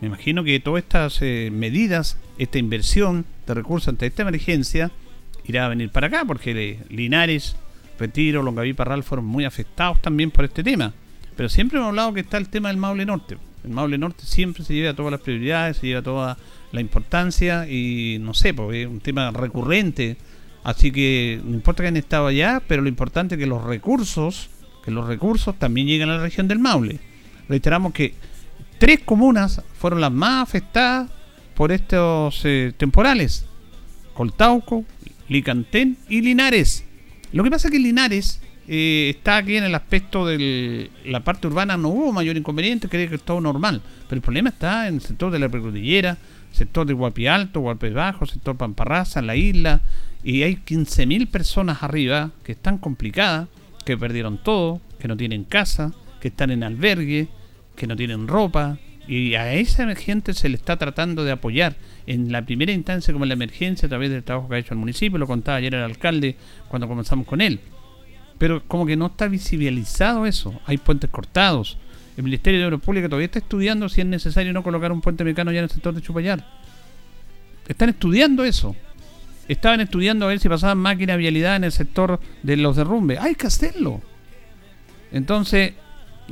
Me 0.00 0.08
imagino 0.08 0.42
que 0.42 0.58
todas 0.60 0.82
estas 0.82 1.18
eh, 1.20 1.50
medidas, 1.52 2.16
esta 2.38 2.58
inversión 2.58 3.26
de 3.46 3.54
recursos 3.54 3.88
ante 3.88 4.06
esta 4.06 4.22
emergencia, 4.22 4.90
irá 5.44 5.66
a 5.66 5.68
venir 5.68 5.90
para 5.90 6.06
acá, 6.06 6.24
porque 6.26 6.80
Linares, 6.88 7.56
Retiro, 7.98 8.42
Longaví 8.42 8.72
Parral 8.72 9.02
fueron 9.02 9.26
muy 9.26 9.44
afectados 9.44 10.00
también 10.00 10.30
por 10.30 10.46
este 10.46 10.62
tema. 10.62 10.92
Pero 11.36 11.50
siempre 11.50 11.78
hemos 11.78 11.88
hablado 11.88 12.14
que 12.14 12.20
está 12.20 12.38
el 12.38 12.48
tema 12.48 12.68
del 12.68 12.78
Maule 12.78 13.04
Norte. 13.04 13.36
El 13.66 13.72
Maule 13.72 13.98
Norte 13.98 14.24
siempre 14.24 14.64
se 14.64 14.74
lleva 14.74 14.94
todas 14.94 15.10
las 15.10 15.20
prioridades, 15.20 15.78
se 15.78 15.88
lleva 15.88 16.00
toda 16.00 16.38
la 16.70 16.80
importancia 16.80 17.68
y 17.68 18.18
no 18.20 18.32
sé, 18.32 18.54
porque 18.54 18.82
es 18.82 18.88
un 18.88 19.00
tema 19.00 19.32
recurrente. 19.32 20.16
Así 20.62 20.92
que 20.92 21.40
no 21.44 21.54
importa 21.54 21.82
que 21.82 21.88
hayan 21.88 21.96
estado 21.96 22.28
allá, 22.28 22.62
pero 22.66 22.82
lo 22.82 22.88
importante 22.88 23.34
es 23.34 23.38
que 23.40 23.46
los 23.46 23.64
recursos, 23.64 24.50
que 24.84 24.92
los 24.92 25.06
recursos 25.06 25.58
también 25.58 25.88
lleguen 25.88 26.08
a 26.10 26.16
la 26.16 26.22
región 26.22 26.46
del 26.46 26.60
Maule. 26.60 27.00
Reiteramos 27.48 27.92
que 27.92 28.14
tres 28.78 29.00
comunas 29.04 29.62
fueron 29.78 30.00
las 30.00 30.12
más 30.12 30.42
afectadas 30.42 31.10
por 31.54 31.72
estos 31.72 32.40
eh, 32.44 32.72
temporales. 32.76 33.46
Coltauco, 34.14 34.84
Licantén 35.28 35.98
y 36.08 36.20
Linares. 36.20 36.84
Lo 37.32 37.42
que 37.42 37.50
pasa 37.50 37.68
es 37.68 37.72
que 37.72 37.80
Linares 37.80 38.40
eh, 38.68 39.12
está 39.16 39.36
aquí 39.38 39.56
en 39.56 39.64
el 39.64 39.74
aspecto 39.74 40.26
de 40.26 40.90
la 41.04 41.20
parte 41.20 41.46
urbana, 41.46 41.76
no 41.76 41.88
hubo 41.88 42.12
mayor 42.12 42.36
inconveniente, 42.36 42.88
creo 42.88 43.08
que 43.08 43.18
todo 43.18 43.40
normal. 43.40 43.80
Pero 44.08 44.16
el 44.16 44.22
problema 44.22 44.50
está 44.50 44.88
en 44.88 44.96
el 44.96 45.00
sector 45.00 45.30
de 45.30 45.38
la 45.38 45.48
precordillera, 45.48 46.18
sector 46.50 46.86
de 46.86 46.94
Guapi 46.94 47.26
Alto, 47.26 47.60
Guapi 47.60 47.90
Bajo, 47.90 48.26
sector 48.26 48.56
Pamparraza, 48.56 49.22
la 49.22 49.36
isla, 49.36 49.82
y 50.24 50.42
hay 50.42 50.56
15.000 50.56 51.28
personas 51.28 51.82
arriba 51.82 52.30
que 52.42 52.52
están 52.52 52.78
complicadas, 52.78 53.48
que 53.84 53.96
perdieron 53.96 54.38
todo, 54.38 54.80
que 54.98 55.06
no 55.06 55.16
tienen 55.16 55.44
casa, 55.44 55.92
que 56.20 56.28
están 56.28 56.50
en 56.50 56.64
albergue, 56.64 57.28
que 57.76 57.86
no 57.86 57.94
tienen 57.94 58.26
ropa, 58.26 58.78
y 59.06 59.34
a 59.36 59.52
esa 59.54 59.94
gente 59.94 60.34
se 60.34 60.48
le 60.48 60.56
está 60.56 60.76
tratando 60.76 61.22
de 61.22 61.30
apoyar 61.30 61.76
en 62.08 62.32
la 62.32 62.44
primera 62.44 62.72
instancia 62.72 63.12
como 63.12 63.24
en 63.24 63.28
la 63.28 63.34
emergencia 63.34 63.86
a 63.86 63.88
través 63.88 64.10
del 64.10 64.24
trabajo 64.24 64.48
que 64.48 64.56
ha 64.56 64.58
hecho 64.58 64.74
el 64.74 64.80
municipio, 64.80 65.18
lo 65.18 65.28
contaba 65.28 65.58
ayer 65.58 65.74
el 65.74 65.82
alcalde 65.82 66.36
cuando 66.68 66.88
comenzamos 66.88 67.26
con 67.26 67.40
él. 67.40 67.60
Pero 68.38 68.62
como 68.66 68.86
que 68.86 68.96
no 68.96 69.06
está 69.06 69.28
visibilizado 69.28 70.26
eso, 70.26 70.58
hay 70.66 70.76
puentes 70.78 71.10
cortados, 71.10 71.78
el 72.16 72.22
Ministerio 72.22 72.60
de 72.60 72.66
Obras 72.66 72.80
Públicas 72.80 73.10
todavía 73.10 73.26
está 73.26 73.38
estudiando 73.38 73.88
si 73.88 74.00
es 74.00 74.06
necesario 74.06 74.52
no 74.52 74.62
colocar 74.62 74.90
un 74.90 75.02
puente 75.02 75.22
mecano 75.22 75.52
ya 75.52 75.58
en 75.58 75.64
el 75.64 75.70
sector 75.70 75.94
de 75.94 76.00
Chupayar. 76.00 76.44
Están 77.68 77.90
estudiando 77.90 78.44
eso. 78.44 78.74
Estaban 79.48 79.80
estudiando 79.80 80.24
a 80.24 80.28
ver 80.28 80.40
si 80.40 80.48
pasaban 80.48 80.78
máquinas 80.78 81.14
de 81.14 81.18
vialidad 81.18 81.56
en 81.56 81.64
el 81.64 81.72
sector 81.72 82.18
de 82.42 82.56
los 82.56 82.76
derrumbes. 82.76 83.18
Hay 83.20 83.34
que 83.34 83.46
hacerlo. 83.46 84.00
Entonces, 85.12 85.74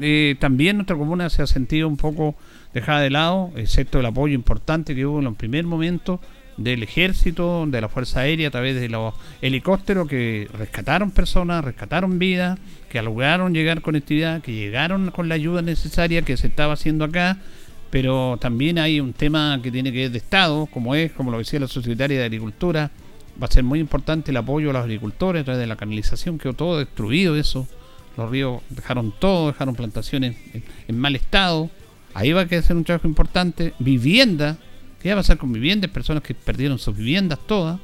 eh, 0.01 0.37
también 0.41 0.77
nuestra 0.77 0.97
comuna 0.97 1.29
se 1.29 1.43
ha 1.43 1.47
sentido 1.47 1.87
un 1.87 1.99
poco 1.99 2.35
dejada 2.73 3.01
de 3.01 3.11
lado, 3.11 3.53
excepto 3.57 4.01
el 4.01 4.07
apoyo 4.07 4.35
importante 4.35 4.95
que 4.95 5.05
hubo 5.05 5.19
en 5.19 5.27
los 5.27 5.37
primeros 5.37 5.69
momentos 5.69 6.21
del 6.57 6.83
ejército, 6.83 7.67
de 7.67 7.81
la 7.81 7.89
Fuerza 7.89 8.21
Aérea, 8.21 8.49
a 8.49 8.51
través 8.51 8.81
de 8.81 8.89
los 8.89 9.15
helicópteros 9.43 10.09
que 10.09 10.49
rescataron 10.57 11.11
personas, 11.11 11.65
rescataron 11.65 12.19
vidas, 12.19 12.59
que 12.89 13.03
lograron 13.03 13.55
llegar 13.55 13.83
conectividad, 13.83 14.41
que 14.41 14.53
llegaron 14.53 15.11
con 15.11 15.29
la 15.29 15.35
ayuda 15.35 15.63
necesaria 15.63 16.23
que 16.23 16.37
se 16.37 16.47
estaba 16.47 16.75
haciendo 16.75 17.05
acá, 17.05 17.39
pero 17.91 18.39
también 18.41 18.79
hay 18.79 19.01
un 19.01 19.13
tema 19.13 19.59
que 19.63 19.71
tiene 19.71 19.93
que 19.93 19.99
ver 19.99 20.11
de 20.11 20.19
Estado, 20.19 20.67
como 20.67 20.95
es, 20.95 21.13
como 21.13 21.31
lo 21.31 21.39
decía 21.39 21.61
la 21.61 21.69
Secretaria 21.69 22.19
de 22.19 22.25
Agricultura, 22.25 22.91
va 23.41 23.47
a 23.47 23.51
ser 23.51 23.65
muy 23.65 23.81
importante 23.81 24.31
el 24.31 24.37
apoyo 24.37 24.71
a 24.71 24.73
los 24.73 24.83
agricultores 24.83 25.43
a 25.43 25.45
través 25.45 25.61
de 25.61 25.67
la 25.67 25.77
canalización, 25.77 26.39
quedó 26.39 26.55
todo 26.55 26.79
destruido 26.79 27.37
eso, 27.37 27.67
los 28.17 28.31
ríos 28.31 28.63
dejaron 28.71 29.13
todo, 29.19 29.49
dejaron 29.49 29.75
plantaciones 29.75 30.37
en, 30.53 30.63
en 30.87 30.99
mal 30.99 31.17
estado, 31.17 31.71
ahí 32.15 32.33
va 32.33 32.43
a 32.43 32.49
ser 32.49 32.77
un 32.77 32.85
trabajo 32.85 33.09
importante, 33.09 33.75
vivienda, 33.81 34.57
¿Qué 35.05 35.11
va 35.11 35.17
a 35.17 35.19
pasar 35.19 35.37
con 35.37 35.53
viviendas? 35.53 35.91
Personas 35.91 36.23
que 36.23 36.33
perdieron 36.33 36.79
sus 36.79 36.97
viviendas 36.97 37.39
todas. 37.47 37.79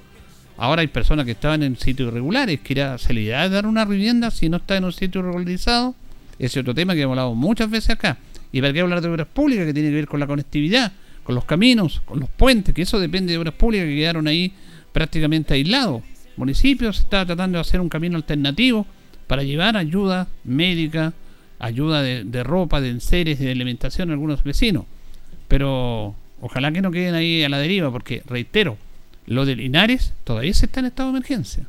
Ahora 0.57 0.81
hay 0.81 0.87
personas 0.87 1.27
que 1.27 1.33
estaban 1.33 1.63
en 1.63 1.77
sitios 1.77 2.09
irregulares, 2.09 2.61
que 2.61 2.73
era, 2.73 2.97
se 2.97 3.13
le 3.13 3.21
irá 3.21 3.43
a 3.43 3.49
dar 3.51 3.67
una 3.67 3.85
vivienda 3.85 4.31
si 4.31 4.49
no 4.49 4.57
está 4.57 4.79
en 4.79 4.85
un 4.85 4.93
sitio 4.93 5.21
regularizado. 5.21 5.95
Ese 6.39 6.61
es 6.61 6.63
otro 6.63 6.75
tema 6.75 6.95
que 6.95 7.03
hemos 7.03 7.13
hablado 7.13 7.35
muchas 7.35 7.69
veces 7.69 7.91
acá. 7.91 8.17
Y 8.53 8.63
para 8.63 8.73
qué 8.73 8.81
hablar 8.81 9.03
de 9.03 9.09
obras 9.09 9.27
públicas 9.27 9.67
que 9.67 9.75
tiene 9.75 9.91
que 9.91 9.97
ver 9.97 10.07
con 10.07 10.19
la 10.19 10.27
conectividad, 10.27 10.93
con 11.23 11.35
los 11.35 11.45
caminos, 11.45 12.01
con 12.07 12.21
los 12.21 12.31
puentes, 12.31 12.75
que 12.75 12.81
eso 12.81 12.99
depende 12.99 13.35
de 13.35 13.39
obras 13.39 13.53
públicas 13.53 13.87
que 13.87 13.97
quedaron 13.97 14.27
ahí 14.27 14.55
prácticamente 14.91 15.53
aislados. 15.53 16.03
Municipios 16.39 17.01
está 17.01 17.27
tratando 17.27 17.59
de 17.59 17.61
hacer 17.61 17.83
un 17.83 17.91
camino 17.91 18.17
alternativo 18.17 18.87
para 19.27 19.43
llevar 19.43 19.77
ayuda 19.77 20.27
médica, 20.45 21.13
ayuda 21.59 22.01
de, 22.01 22.25
de 22.25 22.43
ropa, 22.43 22.81
de 22.81 22.89
enseres, 22.89 23.39
de 23.39 23.53
alimentación 23.53 24.09
a 24.09 24.15
algunos 24.15 24.43
vecinos. 24.43 24.87
Pero 25.49 26.17
Ojalá 26.41 26.73
que 26.73 26.81
no 26.81 26.91
queden 26.91 27.15
ahí 27.15 27.43
a 27.45 27.49
la 27.49 27.59
deriva, 27.59 27.91
porque 27.91 28.23
reitero, 28.27 28.79
lo 29.27 29.45
de 29.45 29.57
Linares 29.57 30.15
todavía 30.25 30.55
se 30.55 30.67
está 30.67 30.81
en 30.81 30.87
estado 30.87 31.11
de 31.11 31.19
emergencia. 31.19 31.67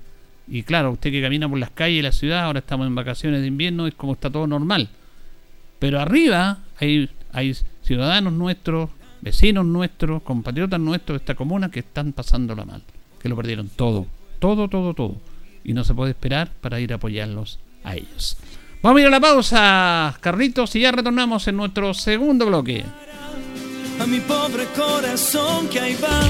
Y 0.47 0.63
claro, 0.63 0.91
usted 0.91 1.11
que 1.11 1.21
camina 1.21 1.47
por 1.47 1.59
las 1.59 1.69
calles 1.71 1.97
de 1.97 2.03
la 2.03 2.11
ciudad, 2.11 2.43
ahora 2.43 2.59
estamos 2.59 2.87
en 2.87 2.95
vacaciones 2.95 3.41
de 3.41 3.47
invierno, 3.47 3.87
es 3.87 3.93
como 3.93 4.13
está 4.13 4.29
todo 4.29 4.47
normal. 4.47 4.89
Pero 5.79 5.99
arriba 5.99 6.59
hay, 6.79 7.09
hay 7.31 7.55
ciudadanos 7.83 8.33
nuestros, 8.33 8.89
vecinos 9.21 9.65
nuestros, 9.65 10.23
compatriotas 10.23 10.79
nuestros 10.79 11.19
de 11.19 11.23
esta 11.23 11.35
comuna 11.35 11.69
que 11.69 11.79
están 11.79 12.13
pasándola 12.13 12.65
mal, 12.65 12.81
que 13.21 13.29
lo 13.29 13.35
perdieron 13.35 13.69
todo, 13.69 14.07
todo, 14.39 14.67
todo, 14.67 14.93
todo. 14.93 15.17
Y 15.63 15.73
no 15.73 15.83
se 15.83 15.93
puede 15.93 16.11
esperar 16.11 16.51
para 16.61 16.79
ir 16.79 16.91
a 16.91 16.95
apoyarlos 16.95 17.59
a 17.83 17.95
ellos. 17.95 18.37
Vamos 18.81 18.97
a 18.97 19.01
ir 19.01 19.07
a 19.07 19.11
la 19.11 19.19
pausa, 19.19 20.17
Carlitos, 20.21 20.75
y 20.75 20.81
ya 20.81 20.91
retornamos 20.91 21.47
en 21.47 21.57
nuestro 21.57 21.93
segundo 21.93 22.47
bloque 22.47 22.83
a 24.01 24.07
mi 24.07 24.19
pobre 24.19 24.65
corazón 24.75 25.67
que 25.69 25.79
ahí 25.79 25.95
va. 26.01 26.21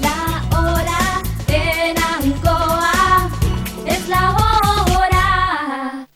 La 0.00 0.58
hora 0.58 1.22
en 1.48 1.96
Ancoa 1.98 3.30
es 3.86 4.08
la 4.08 4.30
hora. 4.30 6.08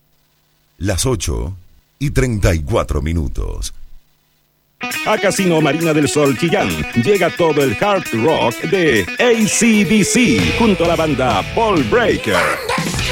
Las 0.79 1.07
8 1.07 1.57
y 1.99 2.11
34 2.11 3.03
minutos. 3.03 3.75
A 5.07 5.19
Casino 5.19 5.61
Marina 5.61 5.93
del 5.93 6.09
Sol 6.09 6.37
Chillán 6.39 6.69
llega 7.03 7.31
todo 7.31 7.63
el 7.63 7.77
hard 7.81 8.05
rock 8.13 8.55
de 8.71 9.03
ACDC 9.19 10.59
junto 10.59 10.85
a 10.85 10.89
la 10.89 10.97
banda 10.97 11.43
Paul 11.55 11.83
Breaker. 11.85 12.37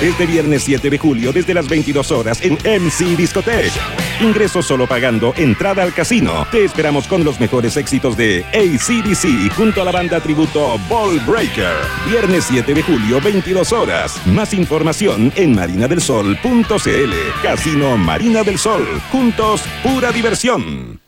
Este 0.01 0.27
viernes 0.27 0.63
7 0.63 0.91
de 0.91 0.99
julio 0.99 1.33
desde 1.33 1.55
las 1.55 1.69
22 1.69 2.11
horas 2.11 2.41
en 2.43 2.55
MC 2.55 3.17
Discotech. 3.17 3.73
Ingreso 4.21 4.63
solo 4.63 4.87
pagando 4.87 5.35
entrada 5.37 5.83
al 5.83 5.93
casino. 5.93 6.47
Te 6.51 6.65
esperamos 6.65 7.07
con 7.07 7.25
los 7.25 7.41
mejores 7.41 7.77
éxitos 7.77 8.17
de 8.17 8.45
ACDC 8.53 9.53
junto 9.55 9.83
a 9.83 9.85
la 9.85 9.93
banda 9.93 10.21
tributo 10.21 10.79
Ball 10.89 11.21
Breaker. 11.21 11.75
Viernes 12.09 12.45
7 12.49 12.75
de 12.75 12.83
julio, 12.83 13.21
22 13.21 13.73
horas. 13.73 14.27
Más 14.27 14.55
información 14.55 15.33
en 15.37 15.55
marinadelsol.cl. 15.55 17.13
Casino 17.43 17.97
Marina 17.97 18.43
del 18.43 18.59
Sol. 18.59 18.87
Juntos, 19.11 19.63
pura 19.83 20.13
diversión. 20.13 21.08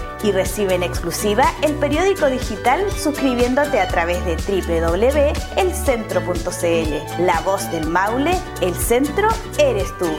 y 0.23 0.31
recibe 0.31 0.75
en 0.75 0.83
exclusiva 0.83 1.51
el 1.63 1.73
periódico 1.75 2.27
digital 2.27 2.91
suscribiéndote 2.91 3.79
a 3.79 3.87
través 3.87 4.23
de 4.25 4.35
www.elcentro.cl. 4.35 7.25
La 7.25 7.39
voz 7.41 7.71
del 7.71 7.87
Maule, 7.87 8.37
el 8.61 8.75
centro 8.75 9.29
eres 9.57 9.97
tú. 9.97 10.09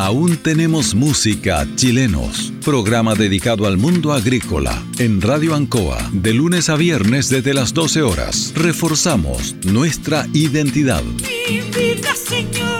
Aún 0.00 0.38
tenemos 0.38 0.94
música 0.94 1.66
chilenos. 1.76 2.54
Programa 2.64 3.14
dedicado 3.14 3.66
al 3.66 3.76
mundo 3.76 4.14
agrícola 4.14 4.82
en 4.98 5.20
Radio 5.20 5.54
Ancoa 5.54 5.98
de 6.12 6.32
lunes 6.32 6.70
a 6.70 6.76
viernes 6.76 7.28
desde 7.28 7.52
las 7.52 7.74
12 7.74 8.00
horas. 8.00 8.54
Reforzamos 8.56 9.56
nuestra 9.66 10.26
identidad. 10.32 11.04
Mi 11.04 11.60
vida, 11.60 12.14
señores, 12.14 12.79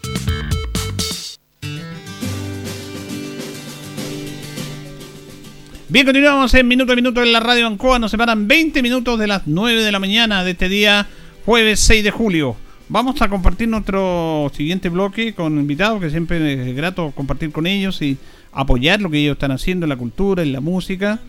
Bien, 5.91 6.05
continuamos 6.05 6.53
en 6.53 6.69
minuto 6.69 6.93
a 6.93 6.95
minuto 6.95 7.21
en 7.21 7.33
la 7.33 7.41
radio 7.41 7.67
Ancoa. 7.67 7.99
Nos 7.99 8.11
separan 8.11 8.47
20 8.47 8.81
minutos 8.81 9.19
de 9.19 9.27
las 9.27 9.41
9 9.45 9.83
de 9.83 9.91
la 9.91 9.99
mañana 9.99 10.41
de 10.41 10.51
este 10.51 10.69
día, 10.69 11.05
jueves 11.45 11.81
6 11.81 12.05
de 12.05 12.11
julio. 12.11 12.55
Vamos 12.87 13.21
a 13.21 13.27
compartir 13.27 13.67
nuestro 13.67 14.49
siguiente 14.55 14.87
bloque 14.87 15.33
con 15.33 15.59
invitados, 15.59 15.99
que 15.99 16.09
siempre 16.09 16.69
es 16.69 16.73
grato 16.77 17.11
compartir 17.13 17.51
con 17.51 17.67
ellos 17.67 18.01
y 18.01 18.17
apoyar 18.53 19.01
lo 19.01 19.09
que 19.09 19.17
ellos 19.17 19.33
están 19.33 19.51
haciendo 19.51 19.83
en 19.85 19.89
la 19.89 19.97
cultura, 19.97 20.43
en 20.43 20.53
la 20.53 20.61
música. 20.61 21.19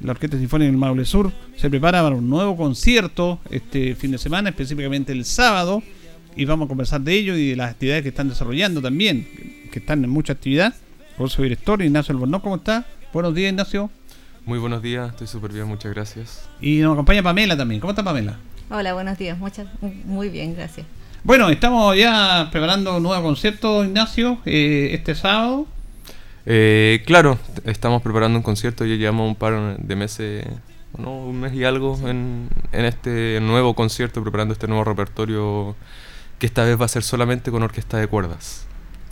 La 0.00 0.12
Orquesta 0.12 0.38
Sinfónica 0.38 0.70
del 0.70 0.78
Maule 0.78 1.04
Sur 1.04 1.32
se 1.56 1.68
prepara 1.68 2.00
para 2.00 2.14
un 2.14 2.30
nuevo 2.30 2.56
concierto 2.56 3.40
este 3.50 3.96
fin 3.96 4.12
de 4.12 4.18
semana, 4.18 4.50
específicamente 4.50 5.10
el 5.10 5.24
sábado, 5.24 5.82
y 6.36 6.44
vamos 6.44 6.66
a 6.66 6.68
conversar 6.68 7.00
de 7.00 7.12
ello 7.12 7.36
y 7.36 7.48
de 7.48 7.56
las 7.56 7.72
actividades 7.72 8.04
que 8.04 8.10
están 8.10 8.28
desarrollando 8.28 8.80
también, 8.80 9.26
que 9.72 9.80
están 9.80 10.04
en 10.04 10.10
mucha 10.10 10.34
actividad. 10.34 10.76
Por 11.18 11.28
su 11.28 11.42
director, 11.42 11.82
Ignacio 11.82 12.12
Albornoz, 12.12 12.40
¿cómo 12.40 12.54
está? 12.54 12.86
Buenos 13.12 13.34
días, 13.34 13.50
Ignacio. 13.50 13.90
Muy 14.44 14.58
buenos 14.58 14.82
días, 14.82 15.10
estoy 15.10 15.28
súper 15.28 15.52
bien, 15.52 15.68
muchas 15.68 15.92
gracias. 15.94 16.48
Y 16.60 16.78
nos 16.80 16.94
acompaña 16.94 17.22
Pamela 17.22 17.56
también. 17.56 17.80
¿Cómo 17.80 17.92
está 17.92 18.02
Pamela? 18.02 18.38
Hola, 18.70 18.92
buenos 18.92 19.16
días. 19.16 19.38
Muchas, 19.38 19.68
muy 20.04 20.30
bien, 20.30 20.56
gracias. 20.56 20.84
Bueno, 21.22 21.48
estamos 21.48 21.96
ya 21.96 22.48
preparando 22.50 22.96
un 22.96 23.04
nuevo 23.04 23.22
concierto, 23.22 23.84
Ignacio, 23.84 24.38
eh, 24.44 24.90
este 24.94 25.14
sábado. 25.14 25.68
Eh, 26.44 27.04
claro, 27.06 27.38
estamos 27.64 28.02
preparando 28.02 28.36
un 28.36 28.42
concierto, 28.42 28.84
ya 28.84 28.96
llevamos 28.96 29.28
un 29.28 29.36
par 29.36 29.76
de 29.78 29.94
meses, 29.94 30.44
¿no? 30.98 31.18
un 31.18 31.38
mes 31.38 31.54
y 31.54 31.62
algo 31.62 31.96
en, 32.08 32.48
en 32.72 32.84
este 32.84 33.38
nuevo 33.40 33.76
concierto, 33.76 34.22
preparando 34.22 34.54
este 34.54 34.66
nuevo 34.66 34.82
repertorio 34.82 35.76
que 36.40 36.46
esta 36.46 36.64
vez 36.64 36.80
va 36.80 36.86
a 36.86 36.88
ser 36.88 37.04
solamente 37.04 37.52
con 37.52 37.62
orquesta 37.62 37.98
de 37.98 38.08
cuerdas. 38.08 38.66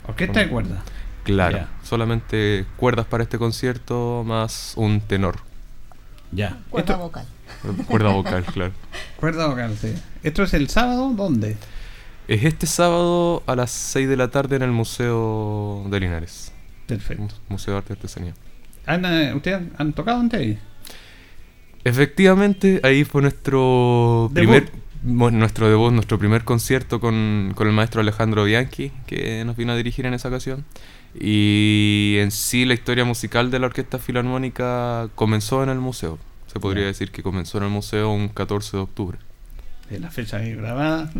¿Orquesta 0.05 0.41
de 0.41 0.49
cuerdas? 0.49 0.79
Claro, 1.23 1.67
solamente 1.83 2.65
cuerdas 2.77 3.05
para 3.05 3.23
este 3.23 3.37
concierto 3.37 4.23
más 4.25 4.73
un 4.75 5.01
tenor. 5.01 5.37
Ya. 6.31 6.57
Cuerda 6.69 6.93
Esto- 6.93 7.03
vocal. 7.03 7.25
Cuerda 7.87 8.09
vocal, 8.09 8.43
claro. 8.45 8.71
Cuerda 9.17 9.47
vocal, 9.47 9.77
sí. 9.79 9.93
¿Esto 10.23 10.43
es 10.43 10.53
el 10.53 10.69
sábado? 10.69 11.11
¿Dónde? 11.15 11.57
Es 12.27 12.43
este 12.45 12.65
sábado 12.65 13.43
a 13.45 13.55
las 13.55 13.71
6 13.71 14.07
de 14.07 14.15
la 14.15 14.29
tarde 14.29 14.55
en 14.55 14.61
el 14.61 14.71
Museo 14.71 15.85
de 15.89 15.99
Linares. 15.99 16.51
Perfecto. 16.87 17.35
Museo 17.49 17.73
de 17.73 17.77
Arte 17.79 17.93
y 17.93 17.95
Artesanía. 17.97 18.33
¿Han, 18.85 19.05
eh, 19.05 19.33
¿Ustedes 19.35 19.61
han, 19.77 19.93
tocado 19.93 20.19
antes 20.21 20.39
ahí? 20.39 20.59
Efectivamente, 21.83 22.79
ahí 22.83 23.03
fue 23.03 23.21
nuestro 23.21 24.29
Debut. 24.33 24.63
primer 24.63 24.81
nuestro 25.03 25.67
debut, 25.67 25.91
nuestro 25.91 26.19
primer 26.19 26.43
concierto 26.43 26.99
con, 26.99 27.53
con 27.55 27.67
el 27.67 27.73
maestro 27.73 28.01
Alejandro 28.01 28.43
Bianchi, 28.43 28.91
que 29.07 29.43
nos 29.45 29.55
vino 29.57 29.73
a 29.73 29.75
dirigir 29.75 30.05
en 30.05 30.13
esa 30.13 30.27
ocasión. 30.27 30.63
Y 31.19 32.15
en 32.19 32.31
sí 32.31 32.65
la 32.65 32.73
historia 32.73 33.03
musical 33.05 33.51
de 33.51 33.59
la 33.59 33.67
Orquesta 33.67 33.99
Filarmónica 33.99 35.09
comenzó 35.15 35.63
en 35.63 35.69
el 35.69 35.79
museo. 35.79 36.17
Se 36.47 36.59
podría 36.59 36.83
Ya. 36.83 36.87
decir 36.87 37.11
que 37.11 37.23
comenzó 37.23 37.57
en 37.57 37.65
el 37.65 37.69
museo 37.69 38.11
un 38.11 38.29
14 38.29 38.77
de 38.77 38.83
octubre. 38.83 39.17
De 39.89 39.99
la 39.99 40.09
fecha 40.09 40.37
ahí 40.37 40.53
grabada. 40.55 41.11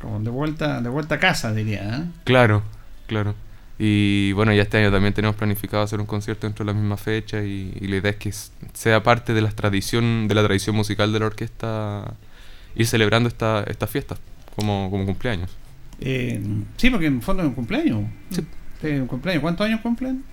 Como 0.00 0.20
de 0.20 0.30
vuelta, 0.30 0.80
de 0.80 0.88
vuelta 0.88 1.16
a 1.16 1.18
casa, 1.18 1.52
diría. 1.52 1.98
¿eh? 1.98 2.04
Claro, 2.24 2.62
claro. 3.06 3.34
Y 3.78 4.32
bueno, 4.32 4.52
ya 4.52 4.62
este 4.62 4.78
año 4.78 4.92
también 4.92 5.12
tenemos 5.14 5.36
planificado 5.36 5.82
hacer 5.82 5.98
un 5.98 6.06
concierto 6.06 6.46
dentro 6.46 6.64
de 6.64 6.72
la 6.72 6.78
misma 6.78 6.96
fecha 6.96 7.42
y, 7.42 7.76
y 7.80 7.88
la 7.88 7.96
idea 7.96 8.10
es 8.12 8.16
que 8.16 8.32
sea 8.74 9.02
parte 9.02 9.34
de 9.34 9.40
la 9.40 9.50
tradición, 9.50 10.28
de 10.28 10.34
la 10.36 10.42
tradición 10.44 10.76
musical 10.76 11.12
de 11.12 11.18
la 11.20 11.26
orquesta 11.26 12.14
ir 12.76 12.86
celebrando 12.86 13.28
esta, 13.28 13.64
esta 13.64 13.86
fiesta 13.86 14.16
como, 14.56 14.88
como 14.90 15.04
cumpleaños. 15.04 15.50
Eh, 16.00 16.40
sí, 16.76 16.90
porque 16.90 17.06
en 17.06 17.22
fondo 17.22 17.42
es 17.42 17.48
un 17.48 17.54
cumpleaños. 17.54 18.04
Sí. 18.30 18.44
Un 18.90 19.06
cumpleaños. 19.06 19.42
¿Cuántos 19.42 19.66
años 19.66 19.80
cumplen? 19.80 20.24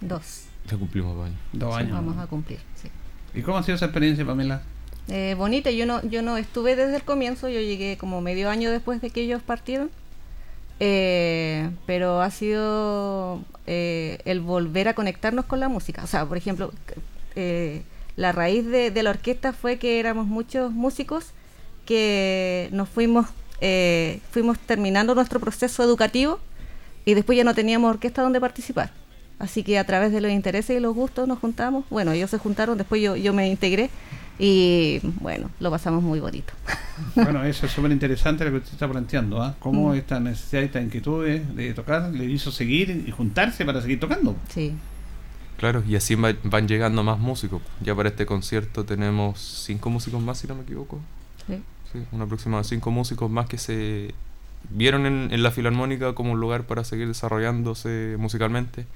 Dos. 0.00 0.44
Ya 0.70 0.76
cumplimos 0.76 1.14
dos 1.16 1.26
años. 1.26 1.38
Dos 1.52 1.74
Sí. 1.74 1.80
años. 1.80 1.92
Vamos 1.92 2.18
a 2.18 2.26
cumplir, 2.26 2.58
sí. 2.80 2.88
¿Y 3.34 3.42
cómo 3.42 3.58
ha 3.58 3.62
sido 3.62 3.76
esa 3.76 3.86
experiencia, 3.86 4.24
Pamela? 4.24 4.62
Eh, 5.08 5.34
bonita, 5.38 5.70
yo 5.70 5.86
no, 5.86 6.02
yo 6.04 6.22
no 6.22 6.36
estuve 6.36 6.74
desde 6.74 6.96
el 6.96 7.02
comienzo, 7.02 7.48
yo 7.48 7.60
llegué 7.60 7.96
como 7.96 8.20
medio 8.20 8.50
año 8.50 8.70
después 8.70 9.00
de 9.00 9.10
que 9.10 9.20
ellos 9.22 9.42
partieron. 9.42 9.90
Eh, 10.78 11.70
pero 11.86 12.20
ha 12.20 12.30
sido 12.30 13.40
eh, 13.66 14.18
el 14.24 14.40
volver 14.40 14.88
a 14.88 14.94
conectarnos 14.94 15.44
con 15.46 15.60
la 15.60 15.68
música. 15.68 16.02
O 16.04 16.06
sea, 16.06 16.26
por 16.26 16.36
ejemplo, 16.36 16.72
eh, 17.34 17.82
la 18.16 18.32
raíz 18.32 18.66
de, 18.66 18.90
de 18.90 19.02
la 19.02 19.10
orquesta 19.10 19.52
fue 19.52 19.78
que 19.78 19.98
éramos 20.00 20.26
muchos 20.26 20.72
músicos 20.72 21.26
que 21.86 22.68
nos 22.72 22.88
fuimos, 22.88 23.26
eh, 23.60 24.20
fuimos 24.32 24.58
terminando 24.58 25.14
nuestro 25.14 25.40
proceso 25.40 25.82
educativo 25.82 26.40
y 27.06 27.14
después 27.14 27.38
ya 27.38 27.44
no 27.44 27.54
teníamos 27.54 27.88
orquesta 27.88 28.20
donde 28.20 28.38
participar. 28.40 28.90
Así 29.38 29.62
que 29.62 29.78
a 29.78 29.84
través 29.84 30.12
de 30.12 30.20
los 30.20 30.30
intereses 30.30 30.76
y 30.76 30.80
los 30.80 30.94
gustos 30.94 31.26
nos 31.28 31.38
juntamos. 31.38 31.84
Bueno, 31.90 32.12
ellos 32.12 32.28
se 32.30 32.38
juntaron, 32.38 32.76
después 32.78 33.00
yo, 33.02 33.16
yo 33.16 33.32
me 33.32 33.48
integré 33.50 33.88
y 34.38 35.00
bueno, 35.20 35.50
lo 35.60 35.70
pasamos 35.70 36.02
muy 36.02 36.20
bonito. 36.20 36.52
Bueno, 37.14 37.44
eso 37.44 37.66
es 37.66 37.72
súper 37.72 37.92
interesante 37.92 38.42
lo 38.46 38.50
que 38.52 38.56
usted 38.56 38.72
está 38.72 38.88
planteando. 38.90 39.42
¿ah? 39.42 39.54
Cómo 39.58 39.90
Mm. 39.90 39.96
esta 39.96 40.18
necesidad, 40.18 40.62
esta 40.62 40.80
inquietud 40.80 41.26
de 41.26 41.74
tocar 41.74 42.10
le 42.10 42.24
hizo 42.24 42.50
seguir 42.50 43.04
y 43.06 43.10
juntarse 43.10 43.66
para 43.66 43.82
seguir 43.82 44.00
tocando. 44.00 44.34
Sí. 44.48 44.72
Claro, 45.58 45.82
y 45.86 45.94
así 45.96 46.14
va- 46.14 46.34
van 46.44 46.66
llegando 46.66 47.02
más 47.04 47.18
músicos. 47.18 47.60
Ya 47.82 47.94
para 47.94 48.08
este 48.08 48.24
concierto 48.24 48.84
tenemos 48.86 49.38
cinco 49.66 49.90
músicos 49.90 50.22
más, 50.22 50.38
si 50.38 50.46
no 50.46 50.54
me 50.54 50.62
equivoco. 50.62 50.98
Sí. 51.46 51.62
Sí, 51.92 51.98
un 52.12 52.22
aproximado 52.22 52.62
de 52.62 52.68
cinco 52.70 52.90
músicos 52.90 53.30
más 53.30 53.46
que 53.46 53.58
se 53.58 54.14
vieron 54.70 55.06
en, 55.06 55.28
en 55.32 55.42
la 55.42 55.50
Filarmónica 55.50 56.14
como 56.14 56.32
un 56.32 56.40
lugar 56.40 56.64
para 56.64 56.84
seguir 56.84 57.08
desarrollándose 57.08 58.16
musicalmente. 58.18 58.86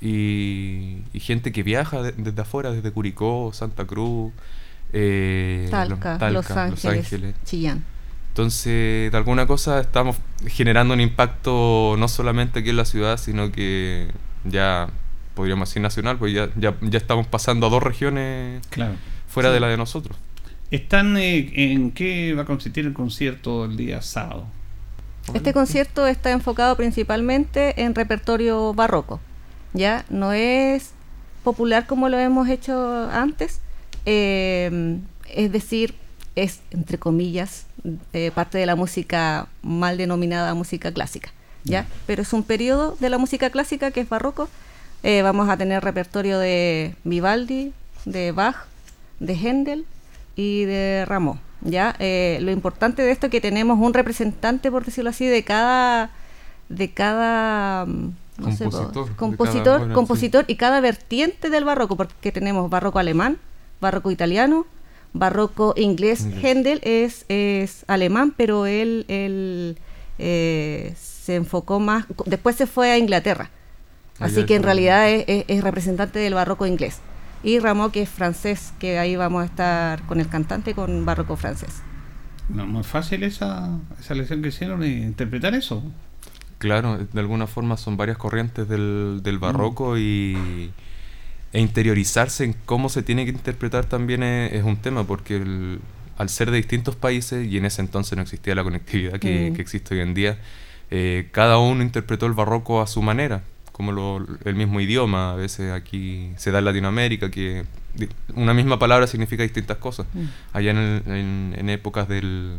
Y, 0.00 0.98
y 1.12 1.20
gente 1.20 1.50
que 1.52 1.62
viaja 1.62 2.02
de- 2.02 2.12
desde 2.12 2.40
afuera, 2.42 2.70
desde 2.70 2.90
Curicó, 2.92 3.50
Santa 3.52 3.84
Cruz, 3.84 4.32
eh, 4.92 5.66
Talca, 5.70 6.18
Talca, 6.18 6.30
Los 6.70 6.84
Ángeles, 6.86 7.34
Chillán. 7.44 7.84
Entonces, 8.28 9.10
de 9.10 9.16
alguna 9.16 9.46
cosa 9.48 9.80
estamos 9.80 10.16
generando 10.46 10.94
un 10.94 11.00
impacto 11.00 11.96
no 11.98 12.06
solamente 12.06 12.60
aquí 12.60 12.70
en 12.70 12.76
la 12.76 12.84
ciudad, 12.84 13.16
sino 13.18 13.50
que 13.50 14.08
ya 14.44 14.88
podríamos 15.34 15.68
decir 15.68 15.82
nacional, 15.82 16.16
pues 16.18 16.32
ya, 16.32 16.48
ya, 16.56 16.76
ya 16.80 16.98
estamos 16.98 17.26
pasando 17.26 17.66
a 17.66 17.70
dos 17.70 17.82
regiones 17.82 18.64
Claro. 18.70 18.94
fuera 19.26 19.48
Sí. 19.48 19.54
de 19.54 19.60
la 19.60 19.68
de 19.68 19.76
nosotros. 19.76 20.16
¿Están 20.70 21.16
eh, 21.16 21.50
en 21.72 21.90
qué 21.90 22.34
va 22.34 22.42
a 22.42 22.44
consistir 22.44 22.86
el 22.86 22.92
concierto 22.92 23.64
el 23.64 23.76
día 23.76 24.00
sábado? 24.02 24.46
Este 25.34 25.52
concierto 25.52 26.06
está 26.06 26.30
enfocado 26.30 26.76
principalmente 26.76 27.82
en 27.82 27.94
repertorio 27.94 28.72
barroco. 28.74 29.20
Ya 29.72 30.04
no 30.08 30.32
es 30.32 30.90
popular 31.44 31.86
como 31.86 32.08
lo 32.08 32.18
hemos 32.18 32.48
hecho 32.48 33.08
antes, 33.10 33.60
eh, 34.06 34.98
es 35.28 35.52
decir, 35.52 35.94
es 36.34 36.60
entre 36.70 36.98
comillas 36.98 37.66
eh, 38.12 38.30
parte 38.34 38.58
de 38.58 38.66
la 38.66 38.76
música 38.76 39.48
mal 39.62 39.98
denominada 39.98 40.54
música 40.54 40.92
clásica. 40.92 41.30
¿ya? 41.64 41.86
Pero 42.06 42.22
es 42.22 42.32
un 42.32 42.42
periodo 42.42 42.96
de 43.00 43.10
la 43.10 43.18
música 43.18 43.50
clásica 43.50 43.90
que 43.90 44.00
es 44.00 44.08
barroco. 44.08 44.48
Eh, 45.02 45.22
vamos 45.22 45.48
a 45.48 45.56
tener 45.56 45.84
repertorio 45.84 46.38
de 46.38 46.94
Vivaldi, 47.04 47.72
de 48.04 48.32
Bach, 48.32 48.66
de 49.20 49.34
Händel 49.34 49.86
y 50.36 50.64
de 50.64 51.04
Rameau. 51.06 51.38
¿Ya? 51.62 51.94
Eh, 51.98 52.38
lo 52.40 52.50
importante 52.50 53.02
de 53.02 53.10
esto 53.10 53.26
es 53.26 53.32
que 53.32 53.40
tenemos 53.40 53.78
un 53.78 53.94
representante, 53.94 54.70
por 54.70 54.84
decirlo 54.84 55.10
así, 55.10 55.26
de 55.26 55.42
cada 55.44 56.10
de 56.68 56.90
cada 56.90 57.86
mm, 57.86 58.12
no 58.38 58.44
Compositor, 58.44 59.16
compositor, 59.16 59.64
cada- 59.64 59.78
bueno, 59.78 59.94
compositor 59.94 60.44
y 60.48 60.56
cada 60.56 60.80
vertiente 60.80 61.48
del 61.50 61.64
barroco, 61.64 61.96
porque 61.96 62.30
tenemos 62.30 62.68
barroco 62.70 62.98
alemán, 62.98 63.38
barroco 63.80 64.10
italiano, 64.10 64.66
barroco 65.14 65.72
inglés. 65.76 66.20
Inglés. 66.20 66.44
Händel 66.44 66.80
es, 66.84 67.24
es 67.28 67.84
alemán, 67.88 68.34
pero 68.36 68.66
él, 68.66 69.06
él 69.08 69.78
eh, 70.18 70.94
se 71.00 71.36
enfocó 71.36 71.80
más, 71.80 72.04
después 72.26 72.54
se 72.56 72.66
fue 72.66 72.90
a 72.92 72.98
Inglaterra, 72.98 73.50
así 74.20 74.44
que 74.46 74.54
en 74.56 74.62
realidad 74.62 75.08
es, 75.10 75.24
es- 75.26 75.44
es 75.48 75.64
representante 75.64 76.18
del 76.18 76.34
barroco 76.34 76.66
inglés. 76.66 76.98
Y 77.42 77.58
Rameau, 77.60 77.90
que 77.90 78.02
es 78.02 78.08
francés, 78.08 78.72
que 78.78 78.98
ahí 78.98 79.16
vamos 79.16 79.42
a 79.42 79.46
estar 79.46 80.02
con 80.06 80.20
el 80.20 80.28
cantante 80.28 80.74
con 80.74 81.04
barroco 81.04 81.36
francés. 81.36 81.82
No, 82.48 82.66
no 82.66 82.80
es 82.80 82.86
fácil 82.86 83.22
esa, 83.22 83.78
esa 84.00 84.14
lección 84.14 84.42
que 84.42 84.48
hicieron 84.48 84.82
y 84.82 84.88
interpretar 85.02 85.54
eso. 85.54 85.82
Claro, 86.58 86.98
de 86.98 87.20
alguna 87.20 87.46
forma 87.46 87.76
son 87.76 87.96
varias 87.96 88.18
corrientes 88.18 88.68
del, 88.68 89.20
del 89.22 89.38
barroco 89.38 89.96
y 89.98 90.70
e 91.52 91.60
interiorizarse 91.60 92.44
en 92.44 92.54
cómo 92.66 92.88
se 92.88 93.02
tiene 93.02 93.24
que 93.24 93.30
interpretar 93.30 93.84
también 93.86 94.22
es, 94.22 94.52
es 94.52 94.64
un 94.64 94.76
tema, 94.76 95.04
porque 95.04 95.36
el- 95.36 95.80
al 96.18 96.28
ser 96.28 96.50
de 96.50 96.56
distintos 96.56 96.96
países, 96.96 97.46
y 97.46 97.56
en 97.58 97.64
ese 97.64 97.80
entonces 97.80 98.16
no 98.16 98.22
existía 98.22 98.54
la 98.56 98.64
conectividad 98.64 99.20
que, 99.20 99.50
Mm. 99.50 99.54
que 99.54 99.62
existe 99.62 99.94
hoy 99.94 100.00
en 100.00 100.14
día, 100.14 100.38
eh, 100.90 101.28
cada 101.32 101.58
uno 101.58 101.82
interpretó 101.82 102.26
el 102.26 102.32
barroco 102.32 102.82
a 102.82 102.86
su 102.88 103.00
manera, 103.02 103.42
como 103.78 103.92
lo- 103.92 104.26
el 104.44 104.54
mismo 104.54 104.80
idioma, 104.80 105.32
a 105.32 105.36
veces 105.36 105.72
aquí 105.72 106.32
se 106.36 106.50
da 106.50 106.58
en 106.58 106.66
Latinoamérica, 106.66 107.30
que 107.30 107.64
una 108.34 108.52
misma 108.52 108.78
palabra 108.78 109.06
significa 109.06 109.42
distintas 109.42 109.78
cosas. 109.78 110.06
Mm. 110.12 110.24
Allá 110.52 110.70
en, 110.72 110.76
el- 110.76 111.02
en- 111.06 111.54
en 111.56 111.70
épocas 111.70 112.06
del, 112.08 112.58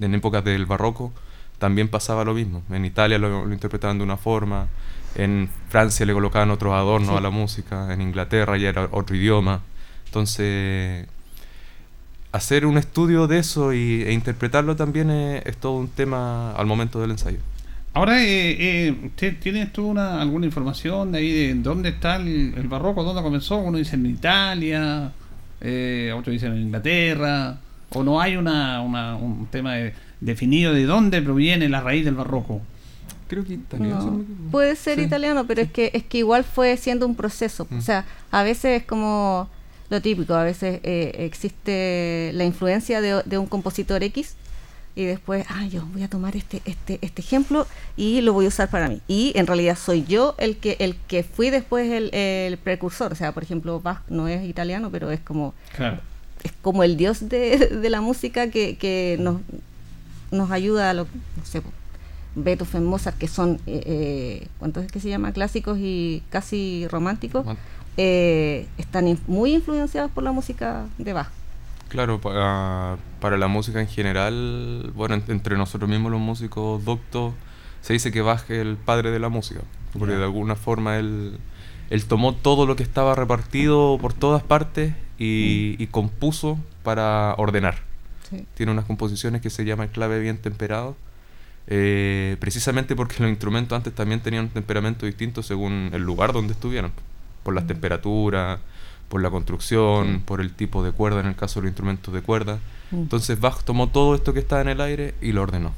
en 0.00 0.14
épocas 0.14 0.44
del 0.44 0.66
barroco 0.66 1.12
también 1.58 1.88
pasaba 1.88 2.24
lo 2.24 2.34
mismo. 2.34 2.62
En 2.70 2.84
Italia 2.84 3.18
lo, 3.18 3.44
lo 3.46 3.52
interpretaban 3.52 3.98
de 3.98 4.04
una 4.04 4.16
forma, 4.18 4.68
en 5.16 5.48
Francia 5.70 6.04
le 6.06 6.12
colocaban 6.12 6.50
otros 6.50 6.72
adornos 6.74 7.10
Sí. 7.10 7.16
a 7.16 7.20
la 7.20 7.30
música, 7.30 7.92
en 7.92 8.00
Inglaterra 8.02 8.56
ya 8.58 8.68
era 8.68 8.88
otro 8.92 9.16
idioma. 9.16 9.62
Entonces, 10.06 11.06
hacer 12.32 12.66
un 12.66 12.76
estudio 12.78 13.26
de 13.26 13.38
eso 13.38 13.72
y, 13.72 14.02
e 14.02 14.12
interpretarlo 14.12 14.76
también 14.76 15.10
es, 15.10 15.46
es 15.46 15.56
todo 15.56 15.72
un 15.78 15.88
tema 15.88 16.52
al 16.52 16.66
momento 16.66 17.00
del 17.00 17.12
ensayo. 17.12 17.38
Ahora, 17.94 18.22
eh, 18.22 18.56
eh, 18.88 18.96
¿usted 19.06 19.36
¿tienes 19.38 19.72
tú 19.72 19.86
una, 19.86 20.20
alguna 20.20 20.46
información 20.46 21.12
de 21.12 21.18
ahí 21.18 21.32
de 21.32 21.54
dónde 21.54 21.90
está 21.90 22.16
el, 22.16 22.52
el 22.56 22.66
barroco, 22.68 23.04
dónde 23.04 23.22
comenzó? 23.22 23.56
Uno 23.58 23.78
dice 23.78 23.94
en 23.94 24.06
Italia, 24.06 25.12
eh, 25.60 26.12
otro 26.16 26.32
dice 26.32 26.46
en 26.46 26.56
Inglaterra, 26.60 27.56
o 27.90 28.02
no 28.02 28.20
hay 28.20 28.36
una, 28.36 28.80
una- 28.82 29.14
un 29.16 29.46
tema 29.46 29.74
de- 29.74 29.94
definido 30.20 30.72
de 30.72 30.84
dónde 30.86 31.22
proviene 31.22 31.68
la 31.68 31.80
raíz 31.80 32.04
del 32.04 32.14
barroco. 32.16 32.60
Creo 33.28 33.44
que 33.44 33.58
No, 33.78 34.22
puede 34.50 34.74
ser 34.76 34.98
Sí. 34.98 35.04
italiano, 35.04 35.46
pero 35.46 35.62
es 35.62 35.70
que 35.70 35.90
es 35.94 36.02
que 36.02 36.18
igual 36.18 36.44
fue 36.44 36.76
siendo 36.76 37.06
un 37.06 37.14
proceso. 37.14 37.66
Mm. 37.70 37.78
O 37.78 37.80
sea, 37.80 38.04
a 38.30 38.42
veces 38.42 38.80
es 38.82 38.86
como 38.86 39.48
lo 39.88 40.02
típico, 40.02 40.34
a 40.34 40.44
veces 40.44 40.80
eh, 40.82 41.14
existe 41.20 42.32
la 42.34 42.44
influencia 42.44 43.00
de, 43.00 43.22
de 43.24 43.38
un 43.38 43.46
compositor 43.46 44.02
X 44.02 44.34
y 44.96 45.04
después, 45.04 45.44
ah, 45.48 45.66
yo 45.66 45.84
voy 45.92 46.02
a 46.04 46.08
tomar 46.08 46.36
este 46.36 46.62
este 46.64 46.98
este 47.02 47.20
ejemplo 47.22 47.66
y 47.96 48.20
lo 48.20 48.32
voy 48.32 48.44
a 48.44 48.48
usar 48.48 48.70
para 48.70 48.88
mí. 48.88 49.00
Y 49.08 49.32
en 49.34 49.46
realidad 49.46 49.76
soy 49.76 50.04
yo 50.04 50.34
el 50.38 50.56
que 50.56 50.76
el 50.78 50.94
que 51.08 51.22
fui 51.24 51.50
después 51.50 51.90
el, 51.90 52.14
el 52.14 52.56
precursor. 52.58 53.12
O 53.12 53.16
sea, 53.16 53.32
por 53.32 53.42
ejemplo, 53.42 53.80
Bach 53.80 54.02
no 54.08 54.28
es 54.28 54.48
italiano, 54.48 54.90
pero 54.90 55.10
es 55.10 55.20
como 55.20 55.52
Claro. 55.76 55.98
es 56.44 56.52
como 56.62 56.82
el 56.84 56.96
dios 56.96 57.28
de, 57.28 57.58
de 57.58 57.90
la 57.90 58.00
música 58.00 58.50
que, 58.50 58.76
que 58.76 59.16
nos, 59.20 59.40
nos 60.30 60.50
ayuda 60.52 60.90
a 60.90 60.94
lo 60.94 61.04
no 61.36 61.44
sé, 61.44 61.60
Beethoven, 62.36 62.84
Mozart, 62.84 63.16
que 63.16 63.28
son, 63.28 63.60
eh, 63.66 63.82
eh, 63.86 64.48
¿cuántos 64.58 64.84
es 64.84 64.90
que 64.92 64.98
se 65.00 65.08
llama? 65.08 65.32
Clásicos 65.32 65.78
y 65.80 66.22
casi 66.30 66.86
románticos, 66.90 67.46
eh, 67.96 68.66
están 68.76 69.06
in- 69.06 69.20
muy 69.28 69.54
influenciados 69.54 70.10
por 70.10 70.24
la 70.24 70.32
música 70.32 70.86
de 70.98 71.12
Bach. 71.12 71.28
Claro, 71.88 72.20
para, 72.20 72.96
para 73.20 73.36
la 73.38 73.46
música 73.46 73.80
en 73.80 73.88
general, 73.88 74.90
bueno, 74.94 75.14
en- 75.14 75.24
entre 75.28 75.56
nosotros 75.56 75.88
mismos 75.88 76.10
los 76.10 76.20
músicos 76.20 76.84
doctos, 76.84 77.34
se 77.82 77.92
dice 77.92 78.10
que 78.10 78.20
Bach 78.22 78.42
es 78.50 78.58
el 78.58 78.76
padre 78.76 79.10
de 79.10 79.18
la 79.20 79.28
música, 79.28 79.60
porque 79.98 80.14
de 80.14 80.24
alguna 80.24 80.56
forma 80.56 80.96
él, 80.98 81.38
él 81.90 82.04
tomó 82.06 82.34
todo 82.34 82.66
lo 82.66 82.74
que 82.76 82.82
estaba 82.82 83.14
repartido 83.14 83.98
por 84.00 84.12
todas 84.12 84.42
partes 84.42 84.94
y, 85.18 85.76
y 85.78 85.86
compuso 85.88 86.58
para 86.82 87.34
ordenar. 87.38 87.76
Sí. 88.30 88.44
Tiene 88.54 88.72
unas 88.72 88.86
composiciones 88.86 89.40
que 89.42 89.50
se 89.50 89.64
llaman 89.64 89.88
clave 89.88 90.18
bien 90.18 90.38
temperado, 90.38 90.96
eh, 91.66 92.36
precisamente 92.40 92.96
porque 92.96 93.16
los 93.22 93.30
instrumentos 93.30 93.76
antes 93.76 93.94
también 93.94 94.20
tenían 94.20 94.44
un 94.44 94.50
temperamento 94.50 95.06
distinto 95.06 95.42
según 95.42 95.90
el 95.92 96.02
lugar 96.02 96.32
donde 96.32 96.54
estuvieran, 96.54 96.90
por 97.42 97.54
las 97.54 97.66
temperaturas, 97.66 98.58
por 99.14 99.22
la 99.22 99.30
construcción, 99.30 100.06
Sí. 100.16 100.22
por 100.24 100.40
el 100.40 100.50
tipo 100.52 100.82
de 100.82 100.90
cuerda 100.90 101.20
en 101.20 101.26
el 101.26 101.36
caso 101.36 101.60
de 101.60 101.66
los 101.66 101.70
instrumentos 101.70 102.12
de 102.12 102.20
cuerda. 102.20 102.58
Mm. 102.90 102.96
Entonces 102.96 103.38
Bach 103.38 103.62
tomó 103.62 103.86
todo 103.88 104.16
esto 104.16 104.32
que 104.32 104.40
estaba 104.40 104.60
en 104.62 104.66
el 104.70 104.80
aire 104.80 105.14
y 105.22 105.30
lo 105.30 105.42
ordenó. 105.42 105.70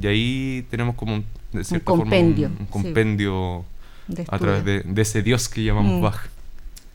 Y 0.00 0.06
ahí 0.06 0.66
tenemos 0.70 0.94
como 0.94 1.16
un, 1.16 1.26
de 1.52 1.64
cierta 1.64 1.84
forma, 1.84 2.04
un- 2.04 2.08
compendio, 2.08 2.50
un, 2.58 2.64
compendio 2.64 3.64
a 4.26 4.38
través 4.38 4.64
de, 4.64 5.02
ese 5.02 5.22
Dios 5.22 5.50
que 5.50 5.62
llamamos 5.62 5.98
Mm. 5.98 6.02
Bach. 6.02 6.16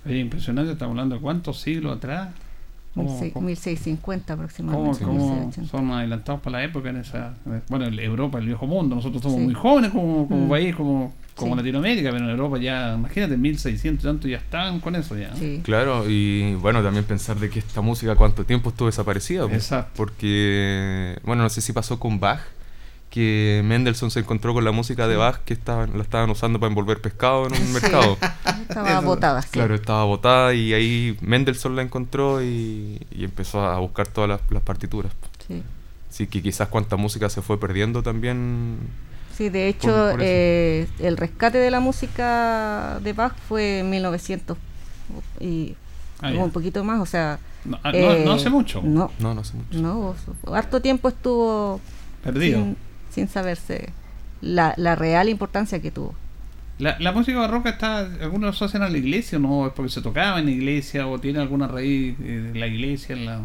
Oye, 0.07 0.17
impresionante, 0.17 0.71
estamos 0.71 0.93
hablando 0.93 1.13
de 1.13 1.21
cuántos 1.21 1.61
siglos 1.61 1.95
atrás. 1.95 2.29
¿Cómo- 2.95 3.11
16- 3.21 3.33
cómo- 3.33 3.45
1650 3.45 4.33
¿Cómo, 4.33 4.41
aproximadamente. 4.45 5.05
cómo 5.05 5.13
1680. 5.13 5.69
son 5.69 5.91
adelantados 5.91 6.41
para 6.41 6.57
la 6.57 6.63
época 6.63 6.89
en 6.89 6.97
esa 6.97 7.35
bueno 7.69 7.85
Europa 7.85 8.39
el 8.39 8.47
viejo 8.47 8.65
mundo 8.65 8.95
nosotros 8.95 9.21
somos 9.21 9.37
Sí. 9.37 9.45
muy 9.45 9.53
jóvenes 9.53 9.91
como, 9.91 10.27
como 10.27 10.45
Mm. 10.47 10.49
país 10.49 10.75
como, 10.75 11.13
como 11.37 11.53
Sí. 11.53 11.57
Latinoamérica 11.59 12.09
pero 12.11 12.25
en 12.25 12.29
Europa 12.31 12.57
ya 12.57 12.95
imagínate 12.97 13.37
1600 13.37 14.03
y 14.03 14.07
tanto 14.07 14.27
ya 14.27 14.37
están 14.37 14.79
con 14.81 14.95
eso 14.95 15.15
ya 15.17 15.33
Sí. 15.35 15.61
Claro, 15.63 16.09
y 16.09 16.55
bueno, 16.55 16.83
también 16.83 17.05
pensar 17.05 17.37
de 17.39 17.49
que 17.49 17.59
esta 17.59 17.79
música 17.81 18.15
cuánto 18.15 18.43
tiempo 18.43 18.69
estuvo 18.71 18.87
desaparecida. 18.87 19.45
Exacto. 19.45 19.91
Porque, 19.95 21.17
bueno, 21.23 21.43
no 21.43 21.49
sé 21.49 21.61
si 21.61 21.71
pasó 21.73 21.99
con 21.99 22.19
Bach, 22.19 22.41
que 23.09 23.61
Mendelssohn 23.63 24.11
se 24.11 24.19
encontró 24.19 24.53
con 24.53 24.65
la 24.65 24.71
música 24.71 25.07
de 25.07 25.15
Bach 25.15 25.37
que 25.45 25.53
estaban, 25.53 25.95
la 25.95 26.03
estaban 26.03 26.29
usando 26.29 26.59
para 26.59 26.67
envolver 26.69 26.99
pescado 26.99 27.47
en 27.47 27.53
un 27.53 27.57
Sí. 27.59 27.73
mercado. 27.81 28.17
Estaba 28.67 28.89
Eso. 28.91 29.01
botada. 29.03 29.41
sí. 29.43 29.47
Claro, 29.51 29.75
estaba 29.75 30.03
botada 30.03 30.53
y 30.53 30.73
ahí 30.73 31.17
Mendelssohn 31.21 31.75
la 31.77 31.83
encontró 31.83 32.43
y, 32.43 32.99
y 33.11 33.23
empezó 33.23 33.65
a 33.65 33.79
buscar 33.79 34.07
todas 34.09 34.29
las, 34.29 34.41
las 34.51 34.61
partituras. 34.61 35.13
Sí. 35.47 35.63
Así 36.09 36.27
que 36.27 36.41
quizás 36.41 36.67
cuánta 36.67 36.95
música 36.97 37.29
se 37.29 37.41
fue 37.41 37.57
perdiendo 37.59 38.03
también. 38.03 38.77
Sí, 39.37 39.49
de 39.49 39.67
hecho, 39.67 39.87
Por- 39.87 40.11
por 40.11 40.21
eso. 40.21 40.29
eh, 40.31 40.87
el 40.99 41.15
rescate 41.17 41.59
de 41.59 41.69
la 41.69 41.79
música 41.79 42.99
de 43.03 43.13
Bach 43.13 43.33
fue 43.47 43.79
en 43.79 43.89
1900 43.89 44.57
y 45.39 45.75
Ah, 46.19 46.31
un 46.31 46.49
poquito 46.49 46.83
más, 46.83 46.99
o 46.99 47.05
sea... 47.05 47.37
No, 47.63 47.77
ah, 47.83 47.91
no- 47.91 48.15
no 48.25 48.31
hace 48.31 48.49
mucho. 48.49 48.81
No, 48.83 49.11
No, 49.19 49.35
no 49.35 49.43
sé 49.43 49.53
mucho. 49.55 49.79
no, 49.79 50.15
harto 50.51 50.81
tiempo 50.81 51.09
estuvo 51.09 51.79
perdido 52.23 52.57
sin, 52.63 52.77
sin 53.11 53.27
saberse 53.27 53.89
la, 54.41 54.73
la 54.77 54.95
real 54.95 55.29
importancia 55.29 55.79
que 55.79 55.91
tuvo. 55.91 56.15
la, 56.79 56.97
la 56.99 57.11
música 57.11 57.37
barroca 57.37 57.69
está 57.69 57.99
algunos 57.99 58.41
lo 58.41 58.49
asocian 58.49 58.81
a 58.81 58.89
la 58.89 58.97
iglesia 58.97 59.37
no 59.37 59.67
es 59.67 59.73
porque 59.73 59.91
se 59.91 60.01
tocaba 60.01 60.39
en 60.39 60.45
la 60.45 60.51
iglesia 60.51 61.05
o 61.07 61.19
tiene 61.19 61.39
alguna 61.39 61.67
raíz 61.67 62.15
eh, 62.19 62.51
de 62.53 62.59
la 62.59 62.65
iglesia 62.67 63.15
en 63.15 63.25
la 63.25 63.39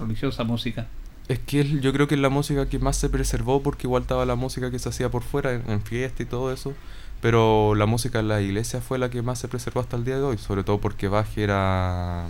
religiosa 0.00 0.42
música 0.44 0.86
Es 1.28 1.38
que 1.40 1.60
es- 1.60 1.80
yo 1.80 1.92
creo 1.92 2.06
que 2.08 2.14
es 2.14 2.20
la 2.20 2.28
música 2.28 2.66
que 2.68 2.78
más 2.78 2.96
se 2.96 3.08
preservó 3.08 3.62
porque 3.62 3.86
igual 3.86 4.02
estaba 4.02 4.24
la 4.26 4.36
música 4.36 4.70
que 4.70 4.78
se 4.78 4.88
hacía 4.88 5.08
por 5.10 5.22
fuera, 5.22 5.52
en, 5.54 5.62
en 5.68 5.80
fiesta 5.82 6.22
y 6.22 6.26
todo 6.26 6.52
eso. 6.52 6.72
Pero 7.20 7.74
la 7.74 7.86
música 7.86 8.20
en 8.20 8.28
la 8.28 8.40
iglesia 8.42 8.80
fue 8.80 8.98
la 8.98 9.08
que 9.10 9.22
más 9.22 9.38
se 9.38 9.48
preservó 9.48 9.80
hasta 9.80 9.96
el 9.96 10.04
día 10.04 10.16
de 10.16 10.22
hoy, 10.22 10.38
sobre 10.38 10.62
todo 10.64 10.78
porque 10.78 11.08
Bach 11.08 11.36
era... 11.36 12.26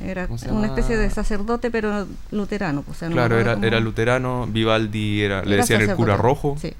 Era 0.00 0.26
¿Cómo 0.26 0.38
se 0.38 0.50
una 0.50 0.66
especie 0.66 0.96
de 0.96 1.08
sacerdote, 1.10 1.70
pero 1.70 2.06
luterano. 2.30 2.82
pues, 2.82 2.96
O 2.96 2.98
sea, 2.98 3.08
no 3.08 3.14
me 3.14 3.20
claro, 3.20 3.38
era, 3.38 3.58
era 3.66 3.80
luterano, 3.80 4.46
Vivaldi 4.46 5.22
era, 5.22 5.42
le 5.42 5.56
decían 5.56 5.80
el 5.82 5.94
cura 5.94 6.16
rojo. 6.16 6.56
sí. 6.60 6.72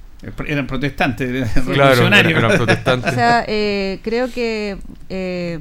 Eran 0.47 0.65
protestantes 0.65 1.29
eran 1.29 1.47
Claro, 1.53 1.65
revolucionarios. 1.91 2.31
eran, 2.39 2.45
eran 2.45 2.57
protestantes. 2.57 3.11
O 3.11 3.15
sea, 3.15 3.45
eh, 3.47 3.99
creo 4.03 4.31
que, 4.31 4.77
eh, 5.09 5.57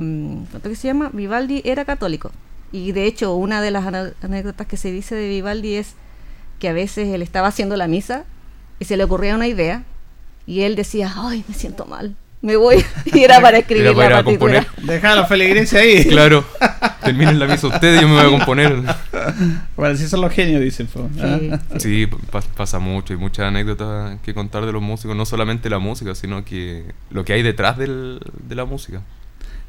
¿cuánto 0.50 0.70
que 0.70 0.76
se 0.76 0.88
llama? 0.88 1.10
Vivaldi 1.12 1.60
era 1.64 1.84
católico. 1.84 2.32
Y 2.72 2.92
de 2.92 3.06
hecho, 3.06 3.34
una 3.34 3.60
de 3.62 3.70
las 3.70 3.84
anécdotas 4.22 4.66
que 4.66 4.76
se 4.76 4.90
dice 4.92 5.14
de 5.14 5.28
Vivaldi 5.28 5.76
es 5.76 5.94
que 6.58 6.68
a 6.68 6.72
veces 6.72 7.08
él 7.08 7.22
estaba 7.22 7.48
haciendo 7.48 7.76
la 7.76 7.86
misa 7.86 8.24
y 8.78 8.84
se 8.86 8.96
le 8.96 9.04
ocurría 9.04 9.34
una 9.34 9.46
idea 9.46 9.84
y 10.46 10.62
él 10.62 10.74
decía, 10.76 11.12
ay, 11.16 11.44
me 11.48 11.54
siento 11.54 11.86
mal, 11.86 12.14
me 12.42 12.56
voy. 12.56 12.84
Y 13.06 13.22
era 13.22 13.40
para 13.40 13.58
escribir 13.58 13.86
Era 13.86 13.94
para 13.94 14.06
ir 14.06 14.12
la 14.12 14.18
a 14.18 14.24
componer. 14.24 14.64
partitura. 14.66 14.92
Deja 14.94 15.14
la 15.14 15.24
feligresia 15.26 15.80
ahí. 15.80 16.04
Claro, 16.04 16.44
terminen 17.04 17.38
la 17.38 17.46
misa 17.46 17.66
ustedes, 17.68 18.00
yo 18.00 18.08
me 18.08 18.14
voy 18.14 18.26
a 18.26 18.30
componer. 18.38 18.82
Bueno, 19.76 19.94
así 19.94 20.08
son 20.08 20.20
los 20.20 20.32
genios, 20.32 20.60
dicen. 20.60 20.86
po. 20.86 21.08
Sí. 21.14 21.20
Ah. 21.52 21.60
Sí, 21.78 22.06
pa- 22.06 22.40
pasa 22.56 22.78
mucho, 22.78 23.12
hay 23.12 23.18
muchas 23.18 23.46
anécdotas 23.46 24.18
que 24.22 24.34
contar 24.34 24.66
de 24.66 24.72
los 24.72 24.82
músicos, 24.82 25.16
no 25.16 25.24
solamente 25.26 25.70
la 25.70 25.78
música, 25.78 26.14
sino 26.14 26.44
que 26.44 26.84
lo 27.10 27.24
que 27.24 27.32
hay 27.32 27.42
detrás 27.42 27.78
del- 27.78 28.20
de 28.48 28.54
la 28.54 28.64
música. 28.64 29.02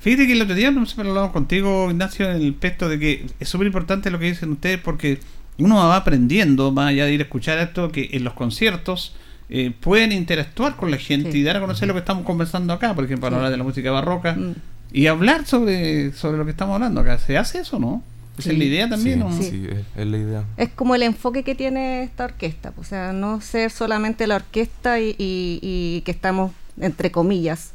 Fíjate 0.07 0.25
que 0.25 0.31
el 0.33 0.41
otro 0.41 0.55
día, 0.55 0.71
no 0.71 0.85
sé 0.85 0.95
si 0.95 1.03
lo 1.03 1.09
hablamos 1.09 1.31
contigo, 1.33 1.91
Ignacio, 1.91 2.31
en 2.31 2.41
el 2.41 2.53
pesto 2.53 2.87
de 2.87 2.97
que 2.97 3.25
es 3.41 3.49
súper 3.49 3.67
importante 3.67 4.09
lo 4.09 4.17
que 4.19 4.27
dicen 4.27 4.49
ustedes 4.53 4.79
porque 4.79 5.19
uno 5.57 5.75
va 5.75 5.97
aprendiendo, 5.97 6.71
más 6.71 6.91
allá 6.91 7.03
de 7.05 7.13
ir 7.13 7.19
a 7.19 7.23
escuchar 7.23 7.57
esto, 7.59 7.91
que 7.91 8.11
en 8.13 8.23
los 8.23 8.31
conciertos 8.33 9.13
eh, 9.49 9.73
pueden 9.77 10.13
interactuar 10.13 10.77
con 10.77 10.91
la 10.91 10.97
gente 10.97 11.33
Sí. 11.33 11.39
y 11.39 11.43
dar 11.43 11.57
a 11.57 11.59
conocer 11.59 11.89
lo 11.89 11.93
que 11.93 11.99
estamos 11.99 12.23
conversando 12.23 12.71
acá, 12.71 12.93
por 12.95 13.03
ejemplo, 13.03 13.23
para 13.23 13.31
Sí. 13.31 13.35
hablar 13.35 13.51
de 13.51 13.57
la 13.57 13.63
música 13.65 13.91
barroca 13.91 14.33
Mm. 14.35 14.53
y 14.93 15.07
hablar 15.07 15.45
sobre, 15.45 16.13
sobre 16.13 16.37
lo 16.37 16.45
que 16.45 16.51
estamos 16.51 16.75
hablando 16.75 17.01
acá. 17.01 17.17
¿Se 17.17 17.37
hace 17.37 17.59
eso 17.59 17.77
no? 17.77 18.01
Esa 18.37 18.53
es 18.53 18.57
la 18.57 18.63
idea 18.63 18.87
también, 18.87 19.17
sí, 19.19 19.25
¿o 19.25 19.29
no? 19.29 19.41
Sí, 19.41 19.67
es, 19.69 19.79
es 19.99 20.07
la 20.07 20.17
idea. 20.17 20.43
Es 20.55 20.69
como 20.69 20.95
el 20.95 21.03
enfoque 21.03 21.43
que 21.43 21.53
tiene 21.53 22.03
esta 22.03 22.23
orquesta, 22.23 22.71
o 22.77 22.85
sea, 22.85 23.11
no 23.11 23.41
ser 23.41 23.71
solamente 23.71 24.25
la 24.25 24.37
orquesta 24.37 25.01
y, 25.01 25.15
y- 25.17 25.59
y 25.61 26.01
que 26.05 26.11
estamos, 26.11 26.53
entre 26.79 27.11
comillas, 27.11 27.73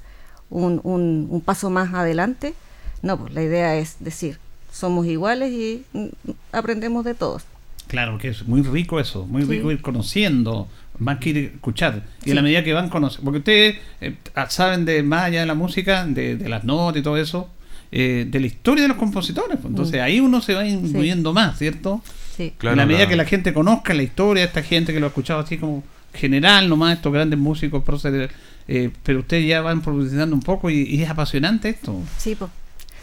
un, 0.52 0.80
un- 0.84 1.26
un 1.30 1.40
paso 1.40 1.70
más 1.70 1.92
adelante. 1.94 2.54
No, 3.02 3.18
pues 3.18 3.32
la 3.34 3.42
idea 3.42 3.76
es 3.76 3.96
decir, 4.00 4.38
somos 4.72 5.06
iguales 5.06 5.50
y 5.52 5.82
mm, 5.92 6.06
aprendemos 6.52 7.04
de 7.04 7.14
todos. 7.14 7.42
Claro, 7.88 8.16
que 8.18 8.28
es 8.28 8.46
muy 8.46 8.62
rico 8.62 9.00
eso, 9.00 9.26
muy 9.26 9.42
Sí. 9.42 9.48
rico 9.50 9.70
ir 9.72 9.82
conociendo, 9.82 10.68
más 10.98 11.18
que 11.18 11.30
ir 11.30 11.36
a 11.36 11.40
escuchar. 11.56 12.02
Y 12.22 12.26
Sí. 12.26 12.30
a 12.30 12.34
la 12.34 12.42
medida 12.42 12.62
que 12.64 12.72
van 12.72 12.88
conociendo, 12.88 13.24
porque 13.24 13.38
ustedes 13.38 13.76
eh, 14.00 14.14
saben 14.48 14.84
de 14.84 15.02
más 15.02 15.24
allá 15.24 15.40
de 15.40 15.46
la 15.46 15.54
música, 15.54 16.06
de, 16.06 16.36
de 16.36 16.48
las 16.48 16.64
notas 16.64 17.00
y 17.00 17.02
todo 17.02 17.16
eso, 17.16 17.48
eh, 17.90 18.26
de 18.30 18.40
la 18.40 18.46
historia 18.46 18.82
de 18.82 18.88
los 18.88 18.96
compositores. 18.96 19.58
pues. 19.60 19.70
Entonces 19.70 20.00
Mm. 20.00 20.04
ahí 20.04 20.20
uno 20.20 20.40
se 20.40 20.54
va 20.54 20.66
imbuyendo 20.66 21.32
más, 21.34 21.58
¿cierto? 21.58 22.00
Sí. 22.36 22.54
Claro, 22.56 22.74
en 22.74 22.78
la 22.78 22.86
medida 22.86 23.04
la- 23.04 23.08
que 23.10 23.16
la 23.16 23.24
gente 23.26 23.52
conozca 23.52 23.92
la 23.94 24.02
historia 24.04 24.42
de 24.44 24.46
esta 24.46 24.62
gente 24.62 24.92
que 24.94 25.00
lo 25.00 25.06
ha 25.06 25.08
escuchado 25.08 25.40
así 25.40 25.58
como 25.58 25.82
general 26.14 26.68
nomás, 26.68 26.96
estos 26.96 27.12
grandes 27.12 27.38
músicos, 27.38 27.82
próceres, 27.82 28.30
eh, 28.68 28.90
pero 29.02 29.20
ustedes 29.20 29.46
ya 29.46 29.60
van 29.60 29.82
profundizando 29.82 30.34
un 30.34 30.42
poco 30.42 30.70
y, 30.70 30.82
y 30.82 31.02
es 31.02 31.10
apasionante 31.10 31.70
esto. 31.70 32.00
Sí, 32.18 32.34
pues. 32.34 32.50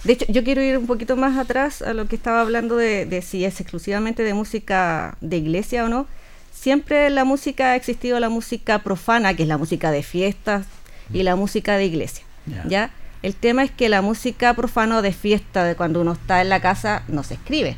De 0.04 0.14
hecho, 0.14 0.26
yo 0.30 0.44
quiero 0.44 0.62
ir 0.62 0.78
un 0.78 0.88
poquito 0.88 1.18
más 1.18 1.38
atrás 1.38 1.82
a 1.82 1.94
lo 1.94 2.08
que 2.08 2.16
estaba 2.16 2.42
hablando 2.42 2.78
de, 2.78 3.06
de 3.06 3.22
si 3.22 3.44
es 3.44 3.60
exclusivamente 3.60 4.24
de 4.24 4.34
música 4.34 5.18
de 5.20 5.38
iglesia 5.38 5.86
o 5.86 5.90
no. 5.90 6.08
Siempre 6.54 7.08
en 7.08 7.16
la 7.16 7.26
música 7.26 7.72
ha 7.72 7.76
existido 7.76 8.20
la 8.20 8.30
música 8.30 8.80
profana, 8.80 9.34
que 9.34 9.44
es 9.44 9.50
la 9.50 9.58
música 9.58 9.92
de 9.92 10.04
fiestas, 10.04 10.66
y 11.14 11.24
la 11.24 11.36
música 11.36 11.78
de 11.78 11.86
iglesia. 11.86 12.24
Ya. 12.46 12.64
¿ya? 12.68 12.92
El 13.22 13.36
tema 13.36 13.64
es 13.64 13.72
que 13.72 13.90
la 13.90 14.02
música 14.02 14.54
profana 14.54 15.02
de 15.02 15.12
fiesta, 15.12 15.64
de 15.64 15.76
cuando 15.76 16.02
uno 16.02 16.14
está 16.14 16.42
en 16.42 16.50
la 16.50 16.62
casa, 16.62 17.04
no 17.08 17.24
se 17.24 17.34
escribe. 17.36 17.78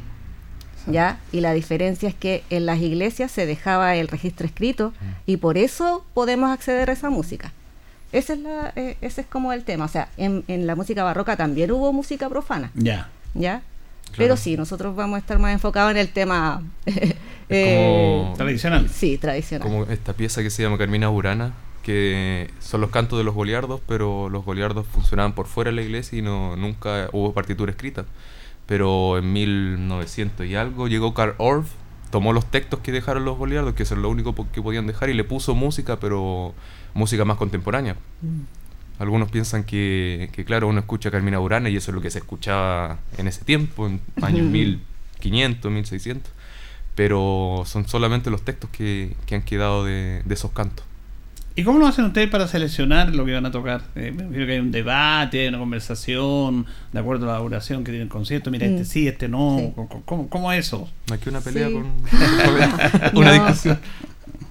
¿Ya? 0.87 1.19
Y 1.31 1.41
la 1.41 1.53
diferencia 1.53 2.07
es 2.09 2.15
que 2.15 2.43
en 2.49 2.65
las 2.65 2.79
iglesias 2.79 3.31
se 3.31 3.45
dejaba 3.45 3.95
el 3.95 4.07
registro 4.07 4.45
escrito 4.45 4.93
y 5.25 5.37
por 5.37 5.57
eso 5.57 6.05
podemos 6.13 6.49
acceder 6.51 6.89
a 6.89 6.93
esa 6.93 7.09
música. 7.09 7.51
Ese 8.11 8.33
es, 8.33 8.39
la, 8.39 8.73
eh, 8.75 8.97
ese 9.01 9.21
es 9.21 9.27
como 9.27 9.53
el 9.53 9.63
tema. 9.63 9.85
O 9.85 9.87
sea, 9.87 10.09
en, 10.17 10.43
en 10.47 10.67
la 10.67 10.75
música 10.75 11.03
barroca 11.03 11.37
también 11.37 11.71
hubo 11.71 11.93
música 11.93 12.27
profana. 12.29 12.71
Ya. 12.75 13.09
¿Ya? 13.33 13.61
Pero 14.17 14.35
sí, 14.35 14.57
nosotros 14.57 14.93
vamos 14.95 15.15
a 15.15 15.19
estar 15.19 15.39
más 15.39 15.53
enfocados 15.53 15.91
en 15.91 15.97
el 15.97 16.09
tema 16.09 16.61
eh, 17.49 18.23
como- 18.25 18.35
tradicional. 18.35 18.89
Sí, 18.89 19.17
tradicional. 19.17 19.67
Como 19.67 19.83
esta 19.85 20.13
pieza 20.13 20.41
que 20.43 20.49
se 20.49 20.63
llama 20.63 20.77
Carmina 20.77 21.07
Burana, 21.07 21.53
que 21.83 22.49
son 22.59 22.81
los 22.81 22.89
cantos 22.91 23.17
de 23.17 23.23
los 23.23 23.33
goliardos, 23.33 23.79
pero 23.87 24.27
los 24.29 24.43
goliardos 24.43 24.85
funcionaban 24.87 25.33
por 25.33 25.47
fuera 25.47 25.69
de 25.71 25.77
la 25.77 25.81
iglesia 25.81 26.19
y 26.19 26.21
no 26.21 26.55
nunca 26.57 27.07
hubo 27.13 27.33
partitura 27.33 27.71
escrita. 27.71 28.05
Pero 28.71 29.17
en 29.17 29.33
1900 29.33 30.45
y 30.45 30.55
algo 30.55 30.87
llegó 30.87 31.13
Karl 31.13 31.35
Orff, 31.39 31.67
tomó 32.09 32.31
los 32.31 32.49
textos 32.49 32.79
que 32.79 32.93
dejaron 32.93 33.25
los 33.25 33.37
goliardos, 33.37 33.73
que 33.73 33.83
es 33.83 33.91
lo 33.91 34.07
único 34.07 34.33
que 34.49 34.61
podían 34.61 34.87
dejar, 34.87 35.09
y 35.09 35.13
le 35.13 35.25
puso 35.25 35.55
música, 35.55 35.99
pero 35.99 36.53
música 36.93 37.25
más 37.25 37.35
contemporánea. 37.35 37.97
Algunos 38.97 39.29
piensan 39.29 39.65
que, 39.65 40.29
que, 40.31 40.45
claro, 40.45 40.69
uno 40.69 40.79
escucha 40.79 41.11
Carmina 41.11 41.37
Burana 41.39 41.67
y 41.67 41.75
eso 41.75 41.91
es 41.91 41.95
lo 41.95 42.01
que 42.01 42.11
se 42.11 42.19
escuchaba 42.19 42.99
en 43.17 43.27
ese 43.27 43.43
tiempo, 43.43 43.87
en 43.87 43.99
años 44.21 44.45
1500, 44.45 45.69
1600. 45.69 46.31
Pero 46.95 47.63
son 47.65 47.89
solamente 47.89 48.29
los 48.29 48.41
textos 48.43 48.69
que, 48.69 49.17
que 49.25 49.35
han 49.35 49.41
quedado 49.41 49.83
de, 49.83 50.21
de 50.23 50.33
esos 50.33 50.51
cantos. 50.51 50.85
¿Y 51.55 51.63
cómo 51.63 51.79
lo 51.79 51.87
hacen 51.87 52.05
ustedes 52.05 52.29
para 52.29 52.47
seleccionar 52.47 53.13
lo 53.13 53.25
que 53.25 53.33
van 53.33 53.45
a 53.45 53.51
tocar? 53.51 53.81
Eh, 53.95 54.11
me 54.15 54.23
imagino 54.23 54.45
que 54.45 54.51
hay 54.53 54.59
un 54.59 54.71
debate, 54.71 55.41
hay 55.41 55.47
una 55.49 55.59
conversación, 55.59 56.65
de 56.93 56.99
acuerdo 56.99 57.29
a 57.29 57.33
la 57.33 57.39
duración 57.39 57.83
que 57.83 57.91
tiene 57.91 58.03
el 58.03 58.09
concierto. 58.09 58.51
Mira, 58.51 58.65
este 58.67 58.83
Mm. 58.83 58.85
sí, 58.85 59.07
este 59.07 59.27
no. 59.27 59.57
Sí. 59.59 59.71
¿Cómo, 59.75 60.01
cómo, 60.05 60.29
cómo 60.29 60.51
es 60.53 60.65
eso? 60.67 60.87
Aquí 61.11 61.27
una 61.29 61.41
pelea 61.41 61.67
Sí. 61.67 61.73
con 61.73 61.83
una 63.17 63.35
No. 63.37 63.43
discusión. 63.43 63.79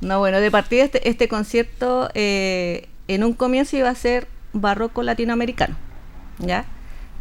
No, 0.02 0.18
bueno, 0.18 0.40
de 0.40 0.50
partida 0.50 0.84
este, 0.84 1.08
este 1.08 1.28
concierto 1.28 2.10
eh, 2.14 2.88
en 3.08 3.24
un 3.24 3.32
comienzo 3.32 3.76
iba 3.76 3.88
a 3.88 3.94
ser 3.94 4.28
barroco 4.52 5.02
latinoamericano, 5.02 5.76
¿ya? 6.38 6.64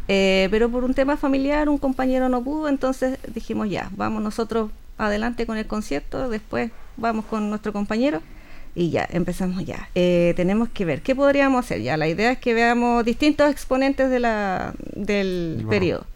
Eh, 0.08 0.48
pero 0.50 0.68
por 0.70 0.84
un 0.84 0.92
tema 0.94 1.16
familiar 1.16 1.68
un 1.68 1.78
compañero 1.78 2.28
no 2.28 2.42
pudo, 2.42 2.68
entonces 2.68 3.18
dijimos 3.32 3.70
ya, 3.70 3.90
vamos 3.96 4.22
nosotros 4.22 4.70
adelante 4.98 5.46
con 5.46 5.56
el 5.56 5.66
concierto, 5.66 6.28
después 6.28 6.70
vamos 6.96 7.24
con 7.26 7.48
nuestro 7.48 7.72
compañero 7.72 8.20
y 8.74 8.90
ya, 8.90 9.06
empezamos 9.10 9.64
ya. 9.64 9.88
Eh, 9.94 10.32
tenemos 10.36 10.68
que 10.68 10.84
ver, 10.84 11.02
¿qué 11.02 11.14
podríamos 11.14 11.64
hacer? 11.64 11.82
Ya, 11.82 11.96
la 11.96 12.08
idea 12.08 12.30
es 12.32 12.38
que 12.38 12.54
veamos 12.54 13.04
distintos 13.04 13.50
exponentes 13.50 14.10
de 14.10 14.20
la, 14.20 14.74
del 14.94 15.54
barroco. 15.56 15.70
periodo, 15.70 16.06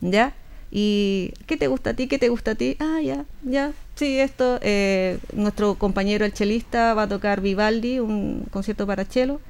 ¿ya? 0.00 0.32
¿Y 0.70 1.32
qué 1.46 1.56
te 1.56 1.68
gusta 1.68 1.90
a 1.90 1.94
ti? 1.94 2.08
¿Qué 2.08 2.18
te 2.18 2.28
gusta 2.28 2.52
a 2.52 2.54
ti? 2.56 2.76
Ah, 2.80 2.98
ya, 3.02 3.24
ya, 3.44 3.72
sí, 3.94 4.18
esto. 4.18 4.58
eh, 4.62 5.18
nuestro 5.32 5.74
compañero 5.76 6.24
el 6.24 6.32
chelista 6.32 6.94
va 6.94 7.02
a 7.04 7.08
tocar 7.08 7.40
Vivaldi, 7.40 8.00
un 8.00 8.44
concierto 8.50 8.86
para 8.86 9.04
cello. 9.04 9.40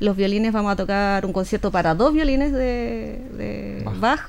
Los 0.00 0.16
violines 0.16 0.52
vamos 0.52 0.70
a 0.72 0.76
tocar 0.76 1.26
un 1.26 1.32
concierto 1.32 1.72
para 1.72 1.94
dos 1.96 2.12
violines 2.14 2.52
de, 2.52 3.20
de 3.36 3.82
Bach. 3.84 3.96
Bach. 3.98 4.20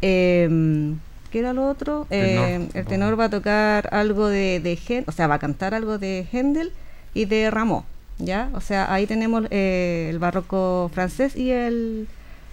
Em, 0.00 0.98
¿Qué 1.30 1.38
era 1.38 1.52
lo 1.52 1.68
otro? 1.68 2.06
Tenor. 2.08 2.48
Em, 2.48 2.68
el 2.74 2.84
tenor 2.86 3.18
va 3.18 3.24
a 3.24 3.30
tocar 3.30 3.88
algo 3.92 4.28
de, 4.28 4.60
de 4.60 4.76
Hen- 4.78 5.04
o 5.06 5.12
sea, 5.12 5.26
va 5.26 5.34
a 5.36 5.38
cantar 5.38 5.74
algo 5.74 5.98
de 5.98 6.26
Händel 6.32 6.72
y 7.14 7.24
de 7.26 7.50
Rameau, 7.50 7.84
¿ya? 8.18 8.48
O 8.54 8.60
sea, 8.60 8.92
ahí 8.92 9.06
tenemos 9.06 9.44
eh, 9.50 10.08
el 10.10 10.18
barroco 10.18 10.90
francés 10.94 11.36
y 11.36 11.50
el, 11.50 12.06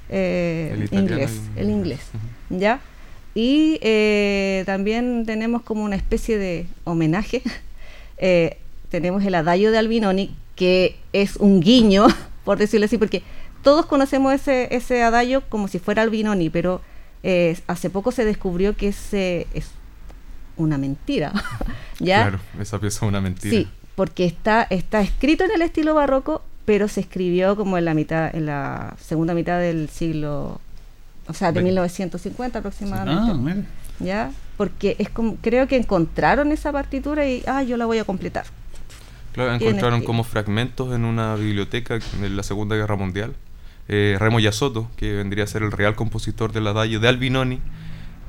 eh, 0.09 0.71
El 0.91 0.99
inglés, 0.99 1.41
y- 1.55 1.59
el 1.59 1.69
inglés, 1.69 2.01
¿ya? 2.49 2.79
Y 3.35 3.79
eh, 3.81 4.63
también 4.65 5.23
tenemos 5.25 5.61
como 5.61 5.83
una 5.83 5.95
especie 5.95 6.37
de 6.37 6.67
homenaje. 6.83 7.41
Eh, 8.21 8.57
tenemos 8.89 9.23
el 9.23 9.33
Adagio 9.33 9.71
de 9.71 9.77
Albinoni, 9.77 10.35
que 10.57 10.97
es 11.13 11.37
un 11.37 11.61
guiño, 11.61 12.05
por 12.43 12.57
decirlo 12.57 12.85
así, 12.85 12.97
porque 12.97 13.23
todos 13.63 13.85
conocemos 13.85 14.33
ese, 14.33 14.75
ese 14.75 15.03
Adagio 15.03 15.41
como 15.47 15.69
si 15.69 15.79
fuera 15.79 16.01
Albinoni, 16.01 16.49
pero 16.49 16.81
eh, 17.23 17.57
hace 17.67 17.89
poco 17.89 18.11
se 18.11 18.25
descubrió 18.25 18.75
que 18.75 18.89
ese 18.89 19.47
es 19.53 19.71
una 20.57 20.77
mentira. 20.77 21.31
¿Ya? 21.99 22.23
Claro, 22.23 22.39
esa 22.59 22.77
pieza 22.77 23.05
es 23.05 23.09
una 23.09 23.21
mentira. 23.21 23.55
Sí, 23.55 23.69
porque 23.99 24.23
está, 24.23 24.65
está 24.69 25.01
escrito 25.01 25.43
en 25.43 25.51
el 25.53 25.61
estilo 25.61 25.93
barroco, 25.93 26.41
pero 26.63 26.87
se 26.87 27.01
escribió 27.01 27.57
como 27.57 27.77
en 27.77 27.83
la 27.83 27.93
mitad, 27.93 28.33
en 28.33 28.45
la 28.45 28.95
segunda 28.97 29.33
mitad 29.33 29.59
del 29.59 29.89
siglo, 29.89 30.61
o 31.27 31.33
sea, 31.33 31.51
de 31.51 31.59
Ve- 31.59 31.65
1950 31.65 32.59
aproximadamente. 32.59 33.29
Ah, 33.29 33.33
mira. 33.33 33.67
¿Ya? 33.99 34.31
Porque 34.55 34.95
es 34.99 35.09
como, 35.09 35.35
creo 35.41 35.67
que 35.67 35.75
encontraron 35.75 36.53
esa 36.53 36.71
partitura 36.71 37.27
y, 37.27 37.43
ah, 37.45 37.61
yo 37.61 37.75
la 37.75 37.87
voy 37.87 37.97
a 37.97 38.05
completar. 38.05 38.45
Claro, 39.33 39.53
encontraron 39.55 40.01
como 40.03 40.23
fragmentos 40.23 40.95
en 40.95 41.03
una 41.03 41.35
biblioteca 41.35 41.99
de 42.21 42.29
la 42.29 42.43
Segunda 42.43 42.77
Guerra 42.77 42.95
Mundial. 42.95 43.33
Eh, 43.89 44.15
Remo 44.17 44.39
Yasoto, 44.39 44.87
que 44.95 45.11
vendría 45.11 45.43
a 45.43 45.47
ser 45.47 45.61
el 45.61 45.73
real 45.73 45.97
compositor 45.97 46.53
del 46.53 46.67
adagio 46.67 47.01
de 47.01 47.09
Albinoni, 47.09 47.59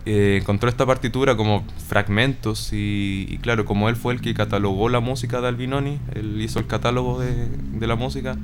eh, 0.07 0.39
encontró 0.41 0.69
esta 0.69 0.87
partitura 0.87 1.37
como 1.37 1.65
fragmentos 1.89 2.73
y, 2.73 3.27
y 3.29 3.39
claro, 3.39 3.65
como 3.65 3.89
él 3.89 3.97
fue 3.97 4.15
el 4.15 4.21
que 4.21 4.33
catalogó 4.35 4.89
la 4.89 5.01
música 5.01 5.41
de 5.41 5.49
Albinoni, 5.49 5.99
él 6.15 6.41
hizo 6.41 6.59
el 6.59 6.67
catálogo 6.67 7.21
de, 7.21 7.49
de 7.49 7.87
la 7.87 7.97
música, 7.97 8.37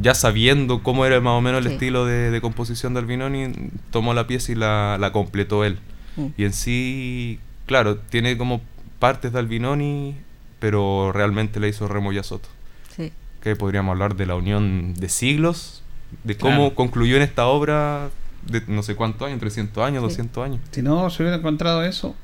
ya 0.00 0.14
sabiendo 0.14 0.82
cómo 0.82 1.04
era 1.06 1.20
más 1.20 1.32
o 1.34 1.40
menos 1.40 1.60
el 1.60 1.68
Sí. 1.68 1.72
estilo 1.74 2.06
de, 2.06 2.30
de 2.30 2.40
composición 2.40 2.94
de 2.94 3.00
Albinoni, 3.00 3.52
tomó 3.90 4.14
la 4.14 4.26
pieza 4.26 4.52
y 4.52 4.54
la, 4.54 4.96
la 4.98 5.12
completó 5.12 5.64
él. 5.64 5.78
Mm. 6.16 6.26
Y 6.36 6.44
en 6.44 6.52
sí, 6.52 7.38
claro, 7.66 7.96
tiene 7.98 8.36
como 8.38 8.60
partes 8.98 9.32
de 9.32 9.38
Albinoni, 9.38 10.14
pero 10.58 11.12
realmente 11.12 11.60
la 11.60 11.68
hizo 11.68 11.86
Remo 11.86 12.12
Yasoto. 12.12 12.48
Sí. 12.96 13.12
Que 13.42 13.54
podríamos 13.56 13.92
hablar 13.92 14.16
de 14.16 14.24
la 14.26 14.34
unión 14.36 14.94
de 14.94 15.08
siglos, 15.10 15.82
de 16.24 16.36
cómo 16.36 16.56
Claro. 16.56 16.74
concluyó 16.74 17.16
en 17.16 17.22
esta 17.22 17.46
obra 17.46 18.08
de 18.50 18.62
no 18.68 18.82
sé 18.82 18.94
cuántos 18.94 19.26
años, 19.26 19.40
300 19.40 19.84
años, 19.84 20.02
Sí. 20.02 20.08
200 20.08 20.44
años. 20.44 20.60
Si 20.70 20.82
no 20.82 21.08
se 21.10 21.22
hubiera 21.22 21.38
encontrado 21.38 21.82
eso, 21.84 22.14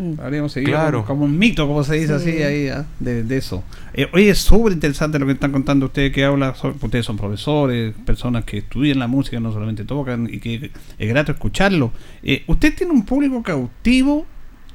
Mm. 0.00 0.20
habríamos 0.20 0.52
seguido 0.52 0.74
Claro. 0.74 0.98
como, 1.04 1.06
como 1.22 1.24
un 1.24 1.36
mito, 1.38 1.66
como 1.66 1.82
se 1.82 1.96
dice 1.96 2.18
Sí. 2.20 2.30
así, 2.30 2.42
ahí, 2.44 2.68
ah, 2.68 2.86
de, 3.00 3.24
de 3.24 3.36
eso. 3.36 3.64
Eh, 3.94 4.06
oye, 4.12 4.30
es 4.30 4.38
súper 4.38 4.72
interesante 4.72 5.18
lo 5.18 5.26
que 5.26 5.32
están 5.32 5.50
contando 5.50 5.86
ustedes, 5.86 6.12
que 6.12 6.24
habla 6.24 6.54
sobre, 6.54 6.76
ustedes 6.80 7.04
son 7.04 7.16
profesores, 7.16 7.94
personas 8.06 8.44
que 8.44 8.58
estudian 8.58 9.00
la 9.00 9.08
música, 9.08 9.40
no 9.40 9.52
solamente 9.52 9.84
tocan, 9.84 10.28
y 10.32 10.38
que 10.38 10.70
es 10.98 11.08
grato 11.08 11.32
escucharlo. 11.32 11.90
Eh, 12.22 12.44
usted 12.46 12.76
tiene 12.76 12.92
un 12.92 13.04
público 13.04 13.42
cautivo, 13.42 14.24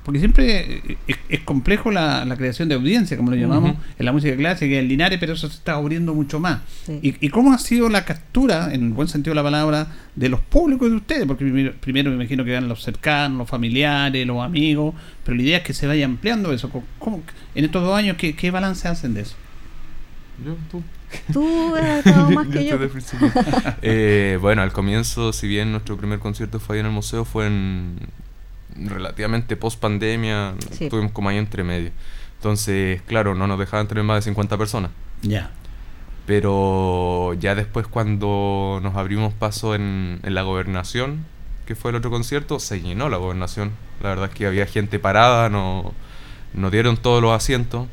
porque 0.04 0.20
siempre 0.20 0.98
es, 1.08 1.18
es 1.30 1.40
complejo 1.42 1.90
la, 1.92 2.26
la 2.26 2.36
creación 2.36 2.68
de 2.70 2.76
audiencia, 2.76 3.16
como 3.18 3.32
lo 3.32 3.38
llamamos, 3.38 3.76
en 3.98 4.06
la 4.06 4.12
música 4.12 4.36
clásica, 4.36 4.76
en 4.78 4.88
Linares, 4.88 5.18
pero 5.20 5.34
eso 5.34 5.48
se 5.48 5.56
está 5.56 5.74
abriendo 5.74 6.14
mucho 6.14 6.40
más. 6.40 6.60
Sí. 6.86 7.00
¿Y, 7.02 7.26
y 7.26 7.30
cómo 7.30 7.54
ha 7.54 7.58
sido 7.58 7.88
la 7.90 8.04
captura, 8.06 8.74
en 8.74 8.84
el 8.88 8.90
buen 8.94 9.08
sentido 9.08 9.32
de 9.32 9.36
la 9.36 9.44
palabra, 9.44 9.88
de 10.16 10.30
los 10.30 10.40
públicos 10.42 10.90
de 10.90 10.98
ustedes? 10.98 11.26
Porque 11.26 11.46
primero, 11.46 11.74
primero 11.80 12.10
me 12.10 12.18
imagino 12.18 12.44
que 12.44 12.54
van 12.54 12.68
los 12.68 12.84
cercanos, 12.84 13.38
los 13.38 13.50
familiares, 13.50 14.28
los 14.28 14.44
amigos, 14.44 14.94
pero 15.24 15.38
la 15.38 15.44
idea 15.44 15.58
es 15.60 15.64
que 15.64 15.74
se 15.74 15.88
vaya 15.88 16.06
ampliando 16.06 16.52
eso. 16.54 16.70
¿Cómo- 16.70 16.86
cómo- 17.00 17.24
en 17.56 17.66
estos 17.66 17.82
dos 17.84 17.98
años, 17.98 18.18
¿qué, 18.18 18.36
qué 18.36 18.52
balance 18.52 18.88
hacen 18.88 19.14
de 19.14 19.22
eso? 19.22 19.36
Yo, 20.46 20.56
tú. 20.70 20.84
Tú 21.32 21.76
has 21.76 22.06
estado 22.06 22.32
más 22.32 22.48
que 22.48 22.66
yo. 22.66 22.78
Desde 22.78 22.86
el 22.86 22.90
principio. 22.90 23.32
Eh, 23.84 24.38
bueno, 24.42 24.64
al 24.64 24.74
comienzo, 24.74 25.32
si 25.32 25.48
bien 25.48 25.72
nuestro 25.72 25.96
primer 25.96 26.18
concierto 26.20 26.60
fue 26.60 26.76
ahí 26.76 26.80
en 26.80 26.88
el 26.88 26.92
museo, 26.92 27.24
fue 27.24 27.46
en 27.48 27.96
relativamente 28.78 29.56
post 29.58 29.80
pandemia, 29.80 30.54
Sí. 30.72 30.86
estuvimos 30.86 31.12
como 31.12 31.30
ahí 31.30 31.38
entre 31.38 31.64
medio. 31.64 31.92
Entonces, 32.38 33.02
claro, 33.04 33.36
no 33.36 33.48
nos 33.48 33.58
dejaban 33.60 33.88
tener 33.88 34.04
más 34.04 34.18
de 34.18 34.22
50 34.24 34.58
personas. 34.58 34.92
Ya. 35.22 35.52
Pero 36.26 37.34
ya 37.40 37.54
después 37.56 37.86
cuando 37.88 38.80
nos 38.82 38.96
abrimos 38.96 39.34
paso 39.34 39.76
en, 39.76 40.20
en 40.24 40.34
la 40.34 40.42
gobernación, 40.44 41.26
que 41.66 41.76
fue 41.76 41.92
el 41.92 41.96
otro 41.98 42.12
concierto, 42.12 42.60
se 42.60 42.82
llenó 42.82 43.10
la 43.10 43.18
gobernación. 43.18 43.72
La 44.02 44.10
verdad 44.10 44.30
es 44.30 44.36
que 44.36 44.46
había 44.48 44.66
gente 44.66 45.00
parada, 45.00 45.50
no, 45.50 45.94
nos 46.54 46.72
dieron 46.72 46.98
todos 46.98 47.22
los 47.22 47.32
asientos. 47.34 47.88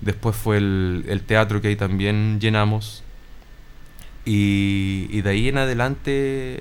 Después 0.00 0.36
fue 0.36 0.56
el, 0.58 1.04
el 1.08 1.22
teatro 1.22 1.60
que 1.60 1.68
ahí 1.68 1.76
también 1.76 2.38
llenamos. 2.40 3.02
Y, 4.24 5.06
y 5.10 5.22
de 5.22 5.30
ahí 5.30 5.48
en 5.48 5.58
adelante 5.58 6.60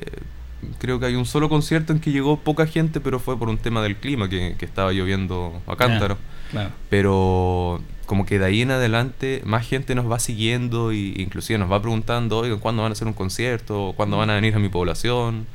creo 0.80 1.00
que 1.00 1.06
hay 1.08 1.16
un 1.16 1.26
solo 1.26 1.50
concierto 1.50 1.94
en 1.94 2.00
que 2.00 2.12
llegó 2.12 2.38
poca 2.40 2.66
gente, 2.68 3.00
pero 3.00 3.20
fue 3.20 3.38
por 3.38 3.50
un 3.50 3.58
tema 3.58 3.82
del 3.82 3.96
clima, 3.96 4.30
que, 4.30 4.56
que 4.58 4.66
estaba 4.66 4.92
lloviendo 4.92 5.62
a 5.68 5.76
cántaro. 5.76 6.18
claro. 6.52 6.72
Pero 6.90 7.82
como 8.06 8.26
que 8.26 8.40
de 8.40 8.46
ahí 8.46 8.62
en 8.62 8.72
adelante 8.72 9.42
más 9.46 9.68
gente 9.68 9.94
nos 9.96 10.10
va 10.12 10.20
siguiendo 10.20 10.92
y 10.94 11.14
inclusive 11.18 11.60
nos 11.60 11.72
va 11.72 11.80
preguntando, 11.82 12.40
oigan, 12.40 12.60
¿cuándo 12.60 12.82
van 12.84 12.92
a 12.92 12.94
hacer 12.94 13.08
un 13.08 13.14
concierto? 13.14 13.94
¿Cuándo 13.96 14.18
van 14.18 14.30
a 14.32 14.36
venir 14.36 14.56
a 14.56 14.60
mi 14.60 14.70
población? 14.70 15.46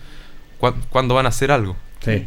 ¿Cuá- 0.61 0.75
¿Cuándo 0.91 1.15
van 1.15 1.27
a 1.27 1.31
hacer 1.31 1.51
algo? 1.51 1.77
Sí. 2.05 2.27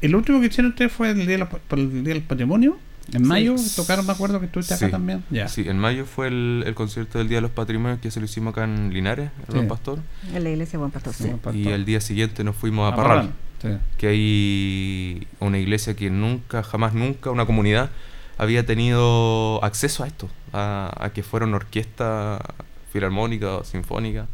El 0.00 0.14
último 0.16 0.40
que 0.40 0.46
hicieron 0.46 0.70
ustedes 0.72 0.92
fue 0.92 1.10
el 1.10 1.26
día, 1.26 1.38
la- 1.38 1.48
el 1.72 2.04
día 2.04 2.14
del 2.14 2.22
patrimonio. 2.22 2.78
En 3.12 3.20
Sí. 3.22 3.26
mayo 3.28 3.54
tocaron, 3.76 4.04
me 4.06 4.12
acuerdo 4.12 4.40
que 4.40 4.46
estuviste 4.46 4.74
acá 4.74 4.86
Sí. 4.86 4.90
también. 4.90 5.24
Ya. 5.30 5.46
Sí, 5.48 5.64
en 5.68 5.78
mayo 5.78 6.04
fue 6.06 6.26
el, 6.28 6.64
el 6.66 6.74
concierto 6.74 7.18
del 7.18 7.28
Día 7.28 7.38
de 7.38 7.42
los 7.42 7.50
Patrimonios 7.52 8.00
que 8.00 8.10
se 8.10 8.18
lo 8.20 8.26
hicimos 8.26 8.52
acá 8.52 8.64
en 8.64 8.92
Linares, 8.92 9.30
en 9.48 9.54
Buen. 9.54 9.68
Pastor. 9.68 10.00
En 10.34 10.42
la 10.44 10.50
iglesia 10.50 10.78
Buen 10.78 10.90
Pastor, 10.90 11.14
sí. 11.14 11.30
Y 11.54 11.68
el 11.68 11.84
día 11.84 12.00
siguiente 12.00 12.42
nos 12.44 12.56
fuimos 12.56 12.90
a, 12.90 12.94
A 12.94 12.96
Parral, 12.96 13.32
Parral, 13.62 13.80
sí. 13.80 13.96
que 13.98 14.06
hay 14.08 15.26
una 15.40 15.58
iglesia 15.58 15.94
que 15.94 16.10
nunca, 16.10 16.62
jamás 16.62 16.94
nunca, 16.94 17.30
una 17.30 17.46
comunidad 17.46 17.90
había 18.38 18.66
tenido 18.66 19.62
acceso 19.64 20.02
a 20.04 20.08
esto, 20.08 20.28
a, 20.52 20.90
a 20.98 21.10
que 21.10 21.22
fuera 21.22 21.46
una 21.46 21.56
orquesta 21.56 22.42
filarmónica 22.92 23.56
o 23.58 23.64
sinfónica 23.64 24.26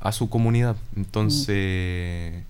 a 0.00 0.12
su 0.12 0.28
comunidad. 0.30 0.76
Entonces, 0.94 2.44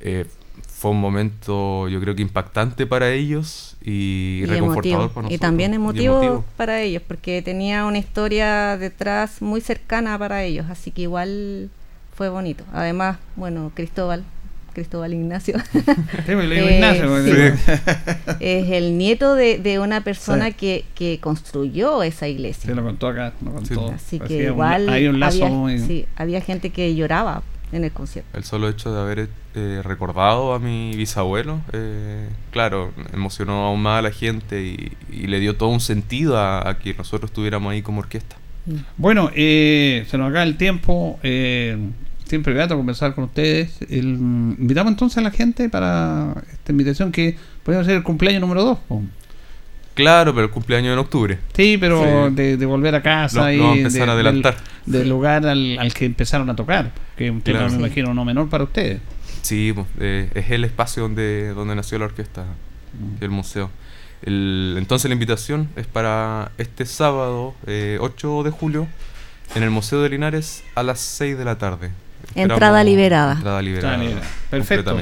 eh, 0.00 0.26
fue 0.66 0.90
un 0.92 1.00
momento, 1.00 1.88
yo 1.88 2.00
creo 2.00 2.14
que 2.14 2.22
impactante 2.22 2.86
para 2.86 3.10
ellos 3.12 3.76
y, 3.84 4.40
Y 4.42 4.46
reconfortador 4.46 4.86
emotivo. 5.00 5.08
para 5.14 5.20
Y 5.26 5.30
nosotros. 5.30 5.40
también 5.40 5.72
y 5.72 5.76
emotivo, 5.76 6.44
para 6.56 6.80
ellos, 6.80 7.02
porque 7.06 7.42
tenía 7.42 7.84
una 7.84 7.98
historia 7.98 8.76
detrás 8.76 9.40
muy 9.42 9.60
cercana 9.60 10.18
para 10.18 10.42
ellos, 10.44 10.66
así 10.70 10.90
que 10.90 11.02
igual 11.02 11.70
fue 12.14 12.28
bonito. 12.28 12.64
Además, 12.72 13.18
bueno, 13.36 13.70
Cristóbal, 13.74 14.24
Cristóbal 14.72 15.12
Ignacio. 15.14 15.54
pues, 15.72 16.28
Eh, 16.28 16.74
Ignacio, 16.74 17.24
sí, 17.24 17.72
es 18.40 18.70
el 18.70 18.96
nieto 18.98 19.34
de, 19.34 19.58
de 19.58 19.78
una 19.80 20.02
persona 20.02 20.46
Sí. 20.48 20.52
que, 20.54 20.84
que 20.94 21.18
construyó 21.20 22.02
esa 22.02 22.28
iglesia. 22.28 22.66
Se 22.70 22.74
lo 22.74 22.82
contó 22.84 23.08
acá. 23.08 23.32
Lo 23.44 23.52
contó. 23.52 23.88
Así 23.92 24.16
Así 24.16 24.20
que 24.20 24.36
un- 24.46 24.52
igual 24.52 24.88
hay 24.88 25.08
un 25.08 25.18
lazo 25.20 25.44
había, 25.46 25.56
muy- 25.56 25.78
sí, 25.80 26.06
había 26.16 26.40
gente 26.40 26.70
que 26.70 26.94
lloraba 26.94 27.42
en 27.72 27.84
el 27.84 27.92
concierto. 27.92 28.36
El 28.36 28.44
solo 28.44 28.68
hecho 28.68 28.92
de 28.92 29.00
haber 29.00 29.28
eh, 29.54 29.80
recordado 29.84 30.54
a 30.54 30.58
mi 30.58 30.94
bisabuelo, 30.96 31.60
eh, 31.72 32.28
claro, 32.50 32.92
emocionó 33.12 33.66
aún 33.66 33.82
más 33.82 33.98
a 33.98 34.02
la 34.02 34.10
gente 34.10 34.62
y, 34.62 34.92
y 35.12 35.26
le 35.26 35.40
dio 35.40 35.56
todo 35.56 35.68
un 35.68 35.80
sentido 35.80 36.38
a, 36.38 36.68
a 36.68 36.78
que 36.78 36.94
nosotros 36.94 37.30
estuviéramos 37.30 37.72
ahí 37.72 37.82
como 37.82 38.00
orquesta. 38.00 38.36
Bueno, 38.96 39.30
eh, 39.34 40.04
se 40.10 40.18
nos 40.18 40.28
acaba 40.30 40.44
el 40.44 40.56
tiempo. 40.56 41.18
eh, 41.22 41.76
siempre 42.24 42.52
grato 42.52 42.76
conversar 42.76 43.14
con 43.14 43.24
ustedes. 43.24 43.80
El, 43.88 44.04
invitamos 44.04 44.92
entonces 44.92 45.18
a 45.18 45.22
la 45.22 45.30
gente 45.30 45.68
para 45.68 46.34
esta 46.52 46.72
invitación 46.72 47.10
que 47.10 47.36
podemos 47.62 47.86
hacer 47.86 47.96
el 47.96 48.02
cumpleaños 48.02 48.40
número 48.42 48.64
2. 48.64 48.78
Claro, 50.02 50.32
pero 50.34 50.46
el 50.46 50.50
cumpleaños 50.50 50.92
en 50.92 50.98
octubre. 50.98 51.38
Sí, 51.54 51.76
pero 51.78 52.28
Sí. 52.28 52.34
De, 52.34 52.56
de 52.56 52.66
volver 52.66 52.94
a 52.94 53.02
casa 53.02 53.42
Lo- 53.46 53.52
y 53.52 53.56
lo 53.56 53.62
vamos 53.64 53.76
a 53.76 53.78
empezar 53.80 54.04
de- 54.06 54.10
a 54.10 54.14
adelantar. 54.14 54.56
Del, 54.86 55.00
del 55.00 55.08
lugar 55.08 55.46
al, 55.46 55.78
al 55.78 55.92
que 55.94 56.04
empezaron 56.06 56.48
a 56.50 56.56
tocar. 56.56 56.92
Que 57.16 57.26
es 57.26 57.30
un 57.30 57.40
tema, 57.42 57.58
Claro. 57.58 57.72
me 57.72 57.78
Sí. 57.78 57.84
imagino, 57.84 58.14
no 58.14 58.24
menor 58.24 58.48
para 58.48 58.64
ustedes. 58.64 59.00
Sí, 59.42 59.72
pues, 59.74 59.86
eh, 60.00 60.30
es 60.34 60.50
el 60.50 60.64
espacio 60.64 61.02
donde, 61.02 61.48
donde 61.54 61.74
nació 61.74 61.98
la 61.98 62.06
orquesta, 62.06 62.44
el 63.20 63.30
museo. 63.30 63.70
El- 64.22 64.74
entonces 64.78 65.08
la 65.08 65.12
invitación 65.14 65.68
es 65.76 65.86
para 65.86 66.50
este 66.58 66.84
sábado, 66.86 67.54
eh, 67.66 67.98
8 68.00 68.42
de 68.42 68.50
julio, 68.50 68.86
en 69.54 69.62
el 69.62 69.70
Museo 69.70 70.02
de 70.02 70.08
Linares 70.10 70.64
a 70.74 70.82
las 70.82 70.98
6 71.00 71.38
de 71.38 71.44
la 71.44 71.56
tarde. 71.56 71.90
Entrada 72.34 72.82
liberada. 72.84 73.34
Entrada 73.34 73.62
liberada. 73.62 73.98
Perfecto. 74.50 74.98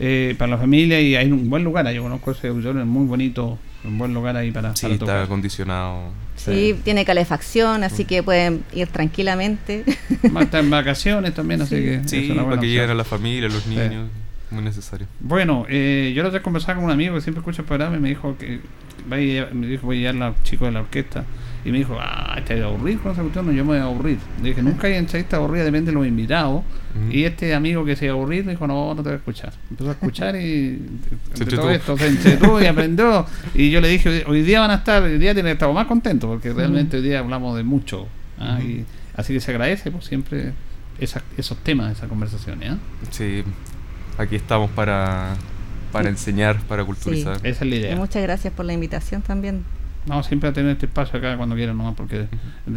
Eh, 0.00 0.34
para 0.38 0.50
la 0.52 0.58
familia 0.58 1.00
y 1.00 1.16
hay 1.16 1.30
un 1.32 1.48
buen 1.50 1.64
lugar. 1.64 1.90
Yo 1.92 2.02
conozco 2.02 2.30
ese 2.32 2.48
auditorio, 2.48 2.80
es 2.82 2.86
muy 2.86 3.06
bonito. 3.06 3.58
Un 3.84 3.96
buen 3.98 4.12
lugar 4.12 4.36
ahí 4.36 4.50
para, 4.50 4.74
Sí, 4.74 4.82
para 4.82 4.94
está 4.94 5.04
tocar. 5.06 5.22
acondicionado. 5.22 6.10
Sí, 6.36 6.76
tiene 6.84 7.04
calefacción, 7.04 7.84
así 7.84 8.04
que 8.04 8.22
pueden 8.22 8.64
ir 8.72 8.88
tranquilamente. 8.88 9.84
Estar 10.22 10.60
en 10.64 10.70
vacaciones 10.70 11.34
también, 11.34 11.62
así 11.62 11.76
que. 11.76 12.00
Sí, 12.06 12.24
es 12.24 12.30
una 12.30 12.42
buena 12.42 12.48
para 12.50 12.60
que 12.60 12.66
opción. 12.66 12.72
lleguen 12.72 12.90
a 12.90 12.94
la 12.94 13.04
familia, 13.04 13.48
los 13.48 13.62
Sí. 13.62 13.70
niños. 13.70 14.08
Muy 14.50 14.62
necesario. 14.62 15.06
Bueno, 15.20 15.66
eh, 15.68 16.12
yo 16.14 16.22
la 16.22 16.28
otra 16.28 16.38
vez 16.38 16.44
conversaba 16.44 16.76
con 16.76 16.84
un 16.84 16.90
amigo 16.90 17.14
que 17.14 17.20
siempre 17.20 17.40
escucha 17.40 17.62
el 17.62 17.68
programa 17.68 17.96
y 17.96 18.00
me 18.00 18.08
dijo 18.08 18.36
que 18.38 18.60
vaya, 19.08 19.48
me 19.52 19.66
dijo, 19.66 19.86
voy 19.86 19.98
a 20.06 20.12
llevar 20.12 20.28
a 20.28 20.32
los 20.32 20.42
chicos 20.42 20.68
de 20.68 20.72
la 20.72 20.80
orquesta. 20.80 21.24
Y 21.64 21.70
me 21.72 21.78
dijo, 21.78 21.98
ah, 22.00 22.40
te 22.46 22.54
vas 22.54 22.62
a 22.62 22.66
aburrir 22.66 22.98
con 23.00 23.12
esa 23.12 23.20
cuestión, 23.20 23.46
no, 23.46 23.52
yo 23.52 23.64
me 23.64 23.70
voy 23.72 23.78
a 23.78 23.82
aburrir. 23.84 24.18
Le 24.42 24.50
dije, 24.50 24.62
nunca 24.62 24.86
hay 24.86 24.94
entrevista 24.94 25.36
aburrida, 25.36 25.64
depende 25.64 25.90
de 25.90 25.94
los 25.96 26.06
invitados. 26.06 26.62
Y 27.10 27.24
este 27.24 27.54
amigo 27.54 27.84
que 27.84 27.94
se 27.94 28.06
iba 28.06 28.14
a 28.14 28.16
aburrir 28.16 28.44
me 28.44 28.52
dijo, 28.52 28.66
no, 28.66 28.94
no 28.94 29.02
te 29.02 29.10
voy 29.10 29.12
a 29.12 29.16
escuchar. 29.16 29.52
Empezó 29.70 29.88
a 29.90 29.92
escuchar 29.92 30.34
y 30.36 30.38
Se 31.34 31.42
entre 31.44 31.56
todo 31.56 31.70
esto 31.70 31.98
se 31.98 32.06
entretuvo 32.08 32.60
y 32.62 32.66
aprendió. 32.66 33.26
Y 33.54 33.70
yo 33.70 33.80
le 33.80 33.88
dije, 33.88 34.24
hoy- 34.26 34.42
día 34.42 34.60
van 34.60 34.70
a 34.70 34.76
estar, 34.76 35.02
hoy 35.02 35.18
día 35.18 35.34
tienen 35.34 35.50
que 35.50 35.54
estar 35.54 35.72
más 35.72 35.86
contentos 35.86 36.28
porque 36.30 36.52
realmente 36.52 36.96
hoy 36.96 37.02
día 37.02 37.18
hablamos 37.18 37.56
de 37.56 37.64
mucho. 37.64 38.06
¿ah? 38.40 38.58
Y 38.62 38.84
así 39.16 39.32
que 39.34 39.40
se 39.40 39.50
agradece 39.50 39.90
por 39.90 40.02
siempre 40.02 40.52
esas- 40.98 41.22
esos 41.36 41.58
temas, 41.58 41.92
esas 41.92 42.08
conversaciones. 42.08 42.70
¿ah? 42.70 42.78
Sí, 43.10 43.42
aquí 44.18 44.36
estamos 44.36 44.70
para, 44.70 45.34
para 45.92 46.04
Sí. 46.04 46.10
enseñar, 46.10 46.60
para 46.62 46.84
culturizar. 46.84 47.36
Esa 47.38 47.64
es 47.64 47.70
la 47.70 47.74
idea. 47.76 47.92
Y 47.92 47.96
muchas 47.96 48.22
gracias 48.22 48.52
por 48.52 48.66
la 48.66 48.72
invitación 48.74 49.22
también. 49.22 49.64
Vamos 50.06 50.26
siempre 50.26 50.48
a 50.48 50.52
tener 50.52 50.72
este 50.72 50.86
espacio 50.86 51.18
acá 51.18 51.36
cuando 51.36 51.54
quieran 51.54 51.76
nomás, 51.76 51.94
porque 51.94 52.26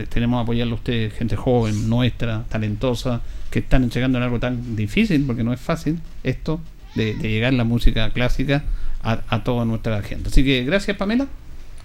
tenemos 0.10 0.40
que 0.40 0.44
apoyarlo 0.44 0.74
a 0.74 0.76
ustedes, 0.78 1.14
gente 1.14 1.36
joven, 1.36 1.90
nuestra, 1.90 2.44
talentosa, 2.50 3.22
que 3.50 3.60
están 3.60 3.90
llegando 3.90 4.18
en 4.18 4.24
algo 4.26 4.40
tan 4.40 4.76
difícil, 4.76 5.24
porque 5.26 5.44
no 5.44 5.54
es 5.54 5.60
fácil 5.62 6.00
esto 6.24 6.60
de, 6.96 7.14
de 7.16 7.30
llegar 7.30 7.54
la 7.54 7.64
música 7.64 8.10
clásica 8.10 8.64
a, 9.02 9.20
a 9.30 9.44
toda 9.44 9.64
nuestra 9.66 10.02
gente. 10.04 10.28
Así 10.30 10.44
que 10.44 10.64
gracias 10.66 10.98
Pamela, 10.98 11.28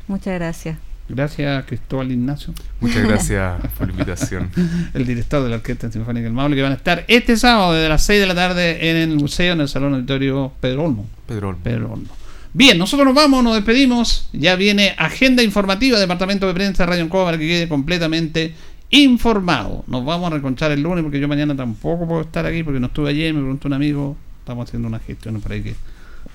Muchas 0.08 0.34
gracias. 0.34 0.78
Gracias 1.08 1.64
Cristóbal 1.66 2.12
Ignacio. 2.12 2.52
Muchas 2.80 3.02
gracias 3.04 3.60
por 3.78 3.86
la 3.86 3.92
invitación. 3.92 4.50
el 4.94 5.06
director 5.06 5.42
de 5.42 5.50
la 5.50 5.56
Orquesta 5.56 5.90
Sinfónica 5.90 6.24
del 6.24 6.32
Maule, 6.32 6.56
que 6.56 6.62
van 6.62 6.72
a 6.72 6.76
estar 6.76 7.04
este 7.08 7.36
sábado 7.36 7.74
desde 7.74 7.88
las 7.88 8.04
6 8.04 8.20
de 8.20 8.26
la 8.26 8.34
tarde 8.34 8.90
en 8.90 8.96
el 8.96 9.16
museo, 9.16 9.52
en 9.52 9.60
el 9.60 9.68
Salón 9.68 9.94
Auditorio 9.94 10.52
Pedro 10.60 10.84
Olmo. 10.84 11.06
Pedro 11.26 11.48
Olmo. 11.50 11.60
Pedro 11.62 11.92
Olmo. 11.92 12.08
Bien, 12.52 12.78
nosotros 12.78 13.04
nos 13.04 13.14
vamos, 13.14 13.44
nos 13.44 13.54
despedimos. 13.54 14.30
Ya 14.32 14.56
viene 14.56 14.94
agenda 14.96 15.42
informativa, 15.42 15.98
Departamento 15.98 16.46
de 16.46 16.54
Prensa 16.54 16.86
Radio 16.86 17.02
Ancoa, 17.02 17.26
para 17.26 17.38
que 17.38 17.46
quede 17.46 17.68
completamente 17.68 18.54
informado. 18.90 19.84
Nos 19.86 20.04
vamos 20.04 20.30
a 20.30 20.34
reconchar 20.34 20.70
el 20.70 20.82
lunes 20.82 21.02
porque 21.02 21.20
yo 21.20 21.28
mañana 21.28 21.54
tampoco 21.56 22.06
puedo 22.06 22.22
estar 22.22 22.46
aquí 22.46 22.62
porque 22.62 22.80
no 22.80 22.86
estuve 22.86 23.10
ayer, 23.10 23.34
me 23.34 23.40
preguntó 23.40 23.68
un 23.68 23.74
amigo, 23.74 24.16
estamos 24.38 24.68
haciendo 24.68 24.88
unas 24.88 25.02
gestiones 25.02 25.42
por 25.42 25.52
ahí 25.52 25.62
que 25.62 25.74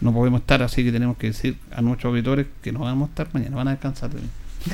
no 0.01 0.13
podemos 0.13 0.41
estar, 0.41 0.61
así 0.63 0.84
que 0.84 0.91
tenemos 0.91 1.17
que 1.17 1.28
decir 1.28 1.57
a 1.72 1.82
nuestros 1.82 2.11
auditores 2.11 2.47
que 2.61 2.72
no 2.72 2.80
vamos 2.80 3.09
a 3.09 3.11
estar 3.11 3.30
mañana, 3.34 3.55
van 3.55 3.67
a 3.69 3.72
descansar 3.72 4.09
de 4.09 4.22
mí. 4.22 4.28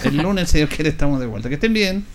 El 0.03 0.17
lunes, 0.17 0.51
Dios 0.53 0.69
quiere, 0.69 0.89
estamos 0.89 1.19
de 1.19 1.25
vuelta. 1.25 1.49
Que 1.49 1.55
estén 1.55 1.73
bien. 1.73 2.05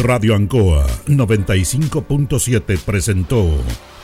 Radio 0.00 0.36
Ancoa 0.36 0.86
95.7 1.06 2.78
presentó 2.78 3.50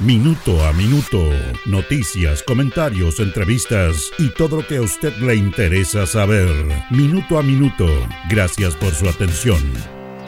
Minuto 0.00 0.64
a 0.64 0.72
Minuto, 0.72 1.22
noticias, 1.66 2.42
comentarios, 2.42 3.20
entrevistas 3.20 4.10
y 4.18 4.28
todo 4.30 4.56
lo 4.56 4.66
que 4.66 4.78
a 4.78 4.82
usted 4.82 5.16
le 5.18 5.36
interesa 5.36 6.04
saber. 6.06 6.48
Minuto 6.90 7.38
a 7.38 7.42
Minuto, 7.42 7.86
gracias 8.28 8.74
por 8.74 8.92
su 8.92 9.08
atención. 9.08 10.03